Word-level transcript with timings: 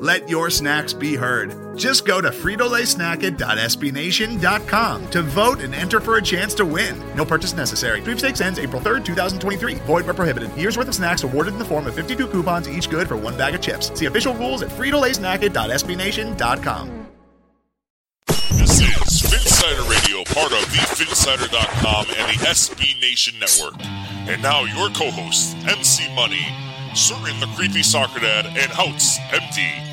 Let 0.00 0.28
your 0.30 0.48
snacks 0.48 0.94
be 0.94 1.14
heard. 1.14 1.76
Just 1.76 2.06
go 2.06 2.22
to 2.22 2.30
fritolaysnacket.sbnation.com 2.30 5.10
to 5.10 5.22
vote 5.22 5.60
and 5.60 5.74
enter 5.74 6.00
for 6.00 6.16
a 6.16 6.22
chance 6.22 6.54
to 6.54 6.64
win. 6.64 6.98
No 7.14 7.26
purchase 7.26 7.52
necessary. 7.52 8.00
Sweepstakes 8.00 8.40
ends 8.40 8.58
April 8.58 8.80
3rd, 8.80 9.04
2023. 9.04 9.74
Void 9.74 10.06
where 10.06 10.14
prohibited. 10.14 10.56
Year's 10.56 10.78
worth 10.78 10.88
of 10.88 10.94
snacks 10.94 11.22
awarded 11.22 11.52
in 11.52 11.58
the 11.58 11.66
form 11.66 11.86
of 11.86 11.94
52 11.94 12.28
coupons, 12.28 12.66
each 12.66 12.88
good 12.88 13.08
for 13.08 13.18
one 13.18 13.36
bag 13.36 13.54
of 13.54 13.60
chips. 13.60 13.92
See 13.92 14.06
official 14.06 14.32
rules 14.32 14.62
at 14.62 14.70
fritolaysnacket.sbnation.com. 14.70 17.06
This 18.26 18.80
is 18.80 19.20
Phinsider 19.20 19.86
Radio, 19.86 20.24
part 20.32 20.52
of 20.52 20.60
thePhinsider.com 20.70 22.06
and 22.16 22.30
the 22.30 22.38
SB 22.46 22.98
Nation 23.02 23.38
Network. 23.38 23.74
And 23.84 24.42
now 24.42 24.64
your 24.64 24.88
co-hosts, 24.88 25.54
MC 25.68 26.08
Money, 26.14 26.46
Sutton 26.94 27.38
the 27.38 27.48
Creepy 27.54 27.82
Soccer 27.82 28.20
Dad, 28.20 28.46
and 28.46 28.72
Houts 28.72 29.18
MD. 29.18 29.89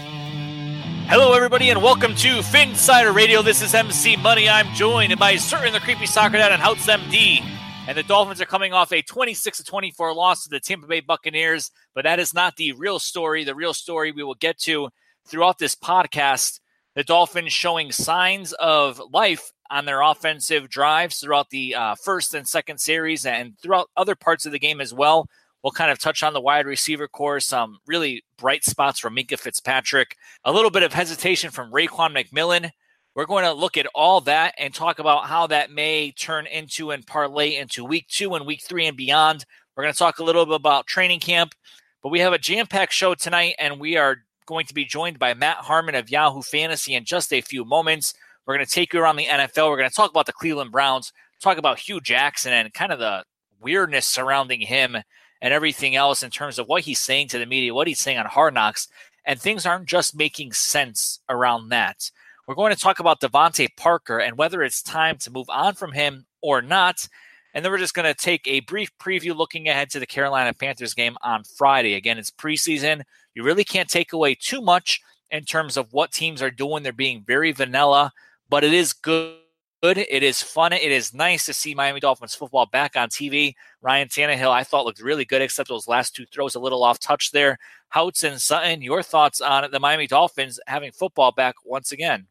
Hello, 1.10 1.32
everybody, 1.32 1.70
and 1.70 1.82
welcome 1.82 2.14
to 2.16 2.40
Phinsider 2.40 3.16
Radio. 3.16 3.42
This 3.42 3.62
is 3.62 3.74
MC 3.74 4.18
Money. 4.18 4.50
I'm 4.50 4.68
joined 4.76 5.18
by 5.18 5.38
Sutton 5.38 5.72
the 5.72 5.80
Creepy 5.80 6.06
Soccer 6.06 6.36
Dad 6.36 6.52
and 6.52 6.62
Houts 6.62 6.86
MD. 6.86 7.42
And 7.88 7.98
the 7.98 8.04
Dolphins 8.04 8.42
are 8.42 8.46
coming 8.46 8.74
off 8.74 8.92
a 8.92 9.02
26 9.02 9.64
24 9.64 10.14
loss 10.14 10.44
to 10.44 10.50
the 10.50 10.60
Tampa 10.60 10.86
Bay 10.86 11.00
Buccaneers, 11.00 11.72
but 11.96 12.04
that 12.04 12.20
is 12.20 12.34
not 12.34 12.58
the 12.58 12.74
real 12.74 13.00
story. 13.00 13.46
The 13.46 13.56
real 13.56 13.74
story 13.74 14.12
we 14.12 14.22
will 14.22 14.36
get 14.36 14.60
to 14.64 14.90
throughout 15.26 15.60
this 15.60 15.76
podcast. 15.76 16.60
The 16.94 17.06
Dolphins 17.06 17.54
showing 17.54 17.94
signs 17.94 18.52
of 18.52 19.02
life 19.14 19.54
on 19.72 19.86
their 19.86 20.02
offensive 20.02 20.68
drives 20.68 21.20
throughout 21.20 21.50
the 21.52 21.74
uh, 21.74 21.96
first 21.96 22.34
and 22.34 22.46
second 22.46 22.80
series 22.80 23.26
and 23.26 23.58
throughout 23.64 23.90
other 23.96 24.16
parts 24.16 24.46
of 24.46 24.52
the 24.52 24.60
game 24.60 24.82
as 24.82 24.94
well. 24.94 25.30
We'll 25.64 25.72
kind 25.72 25.92
of 25.92 26.00
touch 26.00 26.24
on 26.24 26.34
the 26.34 26.42
wide 26.42 26.66
receiver 26.66 27.08
corps, 27.08 27.40
some 27.40 27.80
really 27.88 28.24
bright 28.38 28.64
spots 28.64 29.00
from 29.00 29.16
Minkah 29.16 29.40
Fitzpatrick, 29.40 30.16
a 30.44 30.52
little 30.52 30.72
bit 30.72 30.84
of 30.84 30.94
hesitation 30.94 31.52
from 31.52 31.72
Raekwon 31.72 32.16
McMillan. 32.16 32.72
We're 33.16 33.26
going 33.26 33.46
to 33.46 33.54
look 33.54 33.78
at 33.78 33.88
all 33.96 34.22
that 34.22 34.54
and 34.60 34.74
talk 34.74 35.00
about 35.00 35.26
how 35.26 35.48
that 35.48 35.72
may 35.72 36.12
turn 36.12 36.46
into 36.46 36.92
and 36.92 37.06
parlay 37.06 37.56
into 37.56 37.84
week 37.84 38.08
two 38.08 38.36
and 38.36 38.46
week 38.46 38.62
three 38.62 38.86
and 38.86 38.96
beyond. 38.96 39.44
We're 39.76 39.84
going 39.84 39.94
to 39.94 40.00
talk 40.00 40.20
a 40.20 40.24
little 40.24 40.46
bit 40.46 40.56
about 40.56 40.86
training 40.86 41.20
camp, 41.20 41.56
but 42.04 42.10
we 42.10 42.20
have 42.20 42.34
a 42.34 42.38
jam 42.38 42.68
packed 42.68 42.94
show 42.94 43.16
tonight, 43.16 43.56
and 43.58 43.80
we 43.80 43.98
are 43.98 44.18
going 44.46 44.68
to 44.68 44.74
be 44.74 44.86
joined 44.86 45.18
by 45.18 45.34
Matt 45.34 45.58
Harmon 45.58 45.96
of 45.96 46.12
Yahoo 46.12 46.44
Fantasy 46.44 46.94
in 46.94 47.06
just 47.06 47.34
a 47.34 47.42
few 47.42 47.66
moments. 47.66 48.14
We're 48.46 48.56
going 48.56 48.66
to 48.66 48.72
take 48.72 48.94
you 48.94 49.00
around 49.00 49.18
the 49.18 49.26
NFL. 49.26 49.70
We're 49.70 49.78
going 49.78 49.90
to 49.90 49.96
talk 49.96 50.12
about 50.12 50.28
the 50.28 50.34
Cleveland 50.34 50.72
Browns, 50.72 51.12
talk 51.42 51.58
about 51.58 51.80
Hue 51.80 52.00
Jackson 52.00 52.54
and 52.54 52.74
kind 52.74 52.92
of 52.92 53.00
the 53.00 53.24
weirdness 53.60 54.08
surrounding 54.08 54.62
him 54.62 54.98
and 55.42 55.54
everything 55.54 55.96
else 55.96 56.24
in 56.24 56.30
terms 56.30 56.60
of 56.60 56.68
what 56.68 56.84
he's 56.84 57.00
saying 57.00 57.28
to 57.30 57.40
the 57.40 57.46
media, 57.46 57.74
what 57.74 57.88
he's 57.88 58.00
saying 58.00 58.18
on 58.18 58.26
Hard 58.26 58.54
Knocks, 58.54 58.88
and 59.26 59.40
things 59.40 59.66
aren't 59.66 59.88
just 59.88 60.16
making 60.16 60.54
sense 60.54 61.20
around 61.30 61.70
that. 61.70 62.10
We're 62.48 62.56
going 62.56 62.74
to 62.74 62.80
talk 62.80 63.00
about 63.00 63.20
DeVante 63.20 63.76
Parker 63.76 64.20
and 64.20 64.38
whether 64.38 64.64
it's 64.64 64.82
time 64.82 65.18
to 65.18 65.32
move 65.32 65.50
on 65.50 65.74
from 65.74 65.92
him 65.92 66.26
or 66.42 66.62
not. 66.62 67.08
And 67.54 67.64
then 67.64 67.72
we're 67.72 67.78
just 67.78 67.94
going 67.94 68.06
to 68.06 68.14
take 68.14 68.48
a 68.48 68.62
brief 68.62 68.90
preview 69.00 69.36
looking 69.36 69.68
ahead 69.68 69.90
to 69.90 70.00
the 70.00 70.06
Carolina 70.06 70.54
Panthers 70.54 70.94
game 70.94 71.18
on 71.22 71.44
Friday. 71.44 71.96
Again, 71.96 72.18
it's 72.18 72.32
preseason. 72.32 73.02
You 73.34 73.44
really 73.44 73.66
can't 73.66 73.90
take 73.90 74.14
away 74.14 74.36
too 74.36 74.62
much 74.62 75.02
in 75.30 75.44
terms 75.44 75.76
of 75.76 75.92
what 75.92 76.12
teams 76.12 76.42
are 76.42 76.52
doing. 76.52 76.84
They're 76.84 76.94
being 76.94 77.24
very 77.26 77.52
vanilla, 77.52 78.14
but 78.50 78.64
it 78.64 78.74
is 78.74 78.94
good 78.94 79.36
good. 79.82 79.98
It 79.98 80.24
is 80.24 80.42
fun. 80.42 80.74
It 80.74 80.92
is 80.92 81.14
nice 81.14 81.46
to 81.46 81.54
see 81.54 81.76
Miami 81.76 82.00
Dolphins 82.00 82.36
football 82.36 82.66
back 82.66 82.96
on 82.96 83.10
TV. 83.10 83.54
Ryan 83.82 84.08
Tannehill, 84.08 84.52
I 84.52 84.64
thought 84.64 84.86
looked 84.86 85.02
really 85.02 85.26
good, 85.26 85.42
except 85.42 85.70
those 85.70 85.88
last 85.88 86.16
two 86.16 86.26
throws 86.26 86.56
a 86.56 86.60
little 86.60 86.84
off 86.84 87.00
touch 87.00 87.32
there. 87.32 87.58
Houts 87.90 88.24
and 88.24 88.42
Sutton, 88.42 88.82
your 88.82 89.04
thoughts 89.04 89.42
on 89.42 89.70
the 89.72 89.80
Miami 89.80 90.08
Dolphins 90.08 90.60
having 90.68 90.92
football 90.92 91.32
back 91.32 91.56
once 91.64 91.92
again? 91.92 92.28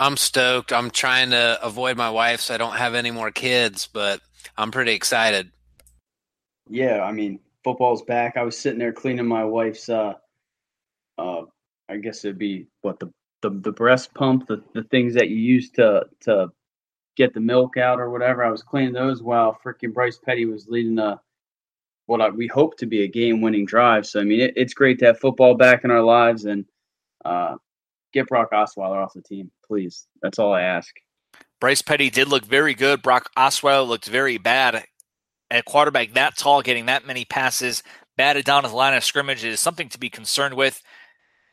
I'm 0.00 0.16
stoked. 0.16 0.72
I'm 0.72 0.90
trying 0.90 1.30
to 1.30 1.58
avoid 1.62 1.96
my 1.96 2.10
wife 2.10 2.40
so 2.40 2.54
I 2.54 2.58
don't 2.58 2.76
have 2.76 2.94
any 2.94 3.10
more 3.10 3.30
kids, 3.30 3.88
but 3.92 4.20
I'm 4.56 4.70
pretty 4.70 4.92
excited. 4.92 5.50
Yeah, 6.68 7.02
I 7.02 7.12
mean, 7.12 7.38
football's 7.62 8.02
back. 8.02 8.36
I 8.36 8.42
was 8.42 8.58
sitting 8.58 8.78
there 8.78 8.92
cleaning 8.92 9.26
my 9.26 9.44
wife's 9.44 9.88
uh 9.88 10.14
uh 11.18 11.42
I 11.88 11.98
guess 11.98 12.24
it'd 12.24 12.38
be 12.38 12.66
what 12.80 12.98
the 12.98 13.12
the, 13.44 13.50
the 13.60 13.72
breast 13.72 14.14
pump, 14.14 14.46
the, 14.48 14.62
the 14.72 14.84
things 14.84 15.14
that 15.14 15.28
you 15.28 15.36
use 15.36 15.70
to 15.70 16.06
to 16.22 16.48
get 17.16 17.34
the 17.34 17.40
milk 17.40 17.76
out 17.76 18.00
or 18.00 18.10
whatever. 18.10 18.42
I 18.42 18.50
was 18.50 18.62
cleaning 18.62 18.92
those 18.92 19.22
while 19.22 19.56
freaking 19.64 19.92
Bryce 19.92 20.18
Petty 20.18 20.46
was 20.46 20.66
leading 20.66 20.98
a 20.98 21.20
what 22.06 22.20
I, 22.20 22.30
we 22.30 22.46
hope 22.46 22.76
to 22.78 22.86
be 22.86 23.02
a 23.02 23.08
game 23.08 23.40
winning 23.40 23.66
drive. 23.66 24.06
So 24.06 24.20
I 24.20 24.24
mean, 24.24 24.40
it, 24.40 24.54
it's 24.56 24.74
great 24.74 24.98
to 25.00 25.06
have 25.06 25.20
football 25.20 25.54
back 25.54 25.84
in 25.84 25.90
our 25.90 26.02
lives 26.02 26.46
and 26.46 26.64
uh, 27.24 27.56
get 28.12 28.26
Brock 28.26 28.50
Osweiler 28.52 29.02
off 29.04 29.12
the 29.14 29.22
team, 29.22 29.50
please. 29.66 30.06
That's 30.22 30.38
all 30.38 30.52
I 30.52 30.62
ask. 30.62 30.94
Bryce 31.60 31.82
Petty 31.82 32.10
did 32.10 32.28
look 32.28 32.44
very 32.44 32.74
good. 32.74 33.02
Brock 33.02 33.30
Osweiler 33.36 33.86
looked 33.86 34.06
very 34.06 34.38
bad. 34.38 34.84
A 35.50 35.62
quarterback 35.62 36.14
that 36.14 36.36
tall, 36.36 36.62
getting 36.62 36.86
that 36.86 37.06
many 37.06 37.24
passes, 37.24 37.82
batted 38.16 38.44
down 38.44 38.64
at 38.64 38.70
the 38.70 38.76
line 38.76 38.94
of 38.94 39.04
scrimmage 39.04 39.44
is 39.44 39.60
something 39.60 39.88
to 39.90 39.98
be 39.98 40.10
concerned 40.10 40.54
with. 40.54 40.82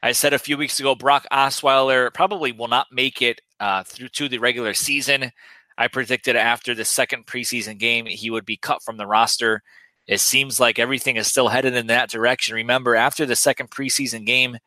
I 0.03 0.13
said 0.13 0.33
a 0.33 0.39
few 0.39 0.57
weeks 0.57 0.79
ago, 0.79 0.95
Brock 0.95 1.27
Osweiler 1.31 2.11
probably 2.13 2.51
will 2.51 2.67
not 2.67 2.87
make 2.91 3.21
it 3.21 3.39
uh, 3.59 3.83
through 3.83 4.09
to 4.09 4.27
the 4.27 4.39
regular 4.39 4.73
season. 4.73 5.31
I 5.77 5.87
predicted 5.87 6.35
after 6.35 6.73
the 6.73 6.85
second 6.85 7.27
preseason 7.27 7.77
game 7.77 8.05
he 8.05 8.29
would 8.29 8.45
be 8.45 8.57
cut 8.57 8.81
from 8.83 8.97
the 8.97 9.05
roster. 9.05 9.61
It 10.07 10.19
seems 10.19 10.59
like 10.59 10.79
everything 10.79 11.17
is 11.17 11.27
still 11.27 11.47
headed 11.47 11.75
in 11.75 11.87
that 11.87 12.09
direction. 12.09 12.55
Remember, 12.55 12.95
after 12.95 13.25
the 13.25 13.35
second 13.35 13.69
preseason 13.69 14.25
game, 14.25 14.57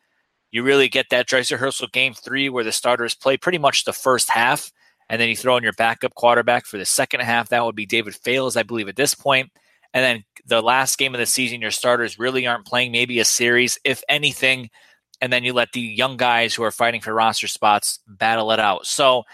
you 0.52 0.62
really 0.62 0.88
get 0.88 1.06
that 1.10 1.26
dress 1.26 1.50
rehearsal 1.50 1.88
game 1.92 2.14
three 2.14 2.48
where 2.48 2.62
the 2.64 2.72
starters 2.72 3.14
play 3.14 3.36
pretty 3.36 3.58
much 3.58 3.84
the 3.84 3.92
first 3.92 4.30
half, 4.30 4.70
and 5.08 5.20
then 5.20 5.28
you 5.28 5.36
throw 5.36 5.56
in 5.56 5.64
your 5.64 5.72
backup 5.72 6.14
quarterback 6.14 6.64
for 6.64 6.78
the 6.78 6.86
second 6.86 7.20
half. 7.20 7.48
That 7.48 7.64
would 7.64 7.74
be 7.74 7.86
David 7.86 8.14
Fales, 8.14 8.56
I 8.56 8.62
believe, 8.62 8.88
at 8.88 8.96
this 8.96 9.14
point. 9.14 9.50
And 9.92 10.04
then 10.04 10.24
the 10.46 10.62
last 10.62 10.96
game 10.96 11.14
of 11.14 11.18
the 11.18 11.26
season, 11.26 11.60
your 11.60 11.72
starters 11.72 12.18
really 12.18 12.46
aren't 12.46 12.66
playing, 12.66 12.92
maybe 12.92 13.18
a 13.18 13.24
series, 13.24 13.78
if 13.84 14.02
anything 14.08 14.70
and 15.20 15.32
then 15.32 15.44
you 15.44 15.52
let 15.52 15.72
the 15.72 15.80
young 15.80 16.16
guys 16.16 16.54
who 16.54 16.62
are 16.62 16.70
fighting 16.70 17.00
for 17.00 17.14
roster 17.14 17.48
spots 17.48 18.00
battle 18.06 18.50
it 18.52 18.60
out. 18.60 18.86
So 18.86 19.24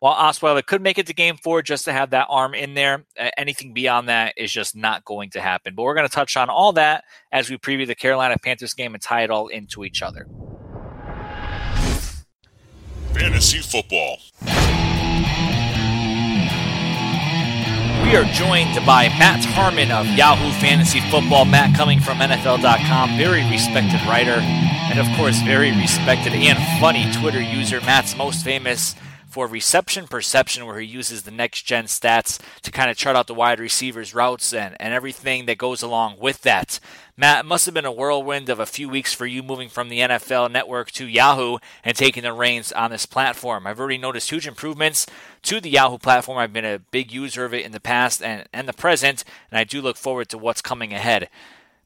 while 0.00 0.14
Osweiler 0.14 0.64
could 0.64 0.82
make 0.82 0.98
it 0.98 1.06
to 1.06 1.14
game 1.14 1.36
four 1.36 1.62
just 1.62 1.84
to 1.86 1.92
have 1.92 2.10
that 2.10 2.26
arm 2.28 2.54
in 2.54 2.74
there, 2.74 3.04
anything 3.38 3.72
beyond 3.72 4.08
that 4.08 4.34
is 4.36 4.52
just 4.52 4.76
not 4.76 5.04
going 5.04 5.30
to 5.30 5.40
happen. 5.40 5.74
But 5.74 5.82
we're 5.84 5.94
going 5.94 6.08
to 6.08 6.14
touch 6.14 6.36
on 6.36 6.50
all 6.50 6.72
that 6.74 7.04
as 7.32 7.48
we 7.48 7.56
preview 7.56 7.86
the 7.86 7.94
Carolina 7.94 8.36
Panthers 8.42 8.74
game 8.74 8.94
and 8.94 9.02
tie 9.02 9.22
it 9.22 9.30
all 9.30 9.48
into 9.48 9.84
each 9.84 10.02
other. 10.02 10.26
Fantasy 13.14 13.58
football. 13.58 14.18
We 18.04 18.16
are 18.16 18.24
joined 18.24 18.74
by 18.84 19.08
Matt 19.08 19.42
Harmon 19.46 19.90
of 19.90 20.06
Yahoo 20.06 20.52
Fantasy 20.60 21.00
Football. 21.00 21.46
Matt 21.46 21.74
coming 21.74 22.00
from 22.00 22.18
NFL.com, 22.18 23.16
very 23.16 23.42
respected 23.50 23.98
writer, 24.06 24.38
and 24.92 25.00
of 25.00 25.06
course, 25.16 25.40
very 25.40 25.72
respected 25.72 26.34
and 26.34 26.58
funny 26.80 27.10
Twitter 27.12 27.40
user. 27.40 27.80
Matt's 27.80 28.14
most 28.14 28.44
famous 28.44 28.94
for 29.34 29.48
reception 29.48 30.06
perception, 30.06 30.64
where 30.64 30.78
he 30.78 30.86
uses 30.86 31.24
the 31.24 31.30
next 31.32 31.62
gen 31.62 31.86
stats 31.86 32.38
to 32.62 32.70
kind 32.70 32.88
of 32.88 32.96
chart 32.96 33.16
out 33.16 33.26
the 33.26 33.34
wide 33.34 33.58
receivers' 33.58 34.14
routes 34.14 34.54
and, 34.54 34.76
and 34.78 34.94
everything 34.94 35.46
that 35.46 35.58
goes 35.58 35.82
along 35.82 36.16
with 36.20 36.42
that. 36.42 36.78
Matt, 37.16 37.44
it 37.44 37.48
must 37.48 37.64
have 37.66 37.74
been 37.74 37.84
a 37.84 37.90
whirlwind 37.90 38.48
of 38.48 38.60
a 38.60 38.64
few 38.64 38.88
weeks 38.88 39.12
for 39.12 39.26
you 39.26 39.42
moving 39.42 39.68
from 39.68 39.88
the 39.88 39.98
NFL 39.98 40.52
network 40.52 40.92
to 40.92 41.08
Yahoo 41.08 41.58
and 41.82 41.96
taking 41.96 42.22
the 42.22 42.32
reins 42.32 42.70
on 42.70 42.92
this 42.92 43.06
platform. 43.06 43.66
I've 43.66 43.80
already 43.80 43.98
noticed 43.98 44.30
huge 44.30 44.46
improvements 44.46 45.04
to 45.42 45.60
the 45.60 45.70
Yahoo 45.70 45.98
platform. 45.98 46.38
I've 46.38 46.52
been 46.52 46.64
a 46.64 46.78
big 46.78 47.10
user 47.10 47.44
of 47.44 47.52
it 47.52 47.66
in 47.66 47.72
the 47.72 47.80
past 47.80 48.22
and, 48.22 48.46
and 48.52 48.68
the 48.68 48.72
present, 48.72 49.24
and 49.50 49.58
I 49.58 49.64
do 49.64 49.80
look 49.80 49.96
forward 49.96 50.28
to 50.28 50.38
what's 50.38 50.62
coming 50.62 50.92
ahead. 50.92 51.28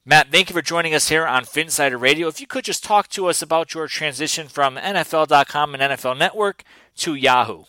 Matt, 0.09 0.31
thank 0.31 0.49
you 0.49 0.55
for 0.55 0.63
joining 0.63 0.95
us 0.95 1.09
here 1.09 1.27
on 1.27 1.45
Phinsider 1.45 2.01
Radio. 2.01 2.27
If 2.29 2.41
you 2.41 2.47
could 2.47 2.63
just 2.63 2.83
talk 2.83 3.09
to 3.09 3.27
us 3.27 3.43
about 3.43 3.75
your 3.75 3.85
transition 3.87 4.47
from 4.47 4.75
NFL.com 4.75 5.75
and 5.75 5.83
NFL 5.83 6.17
Network 6.17 6.63
to 6.95 7.13
Yahoo. 7.13 7.65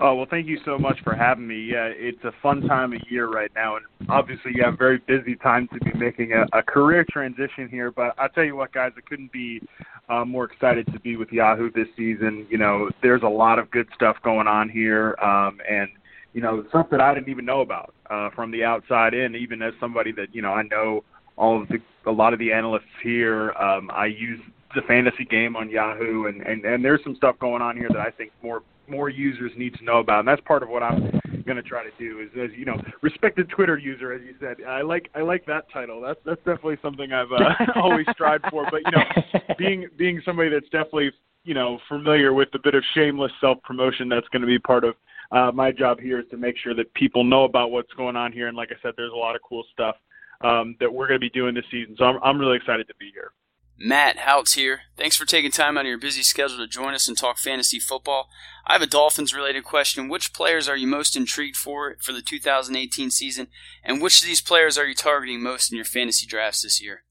Oh 0.00 0.16
well, 0.16 0.26
thank 0.28 0.48
you 0.48 0.58
so 0.64 0.76
much 0.76 1.00
for 1.04 1.14
having 1.14 1.46
me. 1.46 1.60
Yeah, 1.60 1.92
it's 1.94 2.24
a 2.24 2.32
fun 2.42 2.62
time 2.62 2.92
of 2.92 3.00
year 3.08 3.28
right 3.28 3.52
now, 3.54 3.76
and 3.76 3.84
obviously 4.08 4.50
you 4.52 4.64
have 4.64 4.76
very 4.76 4.98
busy 4.98 5.36
time 5.36 5.68
to 5.68 5.78
be 5.78 5.96
making 5.96 6.32
a, 6.32 6.44
a 6.58 6.60
career 6.60 7.06
transition 7.08 7.68
here. 7.68 7.92
But 7.92 8.16
I'll 8.18 8.30
tell 8.30 8.42
you 8.42 8.56
what, 8.56 8.72
guys, 8.72 8.90
I 8.96 9.00
couldn't 9.08 9.30
be 9.30 9.62
uh, 10.08 10.24
more 10.24 10.42
excited 10.42 10.92
to 10.92 10.98
be 10.98 11.14
with 11.14 11.30
Yahoo 11.30 11.70
this 11.70 11.86
season. 11.96 12.48
You 12.50 12.58
know, 12.58 12.90
there's 13.00 13.22
a 13.22 13.28
lot 13.28 13.60
of 13.60 13.70
good 13.70 13.86
stuff 13.94 14.16
going 14.24 14.48
on 14.48 14.68
here, 14.68 15.14
um, 15.22 15.60
and 15.70 15.88
you 16.32 16.40
know, 16.40 16.64
stuff 16.70 16.90
that 16.90 17.00
I 17.00 17.14
didn't 17.14 17.28
even 17.28 17.44
know 17.44 17.60
about 17.60 17.94
uh, 18.10 18.30
from 18.30 18.50
the 18.50 18.64
outside 18.64 19.14
in. 19.14 19.36
Even 19.36 19.62
as 19.62 19.72
somebody 19.78 20.10
that 20.12 20.34
you 20.34 20.42
know, 20.42 20.52
I 20.52 20.62
know 20.62 21.04
all 21.38 21.62
of 21.62 21.68
the 21.68 21.78
a 22.06 22.10
lot 22.10 22.32
of 22.32 22.38
the 22.38 22.52
analysts 22.52 22.84
here. 23.02 23.52
Um, 23.52 23.90
I 23.92 24.06
use 24.06 24.40
the 24.74 24.82
fantasy 24.82 25.24
game 25.24 25.56
on 25.56 25.70
Yahoo, 25.70 26.26
and, 26.26 26.42
and 26.42 26.64
and 26.64 26.84
there's 26.84 27.00
some 27.04 27.14
stuff 27.16 27.38
going 27.38 27.62
on 27.62 27.76
here 27.76 27.88
that 27.90 28.00
I 28.00 28.10
think 28.10 28.32
more 28.42 28.62
more 28.88 29.08
users 29.08 29.52
need 29.56 29.74
to 29.74 29.84
know 29.84 29.98
about, 29.98 30.20
and 30.20 30.28
that's 30.28 30.40
part 30.42 30.62
of 30.62 30.68
what 30.68 30.82
I'm 30.82 31.20
going 31.46 31.56
to 31.56 31.62
try 31.62 31.84
to 31.84 31.90
do. 31.98 32.20
Is 32.20 32.28
as 32.42 32.50
you 32.56 32.64
know, 32.64 32.80
respected 33.02 33.48
Twitter 33.50 33.78
user, 33.78 34.12
as 34.12 34.22
you 34.22 34.34
said. 34.40 34.56
I 34.66 34.82
like 34.82 35.10
I 35.14 35.20
like 35.20 35.46
that 35.46 35.70
title. 35.72 36.00
That's 36.00 36.20
that's 36.24 36.38
definitely 36.38 36.78
something 36.82 37.12
I've 37.12 37.32
uh, 37.32 37.54
always 37.82 38.06
strived 38.12 38.44
for. 38.50 38.66
But 38.70 38.80
you 38.84 38.92
know, 38.92 39.54
being 39.58 39.88
being 39.96 40.20
somebody 40.24 40.50
that's 40.50 40.68
definitely 40.70 41.12
you 41.44 41.54
know 41.54 41.78
familiar 41.88 42.34
with 42.34 42.48
a 42.54 42.58
bit 42.58 42.74
of 42.74 42.82
shameless 42.94 43.32
self 43.40 43.62
promotion, 43.62 44.08
that's 44.08 44.28
going 44.28 44.42
to 44.42 44.48
be 44.48 44.58
part 44.58 44.84
of 44.84 44.94
uh, 45.30 45.52
my 45.52 45.70
job 45.70 46.00
here 46.00 46.20
is 46.20 46.26
to 46.30 46.36
make 46.36 46.56
sure 46.56 46.74
that 46.74 46.92
people 46.94 47.22
know 47.22 47.44
about 47.44 47.70
what's 47.70 47.92
going 47.94 48.16
on 48.16 48.32
here. 48.32 48.48
And 48.48 48.56
like 48.56 48.70
I 48.70 48.76
said, 48.82 48.94
there's 48.96 49.12
a 49.12 49.16
lot 49.16 49.36
of 49.36 49.42
cool 49.46 49.64
stuff 49.72 49.96
um, 50.40 50.76
that 50.80 50.92
we're 50.92 51.08
going 51.08 51.20
to 51.20 51.24
be 51.24 51.30
doing 51.30 51.54
this 51.54 51.64
season. 51.70 51.96
So 51.98 52.04
I'm 52.04 52.18
I'm 52.22 52.38
really 52.38 52.56
excited 52.56 52.88
to 52.88 52.94
be 52.98 53.10
here. 53.12 53.32
Matt 53.80 54.18
Houts 54.18 54.54
here. 54.54 54.80
Thanks 54.96 55.16
for 55.16 55.24
taking 55.24 55.52
time 55.52 55.78
out 55.78 55.82
of 55.82 55.88
your 55.88 55.98
busy 55.98 56.24
schedule 56.24 56.56
to 56.58 56.66
join 56.66 56.94
us 56.94 57.06
and 57.06 57.16
talk 57.16 57.38
fantasy 57.38 57.78
football. 57.78 58.28
I 58.66 58.72
have 58.72 58.82
a 58.82 58.86
Dolphins 58.86 59.32
related 59.32 59.62
question. 59.62 60.08
Which 60.08 60.32
players 60.32 60.68
are 60.68 60.76
you 60.76 60.88
most 60.88 61.16
intrigued 61.16 61.56
for 61.56 61.96
for 62.00 62.12
the 62.12 62.22
2018 62.22 63.10
season, 63.10 63.48
and 63.84 64.02
which 64.02 64.20
of 64.20 64.26
these 64.26 64.40
players 64.40 64.76
are 64.76 64.86
you 64.86 64.94
targeting 64.94 65.40
most 65.40 65.70
in 65.70 65.76
your 65.76 65.84
fantasy 65.84 66.26
drafts 66.26 66.62
this 66.62 66.82
year? 66.82 67.04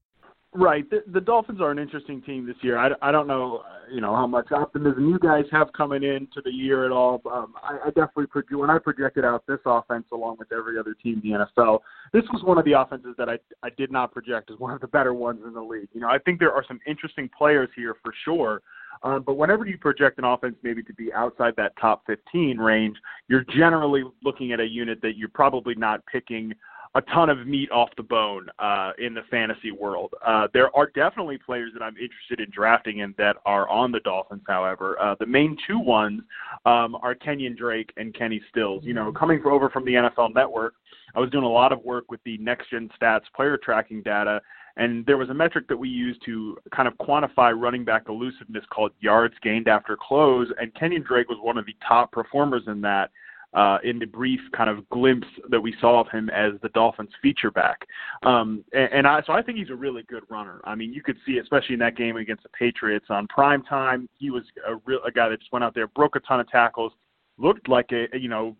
Right. 0.58 0.90
The, 0.90 1.04
the 1.12 1.20
Dolphins 1.20 1.60
are 1.60 1.70
an 1.70 1.78
interesting 1.78 2.20
team 2.20 2.44
this 2.44 2.56
year. 2.62 2.78
I, 2.78 2.90
I 3.00 3.12
don't 3.12 3.28
know, 3.28 3.62
you 3.92 4.00
know, 4.00 4.16
how 4.16 4.26
much 4.26 4.50
optimism 4.50 5.08
you 5.08 5.16
guys 5.20 5.44
have 5.52 5.72
coming 5.72 6.02
into 6.02 6.42
the 6.44 6.50
year 6.50 6.84
at 6.84 6.90
all. 6.90 7.22
Um, 7.32 7.54
I, 7.62 7.78
I 7.84 7.86
definitely 7.90 8.26
project 8.26 8.56
when 8.56 8.68
I 8.68 8.78
projected 8.78 9.24
out 9.24 9.46
this 9.46 9.60
offense 9.64 10.06
along 10.12 10.38
with 10.40 10.50
every 10.50 10.76
other 10.76 10.96
team 11.00 11.20
in 11.22 11.30
the 11.30 11.46
NFL. 11.62 11.78
This 12.12 12.24
was 12.32 12.42
one 12.42 12.58
of 12.58 12.64
the 12.64 12.72
offenses 12.72 13.14
that 13.18 13.28
I 13.28 13.38
I 13.62 13.68
did 13.78 13.92
not 13.92 14.10
project 14.10 14.50
as 14.50 14.58
one 14.58 14.74
of 14.74 14.80
the 14.80 14.88
better 14.88 15.14
ones 15.14 15.42
in 15.46 15.54
the 15.54 15.62
league. 15.62 15.90
You 15.92 16.00
know, 16.00 16.08
I 16.08 16.18
think 16.18 16.40
there 16.40 16.52
are 16.52 16.64
some 16.66 16.80
interesting 16.88 17.30
players 17.38 17.68
here 17.76 17.94
for 18.02 18.12
sure. 18.24 18.60
Um, 19.04 19.22
but 19.24 19.34
whenever 19.34 19.64
you 19.64 19.78
project 19.78 20.18
an 20.18 20.24
offense 20.24 20.56
maybe 20.64 20.82
to 20.82 20.92
be 20.94 21.12
outside 21.12 21.54
that 21.56 21.72
top 21.80 22.02
15 22.08 22.58
range, 22.58 22.96
you're 23.28 23.44
generally 23.56 24.02
looking 24.24 24.50
at 24.50 24.58
a 24.58 24.66
unit 24.66 25.00
that 25.02 25.16
you're 25.16 25.28
probably 25.28 25.76
not 25.76 26.04
picking 26.10 26.52
a 26.94 27.02
ton 27.02 27.28
of 27.28 27.46
meat 27.46 27.70
off 27.70 27.90
the 27.96 28.02
bone 28.02 28.48
uh, 28.58 28.92
in 28.98 29.14
the 29.14 29.22
fantasy 29.30 29.70
world. 29.70 30.14
Uh, 30.26 30.48
there 30.52 30.74
are 30.76 30.90
definitely 30.94 31.38
players 31.38 31.70
that 31.74 31.82
I'm 31.82 31.96
interested 31.96 32.40
in 32.40 32.50
drafting 32.50 33.02
and 33.02 33.14
that 33.18 33.36
are 33.44 33.68
on 33.68 33.92
the 33.92 34.00
Dolphins. 34.00 34.42
However, 34.46 35.00
uh, 35.00 35.14
the 35.20 35.26
main 35.26 35.56
two 35.66 35.78
ones 35.78 36.22
um, 36.64 36.96
are 37.02 37.14
Kenyon 37.14 37.56
Drake 37.56 37.92
and 37.96 38.14
Kenny 38.14 38.40
Stills. 38.50 38.84
You 38.84 38.94
know, 38.94 39.12
coming 39.12 39.42
over 39.44 39.68
from 39.68 39.84
the 39.84 39.92
NFL 39.92 40.34
Network, 40.34 40.74
I 41.14 41.20
was 41.20 41.30
doing 41.30 41.44
a 41.44 41.48
lot 41.48 41.72
of 41.72 41.82
work 41.84 42.10
with 42.10 42.22
the 42.24 42.38
Next 42.38 42.70
Gen 42.70 42.90
Stats 43.00 43.24
player 43.34 43.56
tracking 43.56 44.02
data. 44.02 44.40
And 44.76 45.04
there 45.06 45.16
was 45.16 45.28
a 45.28 45.34
metric 45.34 45.66
that 45.68 45.76
we 45.76 45.88
used 45.88 46.24
to 46.24 46.56
kind 46.74 46.86
of 46.86 46.94
quantify 46.98 47.52
running 47.58 47.84
back 47.84 48.04
elusiveness 48.08 48.64
called 48.70 48.92
yards 49.00 49.34
gained 49.42 49.66
after 49.66 49.96
close. 49.96 50.48
And 50.60 50.72
Kenyon 50.74 51.02
Drake 51.02 51.28
was 51.28 51.38
one 51.42 51.58
of 51.58 51.66
the 51.66 51.74
top 51.86 52.12
performers 52.12 52.62
in 52.68 52.80
that 52.82 53.10
uh, 53.54 53.78
in 53.82 53.98
the 53.98 54.06
brief 54.06 54.40
kind 54.54 54.68
of 54.68 54.88
glimpse 54.90 55.26
that 55.48 55.60
we 55.60 55.74
saw 55.80 56.00
of 56.00 56.08
him 56.10 56.28
as 56.30 56.52
the 56.62 56.68
Dolphins 56.70 57.10
feature 57.22 57.50
back. 57.50 57.78
Um, 58.22 58.64
and, 58.72 58.92
and 58.92 59.06
I, 59.06 59.22
so 59.26 59.32
I 59.32 59.42
think 59.42 59.58
he's 59.58 59.70
a 59.70 59.74
really 59.74 60.02
good 60.02 60.24
runner. 60.28 60.60
I 60.64 60.74
mean, 60.74 60.92
you 60.92 61.02
could 61.02 61.16
see, 61.24 61.38
especially 61.38 61.74
in 61.74 61.80
that 61.80 61.96
game 61.96 62.16
against 62.16 62.42
the 62.42 62.50
Patriots 62.50 63.06
on 63.08 63.26
prime 63.28 63.62
time, 63.62 64.08
he 64.18 64.30
was 64.30 64.44
a 64.66 64.76
real 64.84 65.00
a 65.06 65.10
guy 65.10 65.28
that 65.28 65.40
just 65.40 65.52
went 65.52 65.64
out 65.64 65.74
there, 65.74 65.86
broke 65.88 66.16
a 66.16 66.20
ton 66.20 66.40
of 66.40 66.48
tackles, 66.48 66.92
looked 67.38 67.68
like 67.68 67.90
a, 67.92 68.06
you 68.18 68.28
know 68.28 68.56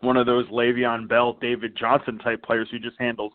one 0.00 0.16
of 0.16 0.26
those 0.26 0.46
Le'Veon 0.48 1.08
Bell, 1.08 1.34
David 1.40 1.76
Johnson 1.76 2.18
type 2.18 2.42
players 2.42 2.68
who 2.70 2.78
just 2.78 2.96
handles 2.98 3.32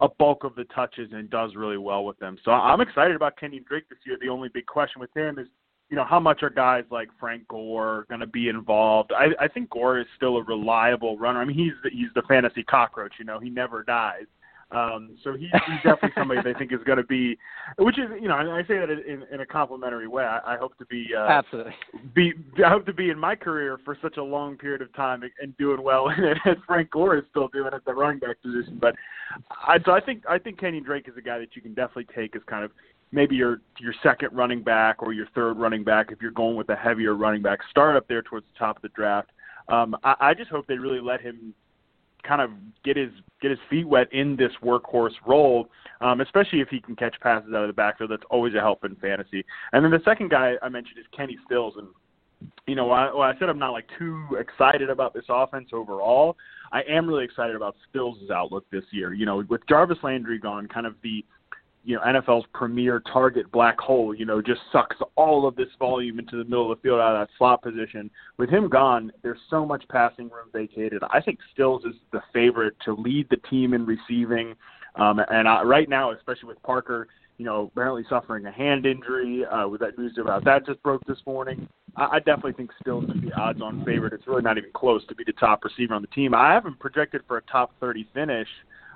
a 0.00 0.08
bulk 0.08 0.44
of 0.44 0.54
the 0.54 0.64
touches 0.64 1.10
and 1.12 1.28
does 1.30 1.54
really 1.54 1.76
well 1.76 2.04
with 2.04 2.18
them. 2.18 2.36
So 2.44 2.50
I'm 2.50 2.80
excited 2.80 3.14
about 3.14 3.36
Kenny 3.38 3.60
Drake 3.60 3.88
this 3.88 3.98
year. 4.06 4.16
The 4.20 4.28
only 4.28 4.48
big 4.48 4.66
question 4.66 5.00
with 5.00 5.14
him 5.14 5.38
is 5.38 5.46
you 5.90 5.96
know, 5.96 6.04
how 6.04 6.20
much 6.20 6.42
are 6.42 6.50
guys 6.50 6.84
like 6.90 7.08
Frank 7.18 7.46
Gore 7.48 8.06
going 8.08 8.20
to 8.20 8.26
be 8.26 8.48
involved? 8.48 9.12
I, 9.12 9.44
I 9.44 9.48
think 9.48 9.70
Gore 9.70 9.98
is 9.98 10.06
still 10.16 10.36
a 10.36 10.44
reliable 10.44 11.18
runner. 11.18 11.40
I 11.40 11.44
mean, 11.44 11.58
he's 11.58 11.72
the, 11.82 11.90
he's 11.90 12.10
the 12.14 12.22
fantasy 12.22 12.62
cockroach. 12.62 13.14
You 13.18 13.24
know, 13.24 13.40
he 13.40 13.50
never 13.50 13.82
dies. 13.82 14.26
Um, 14.72 15.16
so 15.24 15.32
he's, 15.32 15.50
he's 15.66 15.82
definitely 15.82 16.10
somebody 16.16 16.40
they 16.44 16.56
think 16.56 16.72
is 16.72 16.78
going 16.86 16.98
to 16.98 17.04
be, 17.04 17.36
which 17.78 17.98
is 17.98 18.04
you 18.20 18.28
know, 18.28 18.36
I 18.36 18.62
say 18.68 18.78
that 18.78 18.88
in, 18.88 19.24
in 19.32 19.40
a 19.40 19.46
complimentary 19.46 20.06
way. 20.06 20.22
I, 20.22 20.54
I 20.54 20.56
hope 20.58 20.78
to 20.78 20.86
be 20.86 21.08
uh, 21.16 21.26
absolutely 21.26 21.72
be 22.14 22.34
I 22.64 22.68
hope 22.68 22.86
to 22.86 22.92
be 22.92 23.10
in 23.10 23.18
my 23.18 23.34
career 23.34 23.80
for 23.84 23.98
such 24.00 24.16
a 24.16 24.22
long 24.22 24.56
period 24.56 24.80
of 24.80 24.94
time 24.94 25.24
and 25.42 25.56
doing 25.56 25.82
well, 25.82 26.08
as 26.46 26.56
Frank 26.68 26.88
Gore 26.92 27.16
is 27.16 27.24
still 27.30 27.48
doing 27.48 27.72
at 27.74 27.84
the 27.84 27.92
running 27.92 28.20
back 28.20 28.40
position. 28.42 28.78
But 28.80 28.94
I 29.50 29.78
so 29.84 29.90
I 29.90 30.00
think 30.00 30.22
I 30.28 30.38
think 30.38 30.60
Kenyon 30.60 30.84
Drake 30.84 31.08
is 31.08 31.16
a 31.18 31.22
guy 31.22 31.40
that 31.40 31.56
you 31.56 31.62
can 31.62 31.74
definitely 31.74 32.06
take 32.14 32.36
as 32.36 32.42
kind 32.46 32.64
of 32.64 32.70
maybe 33.12 33.36
your 33.36 33.60
your 33.78 33.94
second 34.02 34.30
running 34.32 34.62
back 34.62 35.02
or 35.02 35.12
your 35.12 35.26
third 35.34 35.54
running 35.54 35.84
back 35.84 36.12
if 36.12 36.20
you're 36.20 36.30
going 36.30 36.56
with 36.56 36.68
a 36.68 36.76
heavier 36.76 37.14
running 37.14 37.42
back. 37.42 37.60
Start 37.70 37.96
up 37.96 38.06
there 38.08 38.22
towards 38.22 38.46
the 38.52 38.58
top 38.58 38.76
of 38.76 38.82
the 38.82 38.88
draft. 38.90 39.30
Um, 39.68 39.96
I, 40.04 40.14
I 40.20 40.34
just 40.34 40.50
hope 40.50 40.66
they 40.66 40.78
really 40.78 41.00
let 41.00 41.20
him 41.20 41.54
kind 42.22 42.40
of 42.40 42.50
get 42.84 42.96
his 42.96 43.10
get 43.40 43.50
his 43.50 43.60
feet 43.68 43.86
wet 43.86 44.12
in 44.12 44.36
this 44.36 44.52
workhorse 44.62 45.14
role, 45.26 45.68
um, 46.00 46.20
especially 46.20 46.60
if 46.60 46.68
he 46.68 46.80
can 46.80 46.94
catch 46.96 47.18
passes 47.20 47.52
out 47.54 47.62
of 47.62 47.68
the 47.68 47.74
backfield. 47.74 48.10
That's 48.10 48.22
always 48.30 48.54
a 48.54 48.60
help 48.60 48.84
in 48.84 48.96
fantasy. 48.96 49.44
And 49.72 49.84
then 49.84 49.90
the 49.90 50.02
second 50.04 50.30
guy 50.30 50.54
I 50.62 50.68
mentioned 50.68 50.98
is 50.98 51.06
Kenny 51.16 51.38
Stills, 51.46 51.74
and 51.76 51.88
you 52.66 52.74
know, 52.74 52.90
I, 52.90 53.12
well, 53.12 53.22
I 53.22 53.38
said 53.38 53.48
I'm 53.48 53.58
not 53.58 53.72
like 53.72 53.86
too 53.98 54.24
excited 54.38 54.90
about 54.90 55.14
this 55.14 55.24
offense 55.28 55.70
overall. 55.72 56.36
I 56.72 56.82
am 56.88 57.06
really 57.06 57.24
excited 57.24 57.56
about 57.56 57.76
Stills' 57.88 58.30
outlook 58.32 58.64
this 58.70 58.84
year. 58.90 59.12
You 59.12 59.26
know, 59.26 59.44
with 59.48 59.66
Jarvis 59.68 59.98
Landry 60.02 60.38
gone, 60.38 60.68
kind 60.68 60.86
of 60.86 60.94
the 61.02 61.24
you 61.84 61.96
know 61.96 62.02
NFL's 62.02 62.46
premier 62.52 63.02
target 63.12 63.50
black 63.52 63.78
hole. 63.78 64.14
You 64.14 64.26
know, 64.26 64.42
just 64.42 64.60
sucks 64.72 64.96
all 65.16 65.46
of 65.46 65.56
this 65.56 65.68
volume 65.78 66.18
into 66.18 66.36
the 66.36 66.44
middle 66.44 66.70
of 66.70 66.78
the 66.78 66.82
field 66.82 67.00
out 67.00 67.14
of 67.16 67.26
that 67.26 67.34
slot 67.38 67.62
position. 67.62 68.10
With 68.38 68.50
him 68.50 68.68
gone, 68.68 69.12
there's 69.22 69.38
so 69.48 69.64
much 69.64 69.84
passing 69.88 70.24
room 70.24 70.48
vacated. 70.52 71.02
I 71.10 71.20
think 71.20 71.38
Stills 71.52 71.84
is 71.84 71.94
the 72.12 72.22
favorite 72.32 72.74
to 72.84 72.94
lead 72.94 73.28
the 73.30 73.38
team 73.48 73.74
in 73.74 73.86
receiving. 73.86 74.54
Um, 74.96 75.20
and 75.30 75.48
I, 75.48 75.62
right 75.62 75.88
now, 75.88 76.12
especially 76.12 76.48
with 76.48 76.62
Parker, 76.62 77.06
you 77.38 77.44
know, 77.44 77.70
apparently 77.72 78.04
suffering 78.08 78.44
a 78.46 78.52
hand 78.52 78.84
injury. 78.84 79.44
Uh, 79.46 79.66
with 79.68 79.80
that 79.80 79.96
news 79.96 80.12
about 80.20 80.44
that 80.44 80.66
just 80.66 80.82
broke 80.82 81.02
this 81.06 81.18
morning, 81.26 81.66
I, 81.96 82.16
I 82.16 82.18
definitely 82.18 82.52
think 82.52 82.70
Stills 82.80 83.04
is 83.04 83.22
the 83.22 83.32
odds-on 83.32 83.84
favorite. 83.84 84.12
It's 84.12 84.26
really 84.26 84.42
not 84.42 84.58
even 84.58 84.70
close 84.74 85.06
to 85.06 85.14
be 85.14 85.24
the 85.24 85.32
top 85.32 85.64
receiver 85.64 85.94
on 85.94 86.02
the 86.02 86.08
team. 86.08 86.34
I 86.34 86.52
haven't 86.52 86.78
projected 86.78 87.22
for 87.26 87.38
a 87.38 87.42
top 87.42 87.72
30 87.80 88.06
finish. 88.12 88.48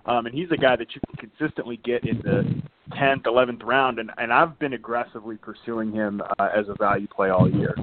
Um, 0.06 0.26
and 0.26 0.34
he's 0.34 0.50
a 0.50 0.56
guy 0.56 0.76
that 0.76 0.88
you 0.94 1.00
can 1.08 1.30
consistently 1.30 1.78
get 1.78 2.04
in 2.04 2.18
the 2.18 2.62
10th, 2.92 3.22
11th 3.22 3.64
round, 3.64 3.98
and, 3.98 4.10
and 4.18 4.32
I've 4.32 4.58
been 4.58 4.74
aggressively 4.74 5.36
pursuing 5.36 5.92
him 5.92 6.22
uh, 6.38 6.48
as 6.54 6.66
a 6.68 6.74
value 6.78 7.06
play 7.06 7.30
all 7.30 7.50
year. 7.50 7.74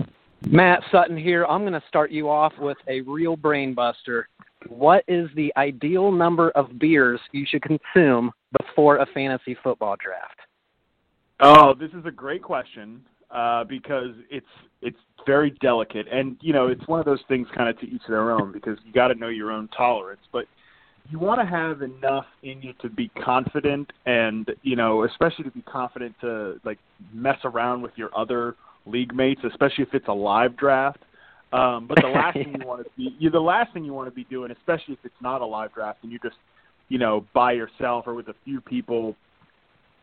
Matt 0.47 0.81
Sutton 0.91 1.17
here. 1.17 1.45
I'm 1.45 1.61
going 1.61 1.73
to 1.73 1.83
start 1.87 2.11
you 2.11 2.29
off 2.29 2.53
with 2.59 2.77
a 2.87 3.01
real 3.01 3.35
brain 3.35 3.73
buster. 3.73 4.27
What 4.67 5.03
is 5.07 5.29
the 5.35 5.53
ideal 5.57 6.11
number 6.11 6.51
of 6.51 6.79
beers 6.79 7.19
you 7.31 7.45
should 7.47 7.63
consume 7.63 8.31
before 8.59 8.97
a 8.97 9.05
fantasy 9.13 9.55
football 9.63 9.95
draft? 10.03 10.39
Oh, 11.39 11.73
this 11.73 11.91
is 11.91 12.05
a 12.05 12.11
great 12.11 12.43
question 12.43 13.03
uh, 13.31 13.63
because 13.63 14.11
it's 14.29 14.45
it's 14.81 14.97
very 15.25 15.51
delicate, 15.61 16.07
and 16.11 16.37
you 16.41 16.53
know 16.53 16.67
it's 16.67 16.87
one 16.87 16.99
of 16.99 17.05
those 17.05 17.21
things 17.27 17.47
kind 17.55 17.69
of 17.69 17.79
to 17.79 17.87
each 17.87 18.01
their 18.07 18.31
own 18.31 18.51
because 18.51 18.77
you 18.85 18.91
got 18.93 19.07
to 19.07 19.15
know 19.15 19.29
your 19.29 19.51
own 19.51 19.67
tolerance. 19.75 20.21
But 20.31 20.45
you 21.09 21.19
want 21.19 21.41
to 21.41 21.45
have 21.45 21.81
enough 21.81 22.25
in 22.43 22.61
you 22.61 22.73
to 22.81 22.89
be 22.89 23.09
confident 23.23 23.91
and 24.05 24.49
you 24.63 24.75
know 24.75 25.03
especially 25.05 25.43
to 25.43 25.51
be 25.51 25.61
confident 25.63 26.15
to 26.21 26.59
like 26.63 26.77
mess 27.13 27.37
around 27.43 27.81
with 27.81 27.91
your 27.95 28.09
other 28.17 28.55
league 28.85 29.13
mates 29.13 29.41
especially 29.49 29.83
if 29.83 29.93
it's 29.93 30.07
a 30.07 30.13
live 30.13 30.55
draft. 30.57 30.99
Um 31.53 31.87
but 31.87 31.97
the 32.01 32.07
last 32.15 32.35
thing 32.35 32.55
you 32.59 32.67
want 32.67 32.83
to 32.83 32.89
be 32.95 33.15
you 33.19 33.29
the 33.29 33.39
last 33.39 33.73
thing 33.73 33.83
you 33.83 33.93
want 33.93 34.07
to 34.07 34.15
be 34.15 34.25
doing 34.25 34.51
especially 34.51 34.93
if 34.93 34.99
it's 35.03 35.21
not 35.21 35.41
a 35.41 35.45
live 35.45 35.73
draft 35.73 35.99
and 36.03 36.11
you're 36.11 36.21
just 36.23 36.37
you 36.89 36.97
know 36.97 37.25
by 37.33 37.51
yourself 37.53 38.05
or 38.07 38.13
with 38.13 38.27
a 38.27 38.35
few 38.45 38.61
people 38.61 39.15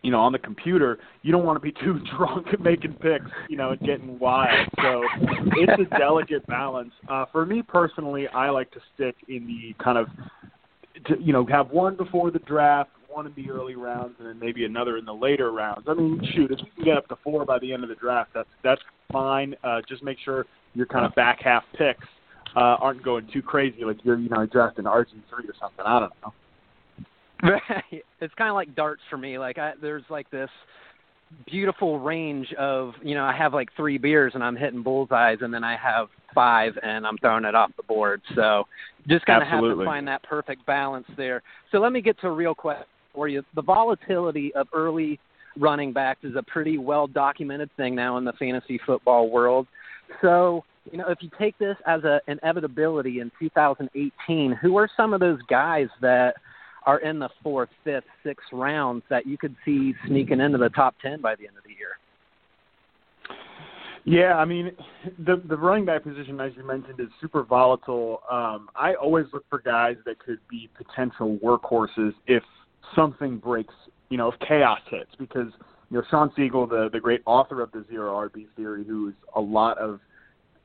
you 0.03 0.11
know 0.11 0.21
on 0.21 0.33
the 0.33 0.39
computer 0.39 0.99
you 1.23 1.33
don't 1.33 1.45
want 1.45 1.57
to 1.57 1.61
be 1.61 1.73
too 1.73 2.01
drunk 2.17 2.47
and 2.53 2.61
making 2.61 2.93
picks 2.95 3.31
you 3.49 3.57
know 3.57 3.71
and 3.71 3.81
getting 3.81 4.19
wild. 4.19 4.69
So 4.83 5.03
it's 5.57 5.91
a 5.91 5.99
delicate 5.99 6.47
balance. 6.47 6.93
Uh 7.09 7.25
for 7.33 7.47
me 7.47 7.63
personally 7.63 8.29
i 8.29 8.51
like 8.51 8.71
to 8.73 8.81
stick 8.95 9.15
in 9.29 9.47
the 9.47 9.83
kind 9.83 9.97
of 9.97 10.09
to 11.07 11.17
you 11.21 11.33
know 11.33 11.47
have 11.47 11.71
one 11.71 11.97
before 11.97 12.31
the 12.31 12.39
draft, 12.41 12.91
one 13.09 13.27
in 13.27 13.33
the 13.35 13.51
early 13.51 13.75
rounds, 13.75 14.17
and 14.19 14.29
then 14.29 14.39
maybe 14.39 14.65
another 14.65 14.97
in 14.97 15.05
the 15.05 15.13
later 15.13 15.53
rounds. 15.53 15.85
I 15.89 15.95
mean, 15.95 16.21
shoot, 16.35 16.51
if 16.51 16.59
you 16.59 16.67
can 16.75 16.85
get 16.85 16.97
up 16.97 17.09
to 17.09 17.17
four 17.23 17.45
by 17.45 17.59
the 17.59 17.73
end 17.73 17.83
of 17.83 17.89
the 17.89 17.95
draft, 17.95 18.31
that's 18.35 18.49
that's 18.63 18.83
fine. 19.13 19.55
Uh, 19.65 19.81
just 19.89 20.03
make 20.03 20.19
sure 20.25 20.47
your 20.75 20.87
kind 20.87 21.05
of 21.05 21.15
back 21.15 21.41
half 21.43 21.65
picks 21.77 22.07
uh, 22.57 22.77
aren't 22.81 23.03
going 23.03 23.29
too 23.33 23.43
crazy 23.43 23.85
like 23.85 23.99
you're 24.05 24.19
you 24.19 24.29
know 24.29 24.47
drafting 24.47 24.85
RG 24.85 25.09
three 25.31 25.49
or 25.49 25.55
something. 25.61 25.85
I 25.85 26.01
don't 26.01 26.13
know. 26.23 26.33
it's 28.21 28.35
kind 28.35 28.51
of 28.51 28.55
like 28.55 28.75
darts 28.75 29.03
for 29.09 29.17
me. 29.17 29.39
Like 29.39 29.59
I, 29.59 29.73
there's 29.81 30.05
like 30.11 30.31
this 30.31 30.51
beautiful 31.47 31.99
range 31.99 32.53
of 32.55 32.93
you 33.03 33.15
know 33.15 33.25
I 33.25 33.37
have 33.37 33.55
like 33.55 33.69
three 33.77 33.99
beers 33.99 34.33
and 34.35 34.43
I'm 34.43 34.57
hitting 34.57 34.83
bullseyes, 34.83 35.39
and 35.43 35.53
then 35.53 35.65
I 35.65 35.77
have 35.77 36.09
five 36.35 36.79
and 36.83 37.07
I'm 37.07 37.19
throwing 37.19 37.45
it 37.45 37.55
off 37.55 37.71
the 37.77 37.83
board. 37.83 38.21
So 38.35 38.65
just 39.09 39.27
kind 39.27 39.43
of 39.43 39.49
have 39.49 39.61
to 39.61 39.85
find 39.85 40.07
that 40.09 40.23
perfect 40.23 40.65
balance 40.67 41.07
there. 41.17 41.43
So 41.73 41.79
let 41.79 41.93
me 41.93 42.01
get 42.01 42.21
to 42.21 42.29
a 42.29 42.33
real 42.33 42.55
question 42.55 42.87
for 43.15 43.29
you. 43.29 43.43
The 43.55 43.63
volatility 43.63 44.55
of 44.55 44.69
early 44.73 45.19
running 45.59 45.93
backs 45.93 46.21
is 46.25 46.37
a 46.37 46.43
pretty 46.43 46.79
well 46.79 47.07
documented 47.07 47.71
thing 47.77 47.95
now 47.95 48.17
in 48.19 48.25
the 48.25 48.33
fantasy 48.35 48.79
football 48.87 49.31
world. 49.31 49.67
So, 50.23 50.65
you 50.91 50.99
know, 50.99 51.09
if 51.09 51.19
you 51.21 51.31
take 51.39 51.59
this 51.59 51.77
as 51.87 52.01
an 52.05 52.21
inevitability 52.29 53.21
in 53.21 53.31
2018, 53.39 54.53
who 54.53 54.77
are 54.77 54.89
some 54.97 55.13
of 55.13 55.21
those 55.21 55.41
guys 55.49 55.89
that 56.01 56.35
are 56.89 57.01
in 57.01 57.19
the 57.19 57.29
fourth, 57.43 57.69
fifth, 57.85 58.05
sixth 58.25 58.47
rounds 58.51 59.03
that 59.11 59.27
you 59.27 59.37
could 59.37 59.55
see 59.63 59.93
sneaking 60.07 60.41
into 60.41 60.57
the 60.57 60.71
top 60.71 60.95
10 61.03 61.21
by 61.21 61.35
the 61.37 61.47
end 61.47 61.57
of 61.59 61.63
the 61.65 61.71
year? 61.71 61.99
Yeah, 64.05 64.39
I 64.39 64.47
mean, 64.47 64.71
the 65.19 65.43
the 65.51 65.57
running 65.57 65.85
back 65.85 66.03
position, 66.03 66.41
as 66.41 66.53
you 66.57 66.65
mentioned, 66.65 66.99
is 66.99 67.09
super 67.21 67.43
volatile. 67.43 68.23
Um, 68.31 68.71
I 68.75 68.95
always 68.95 69.27
look 69.35 69.45
for 69.51 69.59
guys 69.59 69.97
that 70.07 70.19
could 70.19 70.39
be 70.49 70.71
potential 70.79 71.39
workhorses 71.45 72.15
if 72.27 72.43
something 72.97 73.37
breaks 73.37 73.75
you 74.09 74.17
know, 74.17 74.33
if 74.33 74.39
chaos 74.41 74.81
hits, 74.91 75.11
because 75.19 75.53
you 75.91 75.99
know 75.99 76.03
Shawn 76.11 76.31
Siegele, 76.37 76.69
the 76.69 76.89
the 76.93 77.01
great 77.01 77.21
author 77.27 77.61
of 77.61 77.71
the 77.73 77.85
zero 77.91 78.29
RB 78.29 78.47
theory, 78.57 78.85
who's 78.85 79.15
a 79.37 79.41
lot 79.41 79.79
of 79.79 80.01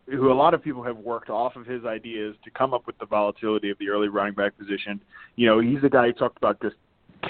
who 0.08 0.32
a 0.32 0.34
lot 0.34 0.54
of 0.54 0.62
people 0.62 0.84
have 0.84 0.98
worked 0.98 1.30
off 1.30 1.56
of 1.56 1.66
his 1.66 1.86
ideas 1.86 2.36
to 2.44 2.52
come 2.52 2.74
up 2.74 2.86
with 2.86 2.98
the 3.00 3.06
volatility 3.06 3.70
of 3.70 3.78
the 3.80 3.90
early 3.90 4.10
running 4.10 4.34
back 4.34 4.58
position. 4.58 5.00
You 5.36 5.48
know, 5.48 5.60
he's 5.60 5.82
the 5.82 5.90
guy 5.90 6.08
who 6.08 6.14
talked 6.14 6.38
about 6.38 6.62
just 6.62 6.76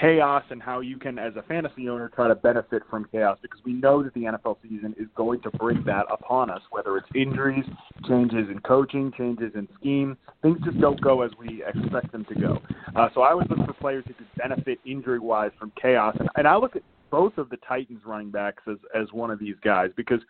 chaos 0.00 0.42
and 0.50 0.62
how 0.62 0.80
you 0.80 0.98
can, 0.98 1.18
as 1.18 1.36
a 1.36 1.42
fantasy 1.42 1.88
owner, 1.88 2.08
try 2.08 2.28
to 2.28 2.34
benefit 2.34 2.82
from 2.90 3.06
chaos 3.12 3.38
because 3.42 3.60
we 3.64 3.72
know 3.72 4.02
that 4.02 4.12
the 4.14 4.22
NFL 4.22 4.56
season 4.62 4.94
is 4.98 5.06
going 5.14 5.40
to 5.42 5.50
bring 5.52 5.84
that 5.84 6.06
upon 6.10 6.50
us, 6.50 6.60
whether 6.70 6.96
it's 6.96 7.06
injuries, 7.14 7.64
changes 8.08 8.48
in 8.50 8.58
coaching, 8.60 9.12
changes 9.16 9.52
in 9.54 9.68
scheme. 9.78 10.16
Things 10.42 10.58
just 10.64 10.80
don't 10.80 11.00
go 11.00 11.22
as 11.22 11.30
we 11.38 11.62
expect 11.64 12.12
them 12.12 12.24
to 12.26 12.34
go. 12.34 12.58
Uh, 12.96 13.08
so 13.14 13.22
I 13.22 13.30
always 13.30 13.48
look 13.48 13.66
for 13.66 13.72
players 13.74 14.04
who 14.06 14.14
could 14.14 14.26
benefit 14.36 14.78
injury 14.84 15.20
wise 15.20 15.52
from 15.58 15.72
chaos. 15.80 16.16
And, 16.18 16.28
and 16.36 16.48
I 16.48 16.56
look 16.56 16.76
at 16.76 16.82
both 17.10 17.38
of 17.38 17.48
the 17.50 17.58
Titans 17.58 18.00
running 18.04 18.30
backs 18.30 18.62
as, 18.68 18.76
as 18.94 19.12
one 19.12 19.30
of 19.30 19.38
these 19.38 19.56
guys 19.62 19.90
because 19.96 20.20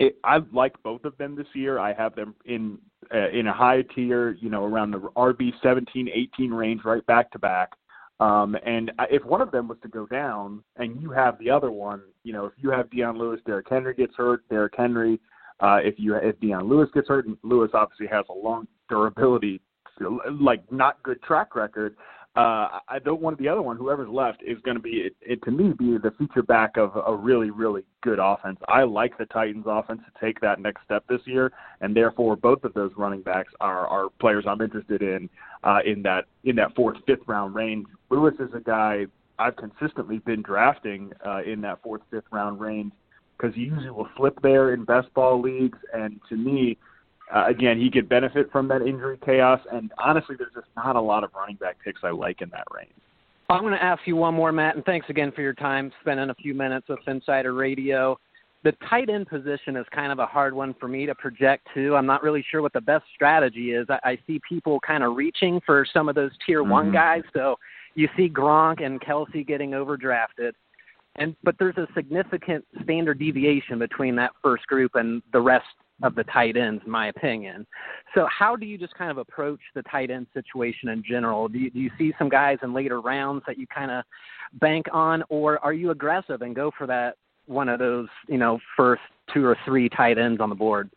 it, 0.00 0.16
I 0.24 0.38
like 0.52 0.82
both 0.82 1.04
of 1.04 1.16
them 1.18 1.36
this 1.36 1.46
year. 1.54 1.78
I 1.78 1.92
have 1.92 2.16
them 2.16 2.34
in 2.46 2.78
uh, 3.14 3.28
in 3.28 3.46
a 3.46 3.52
high 3.52 3.82
tier, 3.94 4.32
you 4.40 4.48
know, 4.48 4.64
around 4.64 4.92
the 4.92 4.98
RB 4.98 5.52
17, 5.62 6.08
18 6.12 6.50
range, 6.50 6.80
right 6.84 7.04
back 7.06 7.30
to 7.32 7.38
back. 7.38 7.70
Um, 8.18 8.56
and 8.66 8.92
if 9.10 9.24
one 9.24 9.40
of 9.40 9.50
them 9.50 9.68
was 9.68 9.78
to 9.82 9.88
go 9.88 10.06
down 10.06 10.62
and 10.76 11.00
you 11.00 11.10
have 11.10 11.38
the 11.38 11.50
other 11.50 11.70
one, 11.70 12.02
you 12.22 12.32
know, 12.32 12.46
if 12.46 12.52
you 12.58 12.70
have 12.70 12.90
Dion 12.90 13.16
Lewis, 13.16 13.40
Derrick 13.46 13.66
Henry 13.68 13.94
gets 13.94 14.14
hurt, 14.14 14.46
Derrick 14.48 14.74
Henry, 14.76 15.20
uh, 15.60 15.78
if 15.82 15.94
you 15.98 16.14
if 16.16 16.38
Dion 16.40 16.68
Lewis 16.68 16.88
gets 16.94 17.08
hurt, 17.08 17.26
and 17.26 17.36
Lewis 17.42 17.70
obviously 17.74 18.06
has 18.06 18.24
a 18.30 18.32
long 18.32 18.66
durability, 18.88 19.60
like 20.40 20.60
not 20.72 21.02
good 21.02 21.22
track 21.22 21.54
record. 21.54 21.96
Uh, 22.36 22.78
I 22.88 23.00
don't 23.04 23.20
want 23.20 23.38
the 23.38 23.48
other 23.48 23.60
one, 23.60 23.76
whoever's 23.76 24.08
left, 24.08 24.40
is 24.46 24.56
going 24.60 24.76
to 24.76 24.82
be 24.82 24.98
it, 24.98 25.16
it 25.20 25.42
to 25.42 25.50
me 25.50 25.72
be 25.72 25.98
the 25.98 26.12
feature 26.16 26.44
back 26.44 26.76
of 26.76 26.92
a 27.04 27.14
really 27.14 27.50
really 27.50 27.82
good 28.02 28.20
offense. 28.20 28.58
I 28.68 28.84
like 28.84 29.18
the 29.18 29.26
Titans' 29.26 29.64
offense 29.66 30.00
to 30.06 30.24
take 30.24 30.40
that 30.40 30.60
next 30.60 30.84
step 30.84 31.04
this 31.08 31.20
year, 31.24 31.50
and 31.80 31.94
therefore 31.94 32.36
both 32.36 32.62
of 32.62 32.72
those 32.72 32.92
running 32.96 33.22
backs 33.22 33.52
are 33.60 33.84
are 33.88 34.10
players 34.20 34.44
I'm 34.46 34.60
interested 34.60 35.02
in 35.02 35.28
uh, 35.64 35.80
in 35.84 36.02
that 36.02 36.26
in 36.44 36.54
that 36.54 36.76
fourth 36.76 36.98
fifth 37.04 37.26
round 37.26 37.56
range. 37.56 37.86
Lewis 38.10 38.34
is 38.38 38.54
a 38.54 38.60
guy 38.60 39.06
I've 39.40 39.56
consistently 39.56 40.18
been 40.18 40.42
drafting 40.42 41.12
uh, 41.26 41.42
in 41.42 41.60
that 41.62 41.82
fourth 41.82 42.02
fifth 42.12 42.30
round 42.30 42.60
range 42.60 42.92
because 43.36 43.56
he 43.56 43.62
usually 43.62 43.90
will 43.90 44.08
flip 44.16 44.38
there 44.40 44.72
in 44.72 44.84
best 44.84 45.12
ball 45.14 45.40
leagues, 45.40 45.78
and 45.92 46.20
to 46.28 46.36
me 46.36 46.78
uh, 47.34 47.46
again, 47.46 47.78
he 47.78 47.90
could 47.90 48.08
benefit 48.08 48.50
from 48.50 48.68
that 48.68 48.82
injury 48.82 49.18
chaos. 49.24 49.60
And 49.72 49.92
honestly, 49.98 50.36
there's 50.38 50.52
just 50.54 50.66
not 50.76 50.96
a 50.96 51.00
lot 51.00 51.24
of 51.24 51.30
running 51.34 51.56
back 51.56 51.76
picks 51.84 52.00
I 52.02 52.10
like 52.10 52.42
in 52.42 52.50
that 52.50 52.64
range. 52.74 52.92
I'm 53.48 53.62
going 53.62 53.72
to 53.72 53.82
ask 53.82 54.02
you 54.06 54.14
one 54.14 54.34
more, 54.34 54.52
Matt, 54.52 54.76
and 54.76 54.84
thanks 54.84 55.08
again 55.10 55.32
for 55.32 55.42
your 55.42 55.54
time 55.54 55.90
spending 56.00 56.30
a 56.30 56.34
few 56.34 56.54
minutes 56.54 56.88
with 56.88 57.00
Insider 57.06 57.52
Radio. 57.52 58.16
The 58.62 58.72
tight 58.88 59.10
end 59.10 59.26
position 59.26 59.76
is 59.76 59.86
kind 59.92 60.12
of 60.12 60.18
a 60.18 60.26
hard 60.26 60.54
one 60.54 60.74
for 60.78 60.86
me 60.86 61.06
to 61.06 61.14
project 61.14 61.66
to. 61.74 61.96
I'm 61.96 62.06
not 62.06 62.22
really 62.22 62.44
sure 62.48 62.62
what 62.62 62.72
the 62.72 62.80
best 62.80 63.04
strategy 63.14 63.72
is. 63.72 63.86
I, 63.88 63.98
I 64.10 64.18
see 64.26 64.40
people 64.48 64.78
kind 64.86 65.02
of 65.02 65.16
reaching 65.16 65.60
for 65.66 65.84
some 65.92 66.08
of 66.08 66.14
those 66.14 66.30
tier 66.46 66.60
mm-hmm. 66.60 66.70
one 66.70 66.92
guys. 66.92 67.22
So 67.32 67.56
you 67.94 68.08
see 68.16 68.28
Gronk 68.28 68.84
and 68.84 69.00
Kelce 69.00 69.46
getting 69.46 69.70
overdrafted. 69.70 70.52
And 71.16 71.34
but 71.42 71.56
there's 71.58 71.76
a 71.76 71.88
significant 71.94 72.64
standard 72.84 73.18
deviation 73.18 73.78
between 73.78 74.14
that 74.16 74.30
first 74.42 74.66
group 74.68 74.92
and 74.94 75.22
the 75.32 75.40
rest 75.40 75.66
of 76.02 76.14
the 76.14 76.24
tight 76.24 76.56
ends, 76.56 76.82
in 76.84 76.90
my 76.90 77.08
opinion. 77.08 77.66
So, 78.14 78.26
how 78.36 78.56
do 78.56 78.66
you 78.66 78.78
just 78.78 78.94
kind 78.94 79.10
of 79.10 79.18
approach 79.18 79.60
the 79.74 79.82
tight 79.82 80.10
end 80.10 80.26
situation 80.34 80.88
in 80.88 81.02
general? 81.06 81.48
Do 81.48 81.58
you, 81.58 81.70
do 81.70 81.78
you 81.78 81.90
see 81.98 82.12
some 82.18 82.28
guys 82.28 82.58
in 82.62 82.72
later 82.72 83.00
rounds 83.00 83.42
that 83.46 83.58
you 83.58 83.66
kind 83.66 83.90
of 83.90 84.04
bank 84.60 84.86
on, 84.92 85.22
or 85.28 85.58
are 85.58 85.72
you 85.72 85.90
aggressive 85.90 86.42
and 86.42 86.54
go 86.54 86.70
for 86.76 86.86
that 86.86 87.16
one 87.46 87.68
of 87.68 87.78
those, 87.78 88.08
you 88.28 88.38
know, 88.38 88.58
first 88.76 89.02
two 89.32 89.44
or 89.44 89.56
three 89.64 89.88
tight 89.88 90.18
ends 90.18 90.40
on 90.40 90.48
the 90.48 90.54
board? 90.54 90.90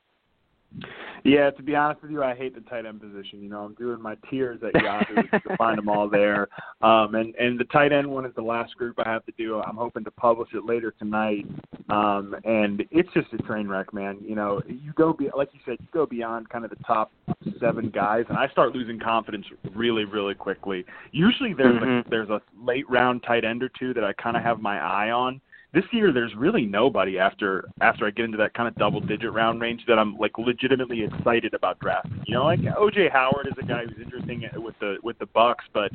Yeah, 1.23 1.51
to 1.51 1.63
be 1.63 1.75
honest 1.75 2.01
with 2.01 2.11
you, 2.11 2.21
I 2.21 2.35
hate 2.35 2.53
the 2.53 2.61
tight 2.61 2.85
end 2.85 2.99
position. 2.99 3.41
You 3.41 3.49
know, 3.49 3.61
I'm 3.61 3.75
doing 3.75 4.01
my 4.01 4.15
tiers 4.29 4.59
at 4.63 4.81
Yahoo 4.81 5.15
to 5.15 5.55
find 5.57 5.77
them 5.77 5.87
all 5.87 6.09
there. 6.09 6.49
Um, 6.81 7.15
and 7.15 7.33
and 7.35 7.57
the 7.57 7.63
tight 7.65 7.93
end 7.93 8.07
one 8.07 8.25
is 8.25 8.35
the 8.35 8.41
last 8.41 8.75
group 8.75 8.97
I 8.99 9.09
have 9.09 9.25
to 9.27 9.33
do. 9.37 9.61
I'm 9.61 9.77
hoping 9.77 10.03
to 10.03 10.11
publish 10.11 10.49
it 10.53 10.65
later 10.65 10.93
tonight. 10.99 11.45
Um, 11.89 12.35
and 12.45 12.83
it's 12.91 13.09
just 13.13 13.27
a 13.33 13.37
train 13.43 13.67
wreck, 13.67 13.93
man. 13.93 14.17
You 14.25 14.35
know, 14.35 14.61
you 14.67 14.93
go 14.93 15.13
be 15.13 15.29
like 15.35 15.49
you 15.53 15.59
said, 15.65 15.77
you 15.79 15.87
go 15.93 16.05
beyond 16.05 16.49
kind 16.49 16.63
of 16.63 16.71
the 16.71 16.83
top 16.85 17.11
seven 17.59 17.89
guys, 17.89 18.25
and 18.29 18.37
I 18.37 18.47
start 18.49 18.73
losing 18.73 18.99
confidence 18.99 19.45
really, 19.75 20.05
really 20.05 20.33
quickly. 20.33 20.85
Usually, 21.11 21.53
there's 21.53 21.81
mm-hmm. 21.81 22.07
a, 22.07 22.09
there's 22.09 22.29
a 22.29 22.41
late 22.63 22.89
round 22.89 23.23
tight 23.23 23.43
end 23.43 23.63
or 23.63 23.69
two 23.77 23.93
that 23.93 24.03
I 24.03 24.13
kind 24.13 24.37
of 24.37 24.43
have 24.43 24.59
my 24.59 24.79
eye 24.79 25.11
on 25.11 25.41
this 25.73 25.83
year 25.91 26.13
there's 26.13 26.33
really 26.35 26.65
nobody 26.65 27.17
after 27.17 27.67
after 27.81 28.05
I 28.05 28.11
get 28.11 28.25
into 28.25 28.37
that 28.37 28.53
kind 28.53 28.67
of 28.67 28.75
double 28.75 29.01
digit 29.01 29.33
round 29.33 29.59
range 29.59 29.81
that 29.87 29.97
I'm 29.97 30.15
like 30.17 30.37
legitimately 30.37 31.03
excited 31.03 31.53
about 31.55 31.79
drafting. 31.79 32.21
You 32.27 32.35
know, 32.35 32.45
like 32.45 32.59
OJ 32.59 33.11
Howard 33.11 33.47
is 33.47 33.53
a 33.59 33.65
guy 33.65 33.83
who's 33.85 33.97
interesting 33.99 34.43
with 34.55 34.75
the 34.79 34.97
with 35.01 35.17
the 35.17 35.25
Bucs, 35.25 35.65
but 35.73 35.91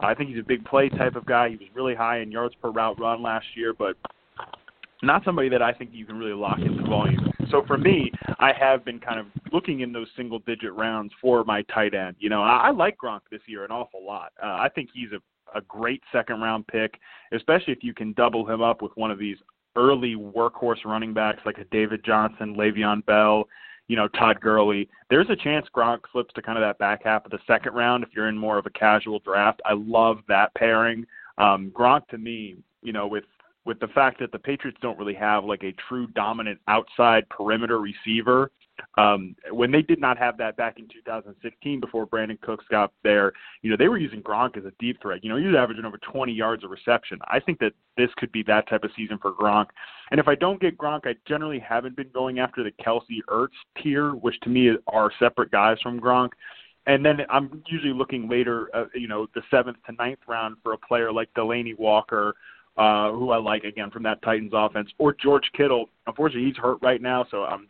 I 0.00 0.14
think 0.14 0.30
he's 0.30 0.40
a 0.40 0.46
big 0.46 0.64
play 0.64 0.88
type 0.88 1.14
of 1.14 1.24
guy. 1.24 1.50
He 1.50 1.56
was 1.56 1.68
really 1.72 1.94
high 1.94 2.18
in 2.18 2.32
yards 2.32 2.56
per 2.60 2.70
route 2.70 2.98
run 2.98 3.22
last 3.22 3.46
year, 3.54 3.72
but 3.72 3.96
not 5.02 5.24
somebody 5.24 5.48
that 5.48 5.62
I 5.62 5.72
think 5.72 5.90
you 5.92 6.06
can 6.06 6.18
really 6.18 6.32
lock 6.32 6.58
into 6.58 6.82
volume. 6.84 7.32
So 7.50 7.62
for 7.66 7.76
me, 7.76 8.10
I 8.38 8.52
have 8.58 8.84
been 8.84 8.98
kind 8.98 9.18
of 9.18 9.26
looking 9.52 9.80
in 9.80 9.92
those 9.92 10.08
single 10.16 10.38
digit 10.40 10.72
rounds 10.72 11.12
for 11.20 11.44
my 11.44 11.62
tight 11.62 11.94
end. 11.94 12.16
You 12.18 12.30
know, 12.30 12.42
I, 12.42 12.68
I 12.68 12.70
like 12.70 12.96
Gronk 13.02 13.20
this 13.30 13.40
year 13.46 13.64
an 13.64 13.70
awful 13.70 14.04
lot. 14.04 14.32
Uh, 14.42 14.46
I 14.46 14.68
think 14.74 14.90
he's 14.94 15.12
a 15.12 15.18
a 15.54 15.60
great 15.62 16.02
second 16.12 16.40
round 16.40 16.66
pick, 16.66 16.98
especially 17.32 17.72
if 17.72 17.82
you 17.82 17.94
can 17.94 18.12
double 18.14 18.48
him 18.48 18.62
up 18.62 18.82
with 18.82 18.92
one 18.94 19.10
of 19.10 19.18
these 19.18 19.36
early 19.76 20.14
workhorse 20.14 20.84
running 20.84 21.14
backs 21.14 21.40
like 21.46 21.58
a 21.58 21.64
David 21.64 22.04
Johnson, 22.04 22.54
Le'Veon 22.56 23.04
Bell, 23.06 23.48
you 23.88 23.96
know, 23.96 24.08
Todd 24.08 24.40
Gurley. 24.40 24.88
There's 25.10 25.30
a 25.30 25.36
chance 25.36 25.66
Gronk 25.74 26.00
slips 26.12 26.32
to 26.34 26.42
kind 26.42 26.58
of 26.58 26.62
that 26.62 26.78
back 26.78 27.04
half 27.04 27.24
of 27.24 27.30
the 27.30 27.38
second 27.46 27.74
round 27.74 28.04
if 28.04 28.10
you're 28.14 28.28
in 28.28 28.36
more 28.38 28.58
of 28.58 28.66
a 28.66 28.70
casual 28.70 29.18
draft. 29.20 29.60
I 29.64 29.74
love 29.74 30.18
that 30.28 30.54
pairing. 30.54 31.06
Um, 31.38 31.72
Gronk 31.74 32.06
to 32.08 32.18
me, 32.18 32.56
you 32.82 32.92
know, 32.92 33.06
with 33.06 33.24
with 33.64 33.78
the 33.80 33.88
fact 33.88 34.18
that 34.20 34.32
the 34.32 34.38
Patriots 34.38 34.78
don't 34.82 34.98
really 34.98 35.14
have 35.14 35.44
like 35.44 35.62
a 35.62 35.72
true 35.88 36.06
dominant 36.08 36.58
outside 36.68 37.28
perimeter 37.28 37.78
receiver, 37.78 38.50
um, 38.98 39.36
when 39.50 39.70
they 39.70 39.82
did 39.82 40.00
not 40.00 40.18
have 40.18 40.36
that 40.38 40.56
back 40.56 40.78
in 40.78 40.88
2016 40.88 41.80
before 41.80 42.06
Brandin 42.06 42.40
Cooks 42.40 42.64
got 42.70 42.92
there, 43.02 43.32
you 43.62 43.70
know, 43.70 43.76
they 43.76 43.88
were 43.88 43.98
using 43.98 44.22
Gronk 44.22 44.56
as 44.56 44.64
a 44.64 44.72
deep 44.78 45.00
threat. 45.00 45.22
You 45.22 45.30
know, 45.30 45.36
he 45.36 45.46
was 45.46 45.54
averaging 45.56 45.84
over 45.84 45.98
20 45.98 46.32
yards 46.32 46.64
of 46.64 46.70
reception. 46.70 47.18
I 47.28 47.38
think 47.40 47.58
that 47.60 47.72
this 47.96 48.10
could 48.16 48.32
be 48.32 48.42
that 48.44 48.68
type 48.68 48.84
of 48.84 48.90
season 48.96 49.18
for 49.18 49.32
Gronk. 49.32 49.66
And 50.10 50.18
if 50.18 50.28
I 50.28 50.34
don't 50.34 50.60
get 50.60 50.76
Gronk, 50.76 51.06
I 51.06 51.14
generally 51.26 51.58
haven't 51.58 51.96
been 51.96 52.10
going 52.12 52.38
after 52.38 52.62
the 52.62 52.72
Kelce 52.84 53.20
Ertz 53.28 53.48
tier, 53.82 54.10
which 54.12 54.38
to 54.40 54.48
me 54.48 54.72
are 54.88 55.10
separate 55.18 55.50
guys 55.50 55.78
from 55.82 56.00
Gronk. 56.00 56.30
And 56.86 57.04
then 57.04 57.20
I'm 57.30 57.62
usually 57.68 57.92
looking 57.92 58.28
later, 58.28 58.68
uh, 58.74 58.86
you 58.94 59.06
know, 59.06 59.28
the 59.34 59.42
seventh 59.50 59.76
to 59.86 59.92
ninth 59.92 60.18
round 60.26 60.56
for 60.62 60.72
a 60.72 60.78
player 60.78 61.12
like 61.12 61.32
Delanie 61.34 61.78
Walker, 61.78 62.34
uh, 62.76 63.12
who 63.12 63.30
I 63.30 63.38
like 63.38 63.64
again 63.64 63.90
from 63.90 64.02
that 64.04 64.22
Titans 64.22 64.52
offense, 64.54 64.90
or 64.98 65.12
George 65.12 65.50
Kittle. 65.56 65.88
Unfortunately, 66.06 66.48
he's 66.48 66.56
hurt 66.56 66.78
right 66.82 67.00
now, 67.00 67.26
so 67.30 67.44
I'm 67.44 67.68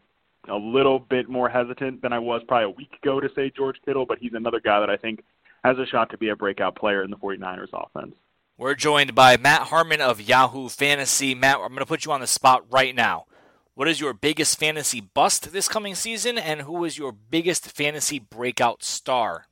a 0.48 0.56
little 0.56 0.98
bit 0.98 1.28
more 1.28 1.48
hesitant 1.48 2.02
than 2.02 2.12
I 2.12 2.18
was 2.18 2.42
probably 2.46 2.64
a 2.64 2.70
week 2.70 2.92
ago 3.02 3.20
to 3.20 3.28
say 3.34 3.50
George 3.54 3.76
Kittle, 3.84 4.06
but 4.06 4.18
he's 4.18 4.34
another 4.34 4.60
guy 4.60 4.80
that 4.80 4.90
I 4.90 4.96
think 4.96 5.24
has 5.64 5.78
a 5.78 5.86
shot 5.86 6.10
to 6.10 6.18
be 6.18 6.28
a 6.30 6.36
breakout 6.36 6.74
player 6.74 7.02
in 7.02 7.10
the 7.10 7.16
49ers 7.16 7.68
offense. 7.72 8.14
We're 8.58 8.74
joined 8.74 9.14
by 9.14 9.36
Matt 9.36 9.62
Harmon 9.62 10.00
of 10.00 10.20
Yahoo 10.20 10.68
Fantasy. 10.68 11.34
Matt, 11.34 11.56
I'm 11.56 11.68
going 11.68 11.78
to 11.78 11.86
put 11.86 12.04
you 12.04 12.12
on 12.12 12.20
the 12.20 12.26
spot 12.26 12.64
right 12.70 12.94
now. 12.94 13.26
What 13.74 13.88
is 13.88 14.00
your 14.00 14.12
biggest 14.12 14.58
fantasy 14.58 15.00
bust 15.00 15.52
this 15.52 15.66
coming 15.66 15.94
season, 15.94 16.36
and 16.36 16.62
who 16.62 16.84
is 16.84 16.98
your 16.98 17.12
biggest 17.12 17.70
fantasy 17.70 18.18
breakout 18.18 18.82
star? 18.82 19.46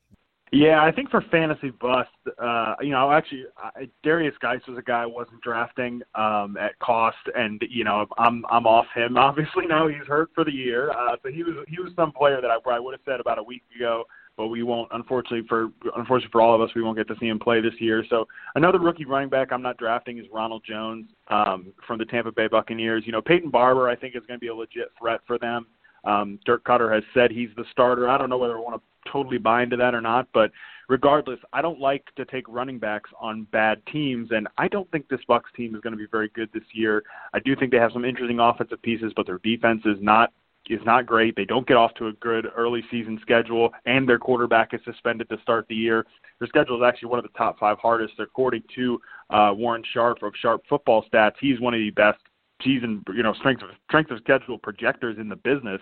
Yeah, 0.52 0.82
I 0.82 0.90
think 0.90 1.10
for 1.10 1.20
fantasy 1.30 1.70
bust, 1.70 2.08
uh, 2.42 2.74
you 2.80 2.90
know, 2.90 3.12
actually, 3.12 3.44
I, 3.56 3.88
Derrius 4.04 4.36
Guice 4.40 4.60
was 4.66 4.78
a 4.78 4.82
guy 4.82 5.02
I 5.02 5.06
wasn't 5.06 5.40
drafting 5.42 6.02
um, 6.16 6.56
at 6.56 6.76
cost, 6.80 7.18
and 7.36 7.62
you 7.70 7.84
know, 7.84 8.06
I'm 8.18 8.44
I'm 8.50 8.66
off 8.66 8.86
him. 8.94 9.16
Obviously, 9.16 9.66
now 9.66 9.86
he's 9.86 10.06
hurt 10.08 10.30
for 10.34 10.44
the 10.44 10.52
year. 10.52 10.90
Uh, 10.90 11.16
so 11.22 11.30
he 11.30 11.44
was 11.44 11.64
he 11.68 11.78
was 11.80 11.92
some 11.94 12.10
player 12.10 12.40
that 12.40 12.50
I 12.50 12.56
probably 12.60 12.84
would 12.84 12.94
have 12.94 13.00
said 13.04 13.20
about 13.20 13.38
a 13.38 13.42
week 13.42 13.62
ago 13.76 14.04
but 14.40 14.48
we 14.48 14.62
won't. 14.62 14.88
Unfortunately 14.92 15.46
for 15.46 15.68
unfortunately 15.96 16.30
for 16.32 16.40
all 16.40 16.54
of 16.54 16.62
us, 16.62 16.74
we 16.74 16.82
won't 16.82 16.96
get 16.96 17.06
to 17.08 17.14
see 17.20 17.26
him 17.26 17.38
play 17.38 17.60
this 17.60 17.74
year. 17.78 18.02
So 18.08 18.26
another 18.54 18.78
rookie 18.78 19.04
running 19.04 19.28
back 19.28 19.52
I'm 19.52 19.60
not 19.60 19.76
drafting 19.76 20.16
is 20.16 20.24
Ronald 20.32 20.62
Jones 20.66 21.10
um, 21.28 21.74
from 21.86 21.98
the 21.98 22.06
Tampa 22.06 22.32
Bay 22.32 22.48
Buccaneers. 22.48 23.02
You 23.04 23.12
know, 23.12 23.20
Peyton 23.20 23.50
Barber 23.50 23.90
I 23.90 23.96
think 23.96 24.16
is 24.16 24.22
going 24.26 24.38
to 24.38 24.40
be 24.40 24.48
a 24.48 24.54
legit 24.54 24.92
threat 24.98 25.20
for 25.26 25.38
them. 25.38 25.66
Um, 26.04 26.38
Dirk 26.44 26.64
Koetter 26.64 26.92
has 26.92 27.04
said 27.14 27.30
he's 27.30 27.50
the 27.56 27.64
starter. 27.70 28.08
I 28.08 28.18
don't 28.18 28.30
know 28.30 28.38
whether 28.38 28.56
I 28.56 28.60
want 28.60 28.80
to 28.80 29.10
totally 29.10 29.38
buy 29.38 29.62
into 29.62 29.76
that 29.76 29.94
or 29.94 30.00
not, 30.00 30.28
but 30.32 30.50
regardless, 30.88 31.38
I 31.52 31.62
don't 31.62 31.80
like 31.80 32.04
to 32.16 32.24
take 32.24 32.44
running 32.48 32.78
backs 32.78 33.10
on 33.20 33.46
bad 33.52 33.80
teams, 33.86 34.30
and 34.32 34.48
I 34.58 34.68
don't 34.68 34.90
think 34.90 35.08
this 35.08 35.20
Bucs 35.28 35.52
team 35.56 35.74
is 35.74 35.80
going 35.80 35.92
to 35.92 35.98
be 35.98 36.06
very 36.10 36.28
good 36.34 36.50
this 36.52 36.64
year. 36.72 37.02
I 37.32 37.38
do 37.40 37.56
think 37.56 37.70
they 37.70 37.78
have 37.78 37.92
some 37.92 38.04
interesting 38.04 38.40
offensive 38.40 38.82
pieces, 38.82 39.12
but 39.16 39.26
their 39.26 39.38
defense 39.38 39.82
is 39.84 39.96
not 40.00 40.32
is 40.68 40.80
not 40.84 41.06
great. 41.06 41.34
They 41.34 41.46
don't 41.46 41.66
get 41.66 41.76
off 41.76 41.94
to 41.94 42.08
a 42.08 42.12
good 42.14 42.46
early 42.56 42.84
season 42.90 43.18
schedule, 43.22 43.70
and 43.86 44.08
their 44.08 44.18
quarterback 44.18 44.74
is 44.74 44.80
suspended 44.84 45.28
to 45.30 45.38
start 45.42 45.66
the 45.68 45.74
year. 45.74 46.06
Their 46.38 46.48
schedule 46.48 46.76
is 46.76 46.86
actually 46.86 47.08
one 47.08 47.18
of 47.18 47.24
the 47.24 47.36
top 47.36 47.58
five 47.58 47.78
hardest. 47.78 48.14
According 48.18 48.62
to 48.76 49.00
uh, 49.30 49.52
Warren 49.54 49.82
Sharp 49.92 50.22
of 50.22 50.32
Sharp 50.40 50.62
Football 50.68 51.04
Stats, 51.12 51.34
he's 51.40 51.60
one 51.60 51.74
of 51.74 51.80
the 51.80 51.90
best 51.90 52.20
season, 52.64 53.02
you 53.14 53.22
know, 53.22 53.32
strength 53.34 53.62
of 53.62 53.70
strength 53.88 54.10
of 54.10 54.18
schedule 54.18 54.58
projectors 54.58 55.16
in 55.18 55.28
the 55.28 55.36
business. 55.36 55.80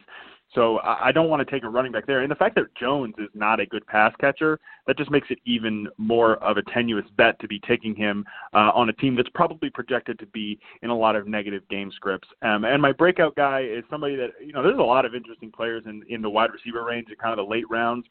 So 0.54 0.78
I 0.82 1.12
don't 1.12 1.28
want 1.28 1.46
to 1.46 1.50
take 1.50 1.62
a 1.62 1.68
running 1.68 1.92
back 1.92 2.06
there. 2.06 2.20
And 2.20 2.30
the 2.30 2.34
fact 2.34 2.54
that 2.54 2.74
Jones 2.74 3.14
is 3.18 3.28
not 3.34 3.60
a 3.60 3.66
good 3.66 3.86
pass 3.86 4.14
catcher, 4.18 4.58
that 4.86 4.96
just 4.96 5.10
makes 5.10 5.26
it 5.30 5.38
even 5.44 5.88
more 5.98 6.36
of 6.36 6.56
a 6.56 6.62
tenuous 6.72 7.04
bet 7.18 7.38
to 7.40 7.48
be 7.48 7.60
taking 7.68 7.94
him 7.94 8.24
uh, 8.54 8.70
on 8.74 8.88
a 8.88 8.94
team 8.94 9.14
that's 9.14 9.28
probably 9.34 9.68
projected 9.68 10.18
to 10.20 10.26
be 10.26 10.58
in 10.80 10.88
a 10.88 10.96
lot 10.96 11.16
of 11.16 11.28
negative 11.28 11.68
game 11.68 11.92
scripts. 11.94 12.28
Um, 12.40 12.64
and 12.64 12.80
my 12.80 12.92
breakout 12.92 13.36
guy 13.36 13.60
is 13.60 13.84
somebody 13.90 14.16
that, 14.16 14.30
you 14.42 14.54
know, 14.54 14.62
there's 14.62 14.78
a 14.78 14.82
lot 14.82 15.04
of 15.04 15.14
interesting 15.14 15.52
players 15.52 15.82
in, 15.84 16.02
in 16.08 16.22
the 16.22 16.30
wide 16.30 16.50
receiver 16.50 16.82
range 16.82 17.08
in 17.10 17.16
kind 17.16 17.38
of 17.38 17.44
the 17.44 17.50
late 17.50 17.68
rounds. 17.68 18.06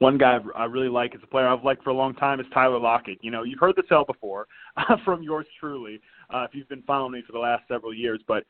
One 0.00 0.18
guy 0.18 0.38
I 0.56 0.64
really 0.64 0.88
like 0.88 1.14
is 1.14 1.20
a 1.22 1.26
player 1.26 1.48
I've 1.48 1.64
liked 1.64 1.82
for 1.84 1.90
a 1.90 1.94
long 1.94 2.14
time 2.14 2.40
is 2.40 2.46
Tyler 2.52 2.78
Lockett. 2.78 3.18
You 3.22 3.30
know, 3.30 3.44
you've 3.44 3.60
heard 3.60 3.76
the 3.76 3.84
sell 3.88 4.04
before 4.04 4.48
from 5.04 5.22
yours 5.22 5.46
truly 5.58 6.00
uh, 6.34 6.44
if 6.44 6.54
you've 6.54 6.68
been 6.68 6.82
following 6.82 7.12
me 7.12 7.22
for 7.24 7.32
the 7.32 7.38
last 7.38 7.62
several 7.68 7.94
years, 7.94 8.20
but 8.26 8.44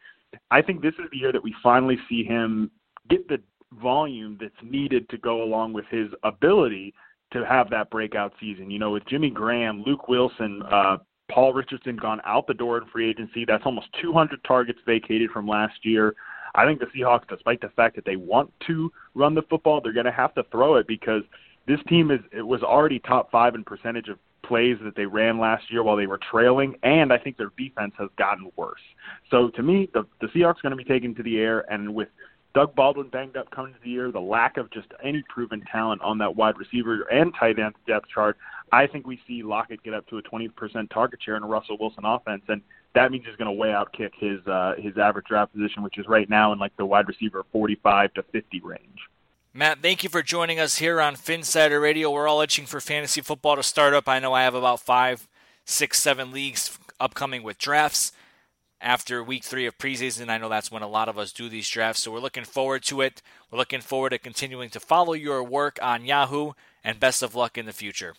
I 0.51 0.63
think 0.63 0.81
this 0.81 0.95
is 0.95 1.11
the 1.13 1.19
year 1.19 1.33
that 1.33 1.43
we 1.43 1.55
finally 1.63 1.99
see 2.09 2.25
him 2.25 2.71
get 3.11 3.29
the 3.29 3.39
volume 3.83 4.39
that's 4.41 4.55
needed 4.63 5.09
to 5.11 5.19
go 5.19 5.43
along 5.43 5.75
with 5.75 5.85
his 5.91 6.09
ability 6.23 6.95
to 7.33 7.45
have 7.45 7.69
that 7.71 7.91
breakout 7.91 8.33
season. 8.41 8.71
You 8.71 8.79
know, 8.79 8.93
with 8.93 9.07
Jimmy 9.07 9.31
Graham, 9.31 9.83
Luke 9.85 10.09
Wilson, 10.09 10.63
uh, 10.71 10.97
Paul 11.31 11.53
Richardson 11.53 11.97
gone 11.97 12.21
out 12.25 12.47
the 12.47 12.55
door 12.55 12.79
in 12.79 12.89
free 12.89 13.09
agency, 13.11 13.45
that's 13.45 13.65
almost 13.67 13.89
200 14.01 14.43
targets 14.45 14.79
vacated 14.87 15.31
from 15.31 15.47
last 15.47 15.75
year. 15.83 16.15
I 16.55 16.65
think 16.65 16.81
the 16.81 16.87
Seahawks, 16.87 17.29
despite 17.29 17.61
the 17.61 17.71
fact 17.71 17.97
that 17.97 18.05
they 18.05 18.17
want 18.17 18.51
to 18.67 18.91
run 19.15 19.35
the 19.35 19.43
football, 19.43 19.81
they're 19.83 19.93
going 19.93 20.07
to 20.07 20.13
have 20.13 20.35
to 20.35 20.45
throw 20.51 20.77
it 20.77 20.87
because 20.87 21.23
this 21.67 21.81
team 21.89 22.11
is 22.11 22.21
it 22.31 22.43
was 22.43 22.63
already 22.63 23.01
top 23.01 23.31
five 23.31 23.55
in 23.55 23.65
percentage 23.65 24.09
of 24.09 24.19
plays 24.47 24.77
that 24.85 24.97
they 24.97 25.07
ran 25.07 25.39
last 25.39 25.71
year 25.71 25.83
while 25.83 25.97
they 25.97 26.07
were 26.07 26.21
trailing, 26.31 26.75
and 26.83 27.13
I 27.13 27.19
think 27.19 27.37
their 27.37 27.53
defense 27.57 27.95
has 27.99 28.09
gotten 28.19 28.51
worse. 28.57 28.81
So 29.31 29.49
to 29.51 29.63
me, 29.63 29.89
the 29.93 30.05
the 30.21 30.29
Seahawks 30.29 30.59
are 30.59 30.63
going 30.63 30.77
to 30.77 30.77
be 30.77 30.85
taken 30.85 31.15
to 31.17 31.23
the 31.23 31.39
air, 31.39 31.65
and 31.73 31.95
with 31.95 32.09
Doug 32.55 32.75
Baldwin 32.77 33.09
banged 33.09 33.37
up 33.37 33.51
coming 33.51 33.73
to 33.73 33.79
the 33.83 33.91
year, 33.91 34.13
the 34.13 34.21
lack 34.21 34.57
of 34.57 34.71
just 34.71 34.87
any 35.03 35.25
proven 35.29 35.63
talent 35.71 36.01
on 36.03 36.19
that 36.19 36.37
wide 36.37 36.57
receiver 36.57 37.03
and 37.11 37.35
tight 37.39 37.59
end 37.59 37.75
depth 37.87 38.07
chart, 38.09 38.37
I 38.71 38.87
think 38.87 39.07
we 39.07 39.21
see 39.27 39.43
Lockett 39.43 39.83
get 39.83 39.93
up 39.93 40.07
to 40.09 40.19
a 40.19 40.23
20% 40.23 40.91
target 40.91 41.21
share 41.23 41.37
in 41.37 41.43
a 41.43 41.47
Russell 41.47 41.77
Wilson 41.79 42.05
offense, 42.05 42.43
and 42.49 42.63
that 42.95 43.11
means 43.11 43.25
he's 43.27 43.37
going 43.37 43.47
to 43.47 43.61
way 43.61 43.73
out 43.73 43.93
kick 43.93 44.13
his 44.17 44.39
uh, 44.47 44.75
his 44.79 44.97
average 44.97 45.27
draft 45.27 45.53
position, 45.53 45.83
which 45.83 45.99
is 45.99 46.07
right 46.07 46.31
now 46.31 46.53
in 46.53 46.59
like 46.61 46.77
the 46.77 46.87
wide 46.87 47.09
receiver 47.09 47.45
45 47.51 48.15
to 48.15 48.23
50 48.23 48.61
range. 48.61 49.01
Matt, 49.57 49.83
thank 49.83 50.03
you 50.03 50.11
for 50.11 50.21
joining 50.21 50.59
us 50.59 50.79
here 50.79 51.01
on 51.01 51.15
Phinsider 51.15 51.81
Radio. 51.81 52.11
We're 52.11 52.27
all 52.27 52.41
itching 52.41 52.67
for 52.67 52.81
fantasy 52.81 53.21
football 53.21 53.55
to 53.55 53.63
start 53.63 53.95
up. 53.95 54.09
I 54.09 54.19
know 54.19 54.33
I 54.33 54.43
have 54.43 54.57
about 54.57 54.81
five, 54.81 55.29
six, 55.65 56.01
seven 56.01 56.33
leagues 56.33 56.77
upcoming 56.99 57.45
with 57.45 57.57
drafts 57.57 58.11
after 58.81 59.23
week 59.23 59.45
three 59.45 59.65
of 59.67 59.79
preseason. 59.79 60.29
I 60.29 60.39
know 60.39 60.49
that's 60.49 60.73
when 60.73 60.83
a 60.83 60.89
lot 60.89 61.09
of 61.09 61.21
us 61.21 61.31
do 61.31 61.49
these 61.49 61.69
drafts, 61.69 62.03
so 62.03 62.11
we're 62.11 62.19
looking 62.19 62.43
forward 62.43 62.83
to 62.87 63.01
it. 63.01 63.23
We're 63.49 63.59
looking 63.59 63.81
forward 63.81 64.11
to 64.11 64.19
continuing 64.19 64.71
to 64.71 64.81
follow 64.81 65.13
your 65.13 65.45
work 65.45 65.79
on 65.81 66.05
Yahoo, 66.05 66.55
and 66.83 66.99
best 66.99 67.23
of 67.23 67.37
luck 67.37 67.57
in 67.57 67.65
the 67.65 67.73
future. 67.73 68.15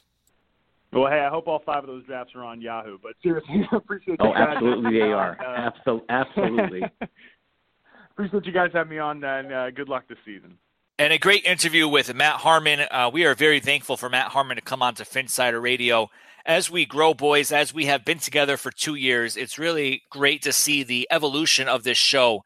Well, 0.93 1.12
hey, 1.12 1.19
I 1.19 1.28
hope 1.28 1.50
all 1.50 1.60
five 1.65 1.84
of 1.84 1.88
those 1.88 2.06
drafts 2.06 2.34
are 2.36 2.45
on 2.45 2.62
Yahoo. 2.62 2.98
But 3.04 3.15
seriously, 3.21 3.67
I 3.74 3.76
appreciate. 3.76 4.21
You 4.21 4.26
guys. 4.26 4.34
Oh, 4.34 4.41
absolutely, 4.41 5.00
they 5.00 5.12
are. 5.12 5.38
Uh, 5.38 5.69
Absol- 5.69 6.02
absolutely. 6.08 6.82
appreciate 8.12 8.45
you 8.45 8.54
guys 8.54 8.69
having 8.74 8.91
me 8.91 9.00
on, 9.00 9.21
and 9.21 9.52
uh, 9.52 9.69
good 9.71 9.89
luck 9.89 10.08
this 10.08 10.17
season. 10.24 10.58
And 10.97 11.12
a 11.12 11.17
great 11.17 11.43
interview 11.43 11.88
with 11.88 12.13
Matt 12.13 12.38
Harmon. 12.38 12.81
Uh, 12.89 13.10
we 13.12 13.25
are 13.25 13.36
very 13.36 13.60
thankful 13.60 13.97
for 13.97 14.10
Matt 14.10 14.31
Harmon 14.31 14.55
to 14.55 14.62
come 14.62 14.81
on 14.81 14.95
to 14.95 15.03
Phinsider 15.03 15.62
Radio 15.62 16.10
as 16.45 16.69
we 16.69 16.86
grow, 16.86 17.13
boys, 17.13 17.51
as 17.51 17.73
we 17.73 17.86
have 17.86 18.05
been 18.05 18.19
together 18.19 18.55
for 18.55 18.71
two 18.71 18.95
years, 18.95 19.36
it's 19.36 19.58
really 19.58 20.03
great 20.12 20.43
to 20.43 20.53
see 20.53 20.84
the 20.84 21.08
evolution 21.10 21.67
of 21.67 21.84
this 21.84 21.97
show 21.97 22.43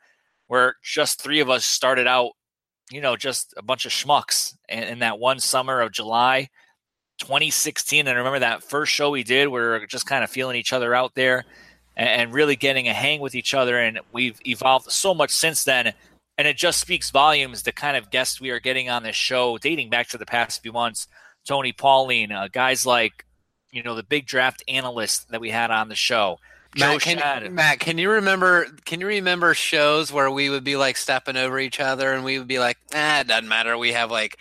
where 0.47 0.75
just 0.81 1.21
three 1.21 1.41
of 1.41 1.49
us 1.49 1.65
started 1.65 2.07
out, 2.07 2.31
you 2.89 3.01
know, 3.01 3.17
just 3.17 3.53
a 3.57 3.62
bunch 3.62 3.85
of 3.85 3.91
schmucks 3.91 4.55
in, 4.69 4.83
in 4.83 4.99
that 4.99 5.19
one 5.19 5.39
summer 5.39 5.81
of 5.81 5.91
July 5.91 6.49
2016. 7.19 8.07
And 8.07 8.09
I 8.09 8.19
remember 8.19 8.39
that 8.39 8.63
first 8.63 8.93
show 8.93 9.09
we 9.09 9.23
did, 9.23 9.49
we 9.49 9.59
were 9.59 9.85
just 9.85 10.05
kind 10.05 10.23
of 10.23 10.29
feeling 10.29 10.55
each 10.55 10.73
other 10.73 10.95
out 10.95 11.13
there 11.13 11.43
and, 11.97 12.09
and 12.09 12.33
really 12.33 12.55
getting 12.55 12.88
a 12.88 12.93
hang 12.93 13.19
with 13.19 13.35
each 13.35 13.53
other. 13.53 13.77
And 13.77 13.99
we've 14.13 14.39
evolved 14.45 14.89
so 14.91 15.13
much 15.13 15.31
since 15.31 15.65
then. 15.65 15.93
And 16.39 16.47
it 16.47 16.56
just 16.56 16.80
speaks 16.80 17.12
volumes 17.12 17.63
the 17.63 17.73
kind 17.73 17.97
of 17.97 18.12
guests 18.12 18.39
we 18.39 18.49
are 18.49 18.62
getting 18.62 18.89
on 18.89 19.04
this 19.04 19.17
show, 19.17 19.58
dating 19.58 19.89
back 19.89 20.08
to 20.08 20.17
the 20.17 20.25
past 20.25 20.62
few 20.62 20.71
months. 20.71 21.06
Tony 21.45 21.73
Pauline, 21.73 22.32
uh, 22.32 22.47
guys 22.49 22.86
like 22.86 23.25
you 23.71 23.84
know 23.84 23.93
the 23.93 24.04
big 24.04 24.25
draft 24.25 24.63
analyst 24.69 25.30
that 25.32 25.41
we 25.41 25.49
had 25.49 25.69
on 25.69 25.89
the 25.89 25.95
show. 25.95 26.38
Matt 26.78 27.02
can, 27.02 27.56
Matt, 27.56 27.80
can 27.82 27.97
you 27.97 28.10
remember? 28.10 28.67
Can 28.86 29.02
you 29.02 29.08
remember 29.08 29.54
shows 29.54 30.13
where 30.13 30.32
we 30.32 30.49
would 30.49 30.63
be 30.63 30.78
like 30.78 30.95
stepping 30.95 31.36
over 31.36 31.60
each 31.60 31.82
other, 31.82 32.13
and 32.13 32.23
we 32.23 32.39
would 32.39 32.47
be 32.47 32.60
like, 32.60 32.78
"Ah, 32.93 33.19
it 33.19 33.28
doesn't 33.28 33.49
matter." 33.49 33.78
We 33.78 33.91
have 33.91 34.10
like 34.10 34.38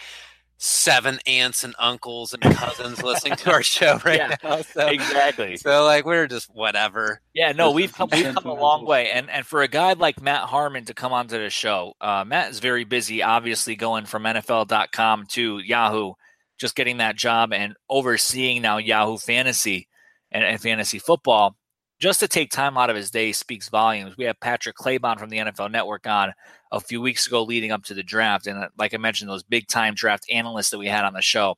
seven 0.59 1.21
aunts 1.27 1.65
and 1.65 1.75
uncles 1.79 2.35
and 2.35 2.43
cousins 2.43 3.03
listening 3.03 3.37
to 3.37 3.53
our 3.53 3.63
show 3.63 3.99
right 4.05 4.19
yeah, 4.19 4.37
now. 4.43 4.61
So, 4.63 4.87
exactly. 4.87 5.57
So 5.57 5.85
like 5.85 6.05
we're 6.05 6.27
just 6.27 6.53
whatever. 6.53 7.21
Yeah, 7.33 7.53
no, 7.53 7.71
we've 7.71 7.93
come 7.93 8.11
we've 8.13 8.35
come 8.35 8.47
a 8.47 8.61
long 8.61 8.85
way, 8.85 9.11
and 9.11 9.31
and 9.31 9.47
for 9.47 9.63
a 9.63 9.69
guy 9.69 9.95
like 9.95 10.21
Matt 10.21 10.43
Harmon 10.43 10.85
to 10.87 10.95
come 10.95 11.13
onto 11.13 11.39
the 11.39 11.51
show, 11.51 11.95
uh, 12.01 12.25
Matt 12.27 12.51
is 12.51 12.61
very 12.61 12.85
busy. 12.85 13.23
Obviously, 13.23 13.77
going 13.77 14.05
from 14.05 14.25
NFL.com 14.25 15.27
to 15.31 15.59
Yahoo 15.59 16.13
just 16.59 16.75
getting 16.75 16.99
that 16.99 17.17
job 17.17 17.53
and 17.53 17.75
overseeing 17.89 18.63
now 18.63 18.79
Yahoo 18.79 19.17
Fantasy 19.17 19.89
and, 20.31 20.45
and, 20.45 20.61
fantasy 20.61 20.99
football, 20.99 21.57
just 21.99 22.21
to 22.21 22.29
take 22.29 22.51
time 22.51 22.79
out 22.79 22.91
of 22.91 22.97
his 22.97 23.11
day 23.11 23.33
speaks 23.33 23.69
volumes. 23.69 24.17
We 24.17 24.25
have 24.25 24.39
Patrick 24.41 24.77
Claybon 24.77 25.19
from 25.19 25.31
the 25.31 25.39
NFL 25.39 25.71
Network 25.71 26.07
on 26.07 26.33
a 26.71 26.81
few 26.81 27.01
weeks 27.01 27.27
ago 27.27 27.43
leading 27.43 27.73
up 27.73 27.85
to 27.85 27.95
the 27.95 28.03
draft. 28.03 28.47
And 28.47 28.59
uh, 28.59 28.69
like 28.79 28.95
I 28.95 28.99
mentioned, 28.99 29.31
those 29.31 29.43
big 29.43 29.67
time 29.67 29.95
draft 29.95 30.25
analysts 30.31 30.71
that 30.71 30.79
we 30.79 30.87
had 30.87 31.05
on 31.05 31.15
the 31.15 31.23
show. 31.23 31.57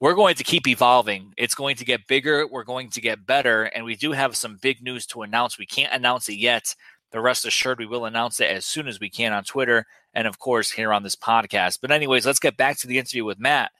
We're 0.00 0.14
going 0.14 0.36
to 0.36 0.44
keep 0.44 0.68
evolving. 0.68 1.32
It's 1.36 1.56
going 1.56 1.76
to 1.76 1.84
get 1.84 2.06
bigger. 2.06 2.46
We're 2.46 2.62
going 2.62 2.90
to 2.90 3.00
get 3.00 3.26
better. 3.26 3.64
And 3.64 3.84
we 3.84 3.96
do 3.96 4.12
have 4.12 4.36
some 4.36 4.58
big 4.60 4.82
news 4.82 5.06
to 5.06 5.22
announce. 5.22 5.58
We 5.58 5.66
can't 5.66 5.92
announce 5.92 6.28
it 6.28 6.36
yet. 6.36 6.74
The 7.10 7.20
rest 7.20 7.46
assured 7.46 7.80
we 7.80 7.86
will 7.86 8.04
announce 8.04 8.38
it 8.38 8.50
as 8.50 8.64
soon 8.64 8.86
as 8.86 9.00
we 9.00 9.10
can 9.10 9.32
on 9.32 9.42
Twitter 9.42 9.86
and, 10.14 10.28
of 10.28 10.38
course, 10.38 10.70
here 10.70 10.92
on 10.92 11.02
this 11.02 11.16
podcast. 11.16 11.80
But, 11.80 11.90
anyways, 11.90 12.26
let's 12.26 12.38
get 12.38 12.56
back 12.56 12.76
to 12.78 12.86
the 12.86 12.98
interview 12.98 13.24
with 13.24 13.40
Matt 13.40 13.72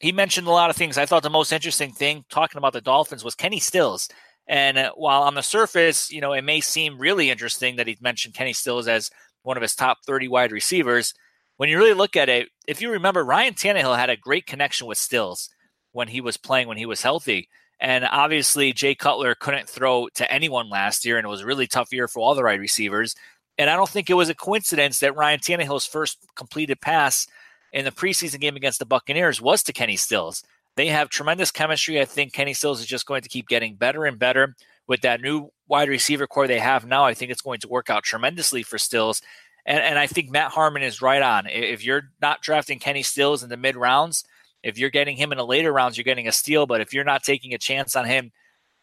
he 0.00 0.12
mentioned 0.12 0.46
a 0.46 0.50
lot 0.50 0.70
of 0.70 0.76
things. 0.76 0.96
I 0.96 1.06
thought 1.06 1.22
the 1.22 1.30
most 1.30 1.52
interesting 1.52 1.92
thing 1.92 2.24
talking 2.30 2.58
about 2.58 2.72
the 2.72 2.80
Dolphins 2.80 3.22
was 3.22 3.34
Kenny 3.34 3.60
Stills. 3.60 4.08
And 4.46 4.78
uh, 4.78 4.92
while 4.96 5.22
on 5.22 5.34
the 5.34 5.42
surface, 5.42 6.10
you 6.10 6.20
know, 6.20 6.32
it 6.32 6.42
may 6.42 6.60
seem 6.60 6.98
really 6.98 7.30
interesting 7.30 7.76
that 7.76 7.86
he 7.86 7.96
mentioned 8.00 8.34
Kenny 8.34 8.52
Stills 8.52 8.88
as 8.88 9.10
one 9.42 9.56
of 9.56 9.62
his 9.62 9.74
top 9.74 9.98
30 10.06 10.28
wide 10.28 10.52
receivers, 10.52 11.14
when 11.56 11.68
you 11.68 11.78
really 11.78 11.94
look 11.94 12.16
at 12.16 12.28
it, 12.28 12.48
if 12.66 12.80
you 12.80 12.90
remember, 12.90 13.24
Ryan 13.24 13.54
Tannehill 13.54 13.96
had 13.96 14.10
a 14.10 14.16
great 14.16 14.46
connection 14.46 14.86
with 14.86 14.98
Stills 14.98 15.50
when 15.92 16.08
he 16.08 16.20
was 16.20 16.36
playing, 16.36 16.68
when 16.68 16.78
he 16.78 16.86
was 16.86 17.02
healthy. 17.02 17.48
And 17.80 18.04
obviously, 18.04 18.72
Jay 18.72 18.94
Cutler 18.94 19.34
couldn't 19.34 19.68
throw 19.68 20.08
to 20.14 20.30
anyone 20.30 20.68
last 20.68 21.04
year, 21.04 21.16
and 21.16 21.24
it 21.24 21.30
was 21.30 21.42
a 21.42 21.46
really 21.46 21.66
tough 21.66 21.92
year 21.92 22.08
for 22.08 22.20
all 22.20 22.34
the 22.34 22.42
wide 22.42 22.60
receivers. 22.60 23.14
And 23.56 23.70
I 23.70 23.76
don't 23.76 23.88
think 23.88 24.10
it 24.10 24.14
was 24.14 24.28
a 24.28 24.34
coincidence 24.34 25.00
that 25.00 25.16
Ryan 25.16 25.40
Tannehill's 25.40 25.86
first 25.86 26.18
completed 26.34 26.80
pass– 26.80 27.26
in 27.72 27.84
the 27.84 27.90
preseason 27.90 28.40
game 28.40 28.56
against 28.56 28.78
the 28.78 28.86
Buccaneers 28.86 29.40
was 29.40 29.62
to 29.64 29.72
Kenny 29.72 29.96
Stills. 29.96 30.42
They 30.76 30.86
have 30.86 31.08
tremendous 31.08 31.50
chemistry. 31.50 32.00
I 32.00 32.04
think 32.04 32.32
Kenny 32.32 32.54
Stills 32.54 32.80
is 32.80 32.86
just 32.86 33.06
going 33.06 33.22
to 33.22 33.28
keep 33.28 33.48
getting 33.48 33.74
better 33.74 34.04
and 34.04 34.18
better 34.18 34.54
with 34.86 35.02
that 35.02 35.20
new 35.20 35.50
wide 35.68 35.88
receiver 35.88 36.26
corps 36.26 36.48
they 36.48 36.58
have 36.58 36.84
now, 36.84 37.04
I 37.04 37.14
think 37.14 37.30
it's 37.30 37.42
going 37.42 37.60
to 37.60 37.68
work 37.68 37.90
out 37.90 38.02
tremendously 38.02 38.64
for 38.64 38.76
Stills. 38.76 39.22
And, 39.64 39.78
and 39.78 39.98
I 39.98 40.08
think 40.08 40.30
Matt 40.30 40.50
Harmon 40.50 40.82
is 40.82 41.00
right 41.00 41.22
on. 41.22 41.46
If 41.46 41.84
you're 41.84 42.10
not 42.20 42.42
drafting 42.42 42.80
Kenny 42.80 43.04
Stills 43.04 43.44
in 43.44 43.50
the 43.50 43.56
mid 43.56 43.76
rounds, 43.76 44.24
if 44.64 44.78
you're 44.78 44.90
getting 44.90 45.16
him 45.16 45.30
in 45.30 45.38
the 45.38 45.46
later 45.46 45.72
rounds, 45.72 45.96
you're 45.96 46.04
getting 46.04 46.26
a 46.26 46.32
steal. 46.32 46.66
But 46.66 46.80
if 46.80 46.92
you're 46.92 47.04
not 47.04 47.22
taking 47.22 47.54
a 47.54 47.58
chance 47.58 47.94
on 47.94 48.04
him, 48.04 48.32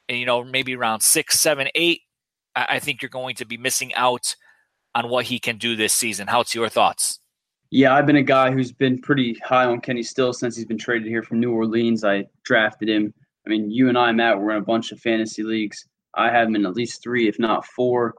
you 0.08 0.26
know, 0.26 0.46
maybe 0.46 0.76
around 0.76 1.02
six, 1.02 1.40
seven, 1.40 1.68
eight, 1.76 2.02
I 2.56 2.80
think 2.80 3.02
you're 3.02 3.10
going 3.10 3.36
to 3.36 3.46
be 3.46 3.58
missing 3.58 3.94
out 3.94 4.36
on 4.96 5.10
what 5.10 5.26
he 5.26 5.40
can 5.40 5.58
do 5.58 5.76
this 5.76 5.94
season. 5.94 6.28
How's 6.28 6.56
your 6.56 6.70
thoughts? 6.70 7.20
Yeah, 7.70 7.94
I've 7.94 8.06
been 8.06 8.16
a 8.16 8.24
guy 8.24 8.52
who's 8.52 8.72
been 8.72 9.00
pretty 9.00 9.38
high 9.44 9.66
on 9.66 9.82
Kenny 9.82 10.04
Stills 10.04 10.40
since 10.40 10.56
he's 10.56 10.66
been 10.66 10.78
traded 10.78 11.08
here 11.08 11.22
from 11.22 11.40
New 11.40 11.52
Orleans. 11.52 12.06
I 12.06 12.26
drafted 12.44 12.88
him. 12.88 13.14
I 13.46 13.50
mean, 13.50 13.70
you 13.70 13.90
and 13.90 13.98
I, 13.98 14.12
Matt, 14.14 14.40
we're 14.40 14.52
in 14.52 14.62
a 14.62 14.66
bunch 14.66 14.92
of 14.92 15.00
fantasy 15.00 15.44
leagues. 15.44 15.86
I 16.16 16.32
have 16.32 16.48
him 16.48 16.56
in 16.56 16.66
at 16.66 16.76
least 16.76 17.04
three, 17.04 17.28
if 17.28 17.40
not 17.40 17.66
four. 17.66 18.16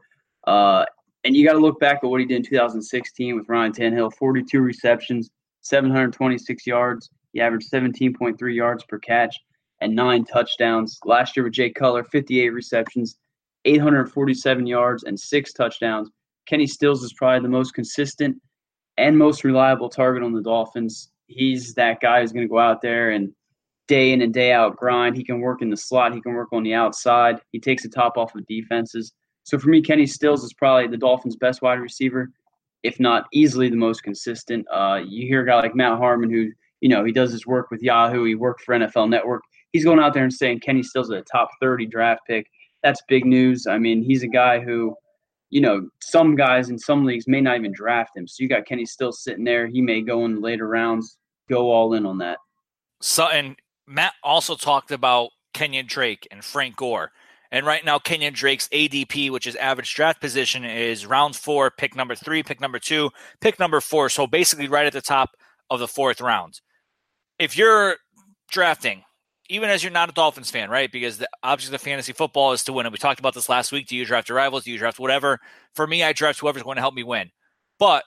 Uh, 0.46 0.84
and 1.24 1.34
you 1.34 1.46
got 1.46 1.54
to 1.54 1.58
look 1.58 1.80
back 1.80 2.00
at 2.02 2.08
what 2.08 2.20
he 2.20 2.26
did 2.26 2.36
in 2.36 2.42
2016 2.42 3.36
with 3.36 3.48
Ryan 3.48 3.72
Tannehill 3.72 4.14
42 4.14 4.60
receptions, 4.60 5.30
726 5.62 6.66
yards. 6.66 7.10
He 7.32 7.40
averaged 7.40 7.70
17.3 7.70 8.54
yards 8.54 8.84
per 8.84 8.98
catch 8.98 9.36
and 9.80 9.94
nine 9.94 10.24
touchdowns. 10.24 10.98
Last 11.04 11.36
year 11.36 11.44
with 11.44 11.54
Jay 11.54 11.70
Cutler, 11.70 12.04
58 12.04 12.50
receptions, 12.50 13.18
847 13.64 14.66
yards, 14.66 15.04
and 15.04 15.18
six 15.18 15.52
touchdowns. 15.52 16.10
Kenny 16.46 16.66
Stills 16.66 17.02
is 17.02 17.12
probably 17.12 17.40
the 17.40 17.48
most 17.48 17.74
consistent 17.74 18.40
and 18.98 19.16
most 19.16 19.44
reliable 19.44 19.88
target 19.88 20.22
on 20.22 20.32
the 20.32 20.42
Dolphins. 20.42 21.10
He's 21.26 21.74
that 21.74 22.00
guy 22.00 22.20
who's 22.20 22.32
going 22.32 22.46
to 22.46 22.50
go 22.50 22.58
out 22.58 22.82
there 22.82 23.10
and 23.10 23.32
day 23.86 24.12
in 24.12 24.20
and 24.20 24.34
day 24.34 24.52
out 24.52 24.76
grind. 24.76 25.16
He 25.16 25.24
can 25.24 25.40
work 25.40 25.62
in 25.62 25.70
the 25.70 25.76
slot. 25.76 26.14
He 26.14 26.20
can 26.20 26.34
work 26.34 26.52
on 26.52 26.62
the 26.62 26.74
outside. 26.74 27.40
He 27.52 27.60
takes 27.60 27.82
the 27.82 27.88
top 27.88 28.18
off 28.18 28.34
of 28.34 28.46
defenses. 28.46 29.12
So 29.44 29.58
for 29.58 29.68
me, 29.68 29.80
Kenny 29.80 30.06
Stills 30.06 30.44
is 30.44 30.52
probably 30.52 30.88
the 30.88 30.98
Dolphins' 30.98 31.36
best 31.36 31.62
wide 31.62 31.80
receiver, 31.80 32.30
if 32.82 33.00
not 33.00 33.26
easily 33.32 33.70
the 33.70 33.76
most 33.76 34.02
consistent. 34.02 34.66
Uh, 34.70 35.00
you 35.06 35.26
hear 35.26 35.42
a 35.42 35.46
guy 35.46 35.56
like 35.56 35.74
Matt 35.74 35.96
Harmon, 35.96 36.30
who 36.30 36.50
you 36.80 36.88
know 36.88 37.04
he 37.04 37.12
does 37.12 37.32
his 37.32 37.46
work 37.46 37.70
with 37.70 37.80
Yahoo. 37.80 38.24
He 38.24 38.34
worked 38.34 38.62
for 38.62 38.74
NFL 38.74 39.08
Network. 39.08 39.42
He's 39.72 39.84
going 39.84 40.00
out 40.00 40.12
there 40.12 40.24
and 40.24 40.32
saying 40.32 40.60
Kenny 40.60 40.82
Stills 40.82 41.08
is 41.08 41.16
a 41.16 41.22
top 41.22 41.48
30 41.60 41.86
draft 41.86 42.22
pick. 42.26 42.46
That's 42.82 43.02
big 43.08 43.24
news. 43.24 43.66
I 43.66 43.78
mean, 43.78 44.02
he's 44.02 44.22
a 44.22 44.28
guy 44.28 44.60
who 44.60 44.94
you 45.50 45.60
know, 45.60 45.88
some 46.00 46.36
guys 46.36 46.70
in 46.70 46.78
some 46.78 47.04
leagues 47.04 47.26
may 47.26 47.40
not 47.40 47.56
even 47.56 47.72
draft 47.72 48.16
him. 48.16 48.26
So 48.26 48.42
you 48.42 48.48
got 48.48 48.66
Kenny 48.66 48.84
still 48.84 49.12
sitting 49.12 49.44
there. 49.44 49.66
He 49.66 49.80
may 49.80 50.02
go 50.02 50.24
in 50.24 50.40
later 50.40 50.68
rounds, 50.68 51.18
go 51.48 51.70
all 51.70 51.94
in 51.94 52.04
on 52.04 52.18
that. 52.18 52.38
Sutton, 53.00 53.56
Matt 53.86 54.14
also 54.22 54.54
talked 54.56 54.90
about 54.90 55.30
Kenyon 55.54 55.86
Drake 55.86 56.28
and 56.30 56.44
Frank 56.44 56.76
Gore. 56.76 57.12
And 57.50 57.64
right 57.64 57.82
now, 57.82 57.98
Kenyon 57.98 58.34
Drake's 58.34 58.68
ADP, 58.68 59.30
which 59.30 59.46
is 59.46 59.56
average 59.56 59.94
draft 59.94 60.20
position, 60.20 60.64
is 60.66 61.06
round 61.06 61.34
four, 61.34 61.70
pick 61.70 61.96
number 61.96 62.14
three, 62.14 62.42
pick 62.42 62.60
number 62.60 62.78
two, 62.78 63.10
pick 63.40 63.58
number 63.58 63.80
four. 63.80 64.10
So 64.10 64.26
basically, 64.26 64.68
right 64.68 64.86
at 64.86 64.92
the 64.92 65.00
top 65.00 65.30
of 65.70 65.80
the 65.80 65.88
fourth 65.88 66.20
round. 66.20 66.60
If 67.38 67.56
you're 67.56 67.96
drafting 68.50 69.04
even 69.48 69.70
as 69.70 69.82
you're 69.82 69.92
not 69.92 70.10
a 70.10 70.12
Dolphins 70.12 70.50
fan, 70.50 70.70
right? 70.70 70.90
Because 70.90 71.18
the 71.18 71.28
object 71.42 71.72
of 71.72 71.80
fantasy 71.80 72.12
football 72.12 72.52
is 72.52 72.64
to 72.64 72.72
win. 72.72 72.86
And 72.86 72.92
we 72.92 72.98
talked 72.98 73.20
about 73.20 73.34
this 73.34 73.48
last 73.48 73.72
week. 73.72 73.86
Do 73.86 73.96
you 73.96 74.04
draft 74.04 74.28
your 74.28 74.36
rivals? 74.36 74.64
Do 74.64 74.70
you 74.70 74.78
draft 74.78 74.98
whatever? 74.98 75.40
For 75.74 75.86
me, 75.86 76.02
I 76.02 76.12
draft 76.12 76.40
whoever's 76.40 76.62
going 76.62 76.76
to 76.76 76.82
help 76.82 76.94
me 76.94 77.02
win. 77.02 77.30
But 77.78 78.04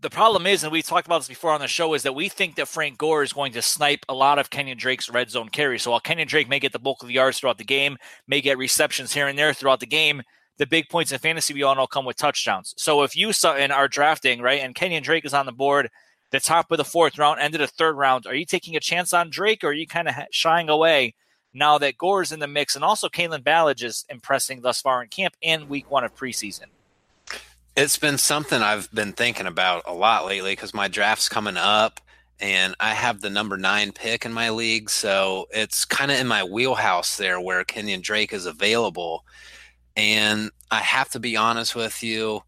the 0.00 0.10
problem 0.10 0.46
is, 0.46 0.62
and 0.62 0.72
we 0.72 0.82
talked 0.82 1.06
about 1.06 1.20
this 1.20 1.28
before 1.28 1.52
on 1.52 1.60
the 1.60 1.68
show, 1.68 1.94
is 1.94 2.02
that 2.02 2.14
we 2.14 2.28
think 2.28 2.56
that 2.56 2.68
Frank 2.68 2.98
Gore 2.98 3.22
is 3.22 3.32
going 3.32 3.52
to 3.52 3.62
snipe 3.62 4.04
a 4.08 4.14
lot 4.14 4.38
of 4.38 4.50
Kenyon 4.50 4.76
Drake's 4.76 5.08
red 5.08 5.30
zone 5.30 5.48
carries. 5.48 5.82
So 5.82 5.92
while 5.92 6.00
Kenyon 6.00 6.28
Drake 6.28 6.48
may 6.48 6.60
get 6.60 6.72
the 6.72 6.78
bulk 6.78 7.02
of 7.02 7.08
the 7.08 7.14
yards 7.14 7.38
throughout 7.38 7.58
the 7.58 7.64
game, 7.64 7.96
may 8.28 8.40
get 8.40 8.58
receptions 8.58 9.14
here 9.14 9.28
and 9.28 9.38
there 9.38 9.54
throughout 9.54 9.80
the 9.80 9.86
game, 9.86 10.22
the 10.58 10.66
big 10.66 10.88
points 10.90 11.12
in 11.12 11.18
fantasy 11.18 11.54
we 11.54 11.62
all 11.62 11.74
know 11.74 11.86
come 11.86 12.04
with 12.04 12.16
touchdowns. 12.16 12.74
So 12.76 13.02
if 13.02 13.16
you 13.16 13.32
and 13.44 13.72
are 13.72 13.88
drafting, 13.88 14.42
right, 14.42 14.60
and 14.60 14.74
Kenyon 14.74 15.02
Drake 15.02 15.24
is 15.24 15.34
on 15.34 15.46
the 15.46 15.52
board– 15.52 15.90
the 16.30 16.40
top 16.40 16.70
of 16.70 16.78
the 16.78 16.84
fourth 16.84 17.18
round, 17.18 17.40
ended 17.40 17.60
the 17.60 17.66
third 17.66 17.96
round. 17.96 18.26
Are 18.26 18.34
you 18.34 18.44
taking 18.44 18.76
a 18.76 18.80
chance 18.80 19.12
on 19.12 19.30
Drake, 19.30 19.62
or 19.64 19.68
are 19.68 19.72
you 19.72 19.86
kind 19.86 20.08
of 20.08 20.14
shying 20.30 20.68
away 20.68 21.14
now 21.54 21.78
that 21.78 21.96
Gore's 21.96 22.32
in 22.32 22.40
the 22.40 22.46
mix, 22.46 22.74
and 22.74 22.84
also 22.84 23.08
Kalen 23.08 23.42
Ballage 23.42 23.82
is 23.82 24.04
impressing 24.08 24.60
thus 24.60 24.80
far 24.80 25.02
in 25.02 25.08
camp 25.08 25.34
and 25.42 25.68
week 25.68 25.90
one 25.90 26.04
of 26.04 26.14
preseason? 26.14 26.66
It's 27.76 27.98
been 27.98 28.18
something 28.18 28.62
I've 28.62 28.90
been 28.92 29.12
thinking 29.12 29.46
about 29.46 29.82
a 29.86 29.92
lot 29.92 30.24
lately 30.24 30.52
because 30.52 30.72
my 30.72 30.88
draft's 30.88 31.28
coming 31.28 31.58
up 31.58 32.00
and 32.40 32.74
I 32.80 32.94
have 32.94 33.20
the 33.20 33.30
number 33.30 33.56
nine 33.56 33.92
pick 33.92 34.24
in 34.24 34.32
my 34.32 34.50
league. 34.50 34.90
So 34.90 35.46
it's 35.50 35.84
kind 35.84 36.10
of 36.10 36.18
in 36.18 36.26
my 36.26 36.44
wheelhouse 36.44 37.16
there 37.16 37.40
where 37.40 37.64
Kenyon 37.64 38.00
Drake 38.00 38.32
is 38.32 38.46
available. 38.46 39.24
And 39.94 40.50
I 40.70 40.80
have 40.80 41.10
to 41.10 41.20
be 41.20 41.36
honest 41.36 41.74
with 41.74 42.02
you, 42.02 42.42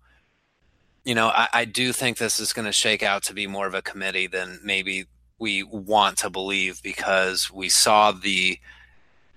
you 1.09 1.15
know, 1.15 1.29
I, 1.29 1.49
I 1.55 1.65
do 1.65 1.95
think 1.95 2.19
this 2.19 2.39
is 2.39 2.53
going 2.53 2.67
to 2.67 2.73
shake 2.73 3.03
out 3.03 3.23
to 3.25 3.33
be 3.33 3.47
more 3.47 3.67
of 3.67 3.73
a 3.73 3.81
committee 3.81 4.27
than 4.27 4.61
maybe 4.63 5.07
we 5.39 5.63
want 5.63 6.19
to 6.19 6.29
believe 6.29 6.83
because 6.83 7.51
we 7.51 7.71
saw 7.71 8.13
the 8.13 8.59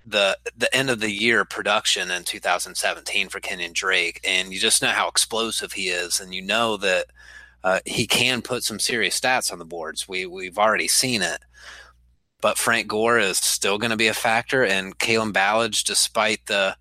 the 0.05 0.37
the 0.57 0.75
end 0.75 0.89
of 0.89 0.99
the 0.99 1.11
year 1.11 1.45
production 1.45 2.11
in 2.11 2.25
2017 2.25 3.29
for 3.29 3.39
Kenyon 3.39 3.71
Drake, 3.73 4.19
and 4.25 4.51
you 4.51 4.59
just 4.59 4.81
know 4.81 4.89
how 4.89 5.07
explosive 5.07 5.71
he 5.71 5.87
is, 5.87 6.19
and 6.19 6.35
you 6.35 6.41
know 6.41 6.75
that 6.75 7.05
uh, 7.63 7.79
he 7.85 8.05
can 8.05 8.41
put 8.41 8.65
some 8.65 8.77
serious 8.79 9.17
stats 9.17 9.49
on 9.49 9.57
the 9.57 9.63
boards. 9.63 10.09
We 10.09 10.25
we've 10.25 10.57
already 10.57 10.89
seen 10.89 11.21
it, 11.21 11.39
but 12.41 12.57
Frank 12.57 12.89
Gore 12.89 13.17
is 13.17 13.37
still 13.37 13.77
going 13.77 13.91
to 13.91 13.97
be 13.97 14.07
a 14.07 14.13
factor, 14.13 14.65
and 14.65 14.97
Kalen 14.97 15.31
Ballage, 15.31 15.85
despite 15.85 16.47
the 16.47 16.75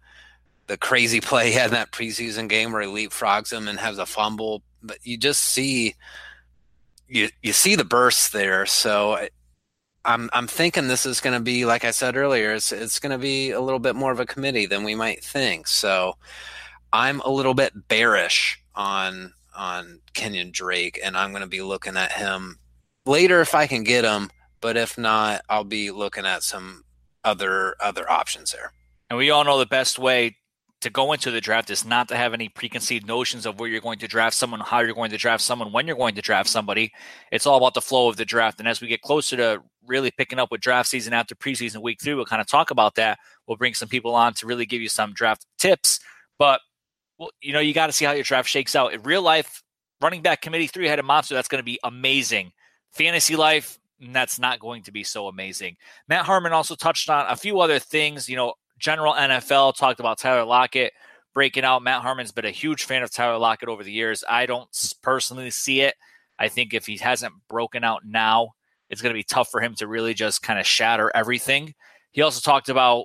the 0.66 0.76
crazy 0.76 1.20
play 1.20 1.52
he 1.52 1.52
had 1.52 1.66
in 1.66 1.74
that 1.74 1.92
preseason 1.92 2.48
game 2.48 2.72
where 2.72 2.82
he 2.82 2.88
leapfrogs 2.88 3.52
him 3.52 3.68
and 3.68 3.78
has 3.78 3.96
a 3.98 4.06
fumble 4.06 4.64
but 4.82 4.98
you 5.02 5.16
just 5.16 5.42
see 5.42 5.94
you 7.08 7.28
you 7.42 7.52
see 7.52 7.74
the 7.74 7.84
bursts 7.84 8.30
there. 8.30 8.66
So 8.66 9.26
I'm 10.04 10.30
I'm 10.32 10.46
thinking 10.46 10.88
this 10.88 11.04
is 11.04 11.20
going 11.20 11.34
to 11.34 11.44
be 11.44 11.64
like 11.64 11.84
I 11.84 11.90
said 11.90 12.16
earlier. 12.16 12.52
It's 12.52 12.72
it's 12.72 12.98
going 12.98 13.12
to 13.12 13.18
be 13.18 13.50
a 13.50 13.60
little 13.60 13.80
bit 13.80 13.96
more 13.96 14.12
of 14.12 14.20
a 14.20 14.26
committee 14.26 14.66
than 14.66 14.84
we 14.84 14.94
might 14.94 15.22
think. 15.22 15.66
So 15.66 16.16
I'm 16.92 17.20
a 17.20 17.30
little 17.30 17.54
bit 17.54 17.88
bearish 17.88 18.62
on 18.74 19.34
on 19.54 20.00
Kenyon 20.14 20.50
Drake, 20.52 20.98
and 21.02 21.16
I'm 21.16 21.30
going 21.30 21.42
to 21.42 21.48
be 21.48 21.62
looking 21.62 21.96
at 21.96 22.12
him 22.12 22.58
later 23.04 23.40
if 23.40 23.54
I 23.54 23.66
can 23.66 23.84
get 23.84 24.04
him. 24.04 24.30
But 24.60 24.76
if 24.76 24.96
not, 24.96 25.42
I'll 25.48 25.64
be 25.64 25.90
looking 25.90 26.26
at 26.26 26.42
some 26.42 26.84
other 27.24 27.76
other 27.80 28.10
options 28.10 28.52
there. 28.52 28.72
And 29.08 29.18
we 29.18 29.30
all 29.30 29.44
know 29.44 29.58
the 29.58 29.66
best 29.66 29.98
way 29.98 30.36
to 30.80 30.90
go 30.90 31.12
into 31.12 31.30
the 31.30 31.40
draft 31.40 31.70
is 31.70 31.84
not 31.84 32.08
to 32.08 32.16
have 32.16 32.32
any 32.32 32.48
preconceived 32.48 33.06
notions 33.06 33.44
of 33.44 33.60
where 33.60 33.68
you're 33.68 33.80
going 33.80 33.98
to 33.98 34.08
draft 34.08 34.34
someone, 34.34 34.60
how 34.60 34.80
you're 34.80 34.94
going 34.94 35.10
to 35.10 35.18
draft 35.18 35.42
someone, 35.42 35.72
when 35.72 35.86
you're 35.86 35.96
going 35.96 36.14
to 36.14 36.22
draft 36.22 36.48
somebody. 36.48 36.92
It's 37.30 37.46
all 37.46 37.58
about 37.58 37.74
the 37.74 37.82
flow 37.82 38.08
of 38.08 38.16
the 38.16 38.24
draft. 38.24 38.60
And 38.60 38.68
as 38.68 38.80
we 38.80 38.88
get 38.88 39.02
closer 39.02 39.36
to 39.36 39.62
really 39.86 40.10
picking 40.10 40.38
up 40.38 40.50
with 40.50 40.62
draft 40.62 40.88
season 40.88 41.12
after 41.12 41.34
preseason 41.34 41.82
week 41.82 42.00
three, 42.00 42.14
we'll 42.14 42.24
kind 42.24 42.40
of 42.40 42.46
talk 42.46 42.70
about 42.70 42.94
that. 42.94 43.18
We'll 43.46 43.58
bring 43.58 43.74
some 43.74 43.88
people 43.88 44.14
on 44.14 44.32
to 44.34 44.46
really 44.46 44.64
give 44.64 44.80
you 44.80 44.88
some 44.88 45.12
draft 45.12 45.44
tips. 45.58 46.00
But 46.38 46.60
well, 47.18 47.30
you 47.42 47.52
know, 47.52 47.60
you 47.60 47.74
got 47.74 47.88
to 47.88 47.92
see 47.92 48.06
how 48.06 48.12
your 48.12 48.24
draft 48.24 48.48
shakes 48.48 48.74
out. 48.74 48.94
In 48.94 49.02
real 49.02 49.22
life, 49.22 49.62
running 50.00 50.22
back 50.22 50.40
committee 50.40 50.66
three 50.66 50.88
headed 50.88 51.04
monster, 51.04 51.34
that's 51.34 51.48
going 51.48 51.60
to 51.60 51.64
be 51.64 51.78
amazing. 51.84 52.52
Fantasy 52.92 53.36
life, 53.36 53.78
that's 54.12 54.38
not 54.38 54.58
going 54.58 54.82
to 54.84 54.92
be 54.92 55.04
so 55.04 55.28
amazing. 55.28 55.76
Matt 56.08 56.24
Harmon 56.24 56.52
also 56.52 56.74
touched 56.74 57.10
on 57.10 57.26
a 57.28 57.36
few 57.36 57.60
other 57.60 57.78
things. 57.78 58.26
You 58.26 58.36
know, 58.36 58.54
general 58.80 59.14
NFL 59.14 59.76
talked 59.76 60.00
about 60.00 60.18
Tyler 60.18 60.44
Lockett 60.44 60.92
breaking 61.34 61.64
out. 61.64 61.82
Matt 61.82 62.02
Harmon's 62.02 62.32
been 62.32 62.44
a 62.44 62.50
huge 62.50 62.84
fan 62.84 63.02
of 63.02 63.12
Tyler 63.12 63.38
Lockett 63.38 63.68
over 63.68 63.84
the 63.84 63.92
years. 63.92 64.24
I 64.28 64.46
don't 64.46 64.68
personally 65.02 65.50
see 65.50 65.82
it. 65.82 65.94
I 66.38 66.48
think 66.48 66.74
if 66.74 66.86
he 66.86 66.96
hasn't 66.96 67.34
broken 67.48 67.84
out 67.84 68.02
now, 68.04 68.50
it's 68.88 69.02
going 69.02 69.14
to 69.14 69.18
be 69.18 69.22
tough 69.22 69.50
for 69.50 69.60
him 69.60 69.74
to 69.76 69.86
really 69.86 70.14
just 70.14 70.42
kind 70.42 70.58
of 70.58 70.66
shatter 70.66 71.12
everything. 71.14 71.74
He 72.10 72.22
also 72.22 72.40
talked 72.40 72.68
about 72.68 73.04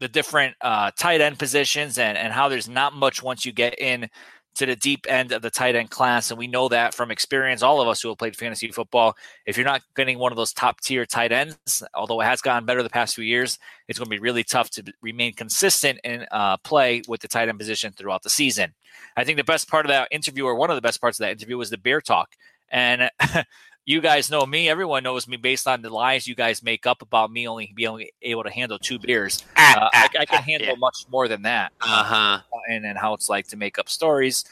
the 0.00 0.08
different 0.08 0.56
uh, 0.60 0.90
tight 0.98 1.20
end 1.20 1.38
positions 1.38 1.98
and, 1.98 2.18
and 2.18 2.32
how 2.32 2.48
there's 2.48 2.68
not 2.68 2.94
much 2.94 3.22
once 3.22 3.46
you 3.46 3.52
get 3.52 3.78
in 3.78 4.08
to 4.56 4.66
the 4.66 4.76
deep 4.76 5.06
end 5.08 5.32
of 5.32 5.42
the 5.42 5.50
tight 5.50 5.74
end 5.74 5.90
class. 5.90 6.30
And 6.30 6.38
we 6.38 6.46
know 6.46 6.68
that 6.68 6.94
from 6.94 7.10
experience, 7.10 7.62
all 7.62 7.80
of 7.80 7.88
us 7.88 8.02
who 8.02 8.08
have 8.08 8.18
played 8.18 8.36
fantasy 8.36 8.68
football, 8.68 9.16
if 9.46 9.56
you're 9.56 9.64
not 9.66 9.82
getting 9.96 10.18
one 10.18 10.32
of 10.32 10.36
those 10.36 10.52
top 10.52 10.80
tier 10.80 11.06
tight 11.06 11.32
ends, 11.32 11.82
although 11.94 12.20
it 12.20 12.26
has 12.26 12.40
gotten 12.40 12.66
better 12.66 12.82
the 12.82 12.90
past 12.90 13.14
few 13.14 13.24
years, 13.24 13.58
it's 13.88 13.98
going 13.98 14.06
to 14.06 14.10
be 14.10 14.18
really 14.18 14.44
tough 14.44 14.70
to 14.70 14.84
remain 15.02 15.32
consistent 15.34 15.98
in 16.04 16.26
uh, 16.30 16.56
play 16.58 17.02
with 17.08 17.20
the 17.20 17.28
tight 17.28 17.48
end 17.48 17.58
position 17.58 17.92
throughout 17.92 18.22
the 18.22 18.30
season. 18.30 18.74
I 19.16 19.24
think 19.24 19.36
the 19.36 19.44
best 19.44 19.68
part 19.68 19.86
of 19.86 19.90
that 19.90 20.08
interview, 20.10 20.44
or 20.44 20.54
one 20.54 20.70
of 20.70 20.76
the 20.76 20.82
best 20.82 21.00
parts 21.00 21.18
of 21.18 21.24
that 21.24 21.32
interview, 21.32 21.56
was 21.56 21.70
the 21.70 21.78
beer 21.78 22.00
talk. 22.00 22.30
And 22.70 23.10
you 23.86 24.00
guys 24.00 24.30
know 24.30 24.44
me. 24.46 24.68
Everyone 24.68 25.02
knows 25.02 25.26
me 25.26 25.36
based 25.36 25.66
on 25.66 25.82
the 25.82 25.90
lies 25.90 26.26
you 26.26 26.34
guys 26.34 26.62
make 26.62 26.86
up 26.86 27.02
about 27.02 27.30
me 27.30 27.48
only 27.48 27.72
being 27.74 28.06
able 28.22 28.44
to 28.44 28.50
handle 28.50 28.78
two 28.78 28.98
beers. 28.98 29.44
Ah, 29.56 29.86
uh, 29.86 29.90
I, 29.92 30.08
I, 30.20 30.26
can 30.26 30.38
ah, 30.38 30.42
handle 30.42 30.68
yeah. 30.68 30.74
much 30.78 31.06
more 31.10 31.28
than 31.28 31.42
that. 31.42 31.72
Uh-huh. 31.80 32.40
And 32.68 32.84
and 32.84 32.98
how 32.98 33.14
it's 33.14 33.28
like 33.28 33.48
to 33.48 33.56
make 33.56 33.78
up 33.78 33.88
stories, 33.88 34.44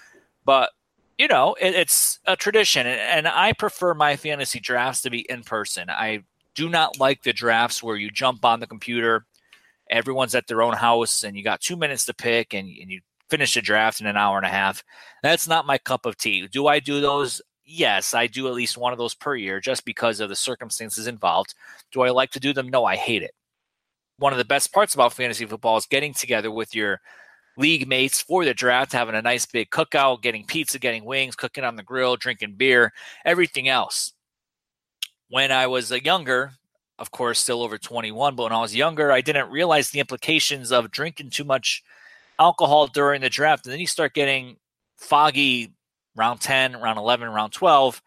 but 0.45 0.71
you 1.19 1.29
know 1.29 1.55
it, 1.61 1.75
it's 1.75 2.19
a 2.27 2.37
tradition, 2.37 2.87
and 2.87 3.29
I 3.29 3.53
prefer 3.53 3.95
my 3.95 4.17
fantasy 4.17 4.61
drafts 4.61 5.03
to 5.03 5.11
be 5.11 5.21
in 5.31 5.43
person. 5.43 5.91
I 5.91 6.25
do 6.55 6.69
not 6.69 6.99
like 6.99 7.23
the 7.23 7.33
drafts 7.33 7.83
where 7.83 7.97
you 7.97 8.11
jump 8.11 8.45
on 8.45 8.61
the 8.61 8.67
computer 8.67 9.25
everyone's 9.91 10.35
at 10.35 10.47
their 10.47 10.63
own 10.63 10.75
house 10.75 11.23
and 11.23 11.37
you 11.37 11.43
got 11.43 11.61
two 11.61 11.77
minutes 11.77 12.05
to 12.07 12.15
pick 12.15 12.55
and, 12.55 12.69
and 12.69 12.91
you 12.91 13.01
finish 13.31 13.57
a 13.57 13.63
draft 13.63 14.01
in 14.01 14.07
an 14.07 14.17
hour 14.17 14.37
and 14.37 14.47
a 14.47 14.51
half. 14.51 14.83
That's 15.23 15.49
not 15.49 15.67
my 15.67 15.79
cup 15.79 16.07
of 16.07 16.17
tea. 16.17 16.47
Do 16.47 16.67
I 16.67 16.81
do 16.81 17.01
those? 17.01 17.43
Yes, 17.71 18.15
I 18.15 18.29
do 18.29 18.49
at 18.49 18.55
least 18.55 18.79
one 18.79 18.95
of 18.95 18.99
those 18.99 19.15
per 19.15 19.37
year 19.37 19.61
just 19.61 19.85
because 19.85 20.21
of 20.21 20.31
the 20.31 20.37
circumstances 20.37 21.07
involved. 21.07 21.55
Do 21.93 22.01
I 22.01 22.09
like 22.09 22.31
to 22.31 22.41
do 22.41 22.55
them? 22.55 22.71
No, 22.71 22.87
I 22.87 22.97
hate 22.97 23.23
it. 23.23 23.33
One 24.17 24.33
of 24.33 24.39
the 24.39 24.45
best 24.47 24.73
parts 24.73 24.95
about 24.95 25.13
fantasy 25.13 25.45
football 25.45 25.77
is 25.77 25.85
getting 25.85 26.15
together 26.15 26.51
with 26.51 26.75
your 26.75 27.03
league 27.59 27.87
mates 27.87 28.23
for 28.23 28.43
the 28.47 28.55
draft, 28.55 28.93
having 28.93 29.15
a 29.15 29.21
nice 29.21 29.45
big 29.45 29.69
cookout, 29.69 30.23
getting 30.23 30.47
pizza, 30.47 30.79
getting 30.79 31.05
wings, 31.05 31.37
cooking 31.37 31.63
on 31.63 31.77
the 31.77 31.83
grill, 31.83 32.17
drinking 32.17 32.55
beer, 32.55 32.95
everything 33.27 33.69
else. 33.69 34.15
When 35.29 35.53
I 35.53 35.67
was 35.67 35.93
a 35.93 36.03
younger, 36.03 36.53
of 36.99 37.11
course, 37.11 37.39
still 37.39 37.63
over 37.63 37.77
21, 37.77 38.35
but 38.35 38.45
when 38.45 38.53
I 38.53 38.63
was 38.63 38.75
younger, 38.75 39.13
I 39.13 39.21
didn't 39.21 39.51
realize 39.51 39.91
the 39.91 40.01
implications 40.01 40.73
of 40.73 40.91
drinking 40.91 41.31
too 41.31 41.45
much 41.45 41.83
alcohol 42.39 42.87
during 42.87 43.21
the 43.21 43.29
draft. 43.29 43.67
And 43.67 43.75
then 43.75 43.81
you 43.81 43.87
start 43.87 44.15
getting 44.15 44.57
foggy 44.97 45.75
round 46.19 46.41
10, 46.41 46.77
round 46.81 46.99
11, 46.99 47.31
round 47.31 47.53
12. 47.53 48.03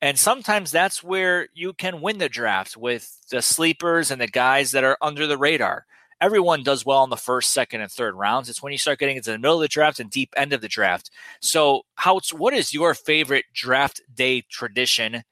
And 0.00 0.18
sometimes 0.18 0.70
that's 0.70 1.02
where 1.02 1.48
you 1.54 1.72
can 1.72 2.00
win 2.00 2.18
the 2.18 2.28
draft 2.28 2.76
with 2.76 3.18
the 3.30 3.42
sleepers 3.42 4.10
and 4.10 4.20
the 4.20 4.28
guys 4.28 4.72
that 4.72 4.84
are 4.84 4.98
under 5.00 5.26
the 5.26 5.38
radar. 5.38 5.86
Everyone 6.20 6.62
does 6.62 6.86
well 6.86 7.04
in 7.04 7.10
the 7.10 7.16
first, 7.16 7.50
second, 7.50 7.82
and 7.82 7.90
third 7.90 8.14
rounds. 8.14 8.48
It's 8.48 8.62
when 8.62 8.72
you 8.72 8.78
start 8.78 8.98
getting 8.98 9.16
into 9.16 9.30
the 9.30 9.38
middle 9.38 9.56
of 9.56 9.62
the 9.62 9.68
draft 9.68 10.00
and 10.00 10.10
deep 10.10 10.32
end 10.36 10.52
of 10.52 10.62
the 10.62 10.68
draft. 10.68 11.10
So, 11.40 11.82
Houts, 11.96 12.32
what 12.32 12.54
is 12.54 12.72
your 12.72 12.94
favorite 12.94 13.44
draft 13.52 14.00
day 14.14 14.42
tradition? 14.48 15.24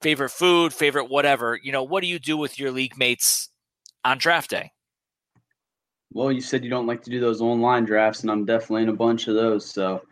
Favorite 0.00 0.30
food, 0.30 0.72
favorite 0.72 1.08
whatever? 1.08 1.58
You 1.62 1.70
know, 1.70 1.84
what 1.84 2.00
do 2.00 2.08
you 2.08 2.18
do 2.18 2.36
with 2.36 2.58
your 2.58 2.72
league 2.72 2.98
mates 2.98 3.48
on 4.04 4.18
draft 4.18 4.50
day? 4.50 4.72
Well, 6.12 6.32
you 6.32 6.40
said 6.40 6.64
you 6.64 6.70
don't 6.70 6.86
like 6.86 7.02
to 7.04 7.10
do 7.10 7.20
those 7.20 7.40
online 7.40 7.84
drafts, 7.84 8.22
and 8.22 8.30
I'm 8.30 8.44
definitely 8.44 8.84
in 8.84 8.88
a 8.88 8.94
bunch 8.94 9.28
of 9.28 9.34
those. 9.34 9.68
So, 9.68 10.02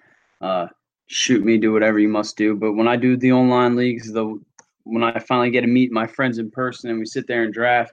uh, 0.40 0.68
shoot 1.06 1.44
me, 1.44 1.58
do 1.58 1.72
whatever 1.72 1.98
you 1.98 2.08
must 2.08 2.36
do. 2.36 2.54
But 2.54 2.72
when 2.72 2.88
I 2.88 2.96
do 2.96 3.16
the 3.16 3.32
online 3.32 3.76
leagues, 3.76 4.12
the 4.12 4.38
when 4.84 5.04
I 5.04 5.18
finally 5.20 5.50
get 5.50 5.60
to 5.60 5.66
meet 5.68 5.92
my 5.92 6.06
friends 6.06 6.38
in 6.38 6.50
person 6.50 6.90
and 6.90 6.98
we 6.98 7.06
sit 7.06 7.26
there 7.28 7.44
and 7.44 7.54
draft, 7.54 7.92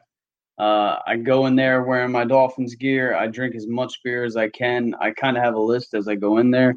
uh, 0.58 0.98
I 1.06 1.18
go 1.18 1.46
in 1.46 1.56
there 1.56 1.84
wearing 1.84 2.12
my 2.12 2.26
Dolphins 2.26 2.76
gear. 2.76 3.16
I 3.16 3.28
drink 3.28 3.56
as 3.56 3.68
much 3.68 4.00
beer 4.04 4.24
as 4.24 4.36
I 4.36 4.50
can. 4.50 4.96
I 5.00 5.12
kind 5.12 5.38
of 5.38 5.44
have 5.44 5.54
a 5.54 5.60
list 5.60 5.94
as 5.94 6.08
I 6.08 6.16
go 6.16 6.38
in 6.40 6.52
there. 6.52 6.76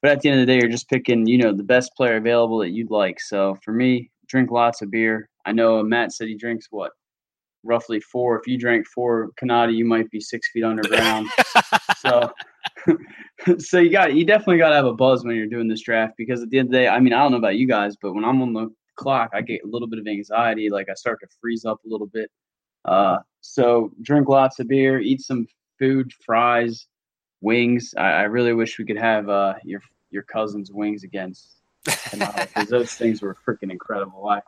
But 0.00 0.12
at 0.12 0.20
the 0.20 0.30
end 0.30 0.40
of 0.40 0.46
the 0.46 0.52
day, 0.52 0.60
you're 0.60 0.70
just 0.70 0.88
picking, 0.88 1.26
you 1.26 1.38
know, 1.38 1.52
the 1.52 1.64
best 1.64 1.92
player 1.96 2.16
available 2.16 2.58
that 2.58 2.70
you'd 2.70 2.90
like. 2.90 3.20
So 3.20 3.56
for 3.64 3.72
me, 3.72 4.10
drink 4.28 4.50
lots 4.50 4.80
of 4.80 4.90
beer. 4.90 5.28
I 5.44 5.52
know 5.52 5.82
Matt 5.82 6.12
said 6.12 6.28
he 6.28 6.36
drinks 6.36 6.68
what 6.70 6.92
roughly 7.64 8.00
four. 8.00 8.38
If 8.38 8.46
you 8.46 8.58
drank 8.58 8.86
four 8.86 9.30
Kanata, 9.40 9.74
you 9.74 9.84
might 9.84 10.10
be 10.10 10.20
six 10.20 10.50
feet 10.52 10.64
underground. 10.64 11.28
so, 11.98 12.32
so 13.58 13.78
you 13.78 13.90
got 13.90 14.14
you 14.14 14.24
definitely 14.24 14.58
got 14.58 14.70
to 14.70 14.74
have 14.76 14.86
a 14.86 14.94
buzz 14.94 15.24
when 15.24 15.36
you're 15.36 15.46
doing 15.46 15.68
this 15.68 15.82
draft 15.82 16.14
because 16.16 16.42
at 16.42 16.50
the 16.50 16.58
end 16.58 16.68
of 16.68 16.72
the 16.72 16.78
day, 16.78 16.88
I 16.88 17.00
mean, 17.00 17.12
I 17.12 17.22
don't 17.22 17.32
know 17.32 17.38
about 17.38 17.56
you 17.56 17.66
guys, 17.66 17.96
but 18.00 18.14
when 18.14 18.24
I'm 18.24 18.42
on 18.42 18.52
the 18.52 18.68
clock, 18.96 19.30
I 19.32 19.40
get 19.40 19.62
a 19.64 19.66
little 19.66 19.88
bit 19.88 19.98
of 19.98 20.06
anxiety. 20.06 20.70
Like 20.70 20.88
I 20.88 20.94
start 20.94 21.20
to 21.20 21.28
freeze 21.40 21.64
up 21.64 21.80
a 21.84 21.88
little 21.88 22.06
bit. 22.06 22.30
Uh, 22.84 23.18
so 23.40 23.92
drink 24.02 24.28
lots 24.28 24.58
of 24.58 24.68
beer, 24.68 24.98
eat 25.00 25.20
some 25.20 25.46
food, 25.78 26.12
fries, 26.24 26.86
wings. 27.40 27.94
I, 27.96 28.10
I 28.10 28.22
really 28.22 28.52
wish 28.52 28.78
we 28.78 28.84
could 28.84 28.98
have 28.98 29.28
uh, 29.28 29.54
your 29.64 29.80
your 30.10 30.22
cousin's 30.22 30.70
wings 30.72 31.04
against 31.04 31.60
because 31.84 32.68
those 32.68 32.92
things 32.94 33.22
were 33.22 33.36
freaking 33.46 33.70
incredible. 33.70 34.28
I 34.28 34.40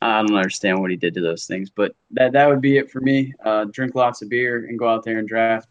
I 0.00 0.22
don't 0.22 0.36
understand 0.36 0.78
what 0.78 0.90
he 0.90 0.96
did 0.96 1.14
to 1.14 1.20
those 1.20 1.46
things, 1.46 1.70
but 1.70 1.92
that 2.12 2.32
that 2.32 2.48
would 2.48 2.60
be 2.60 2.78
it 2.78 2.90
for 2.90 3.00
me. 3.00 3.34
Uh, 3.44 3.64
drink 3.64 3.94
lots 3.94 4.22
of 4.22 4.28
beer 4.28 4.66
and 4.66 4.78
go 4.78 4.88
out 4.88 5.04
there 5.04 5.18
and 5.18 5.28
draft 5.28 5.68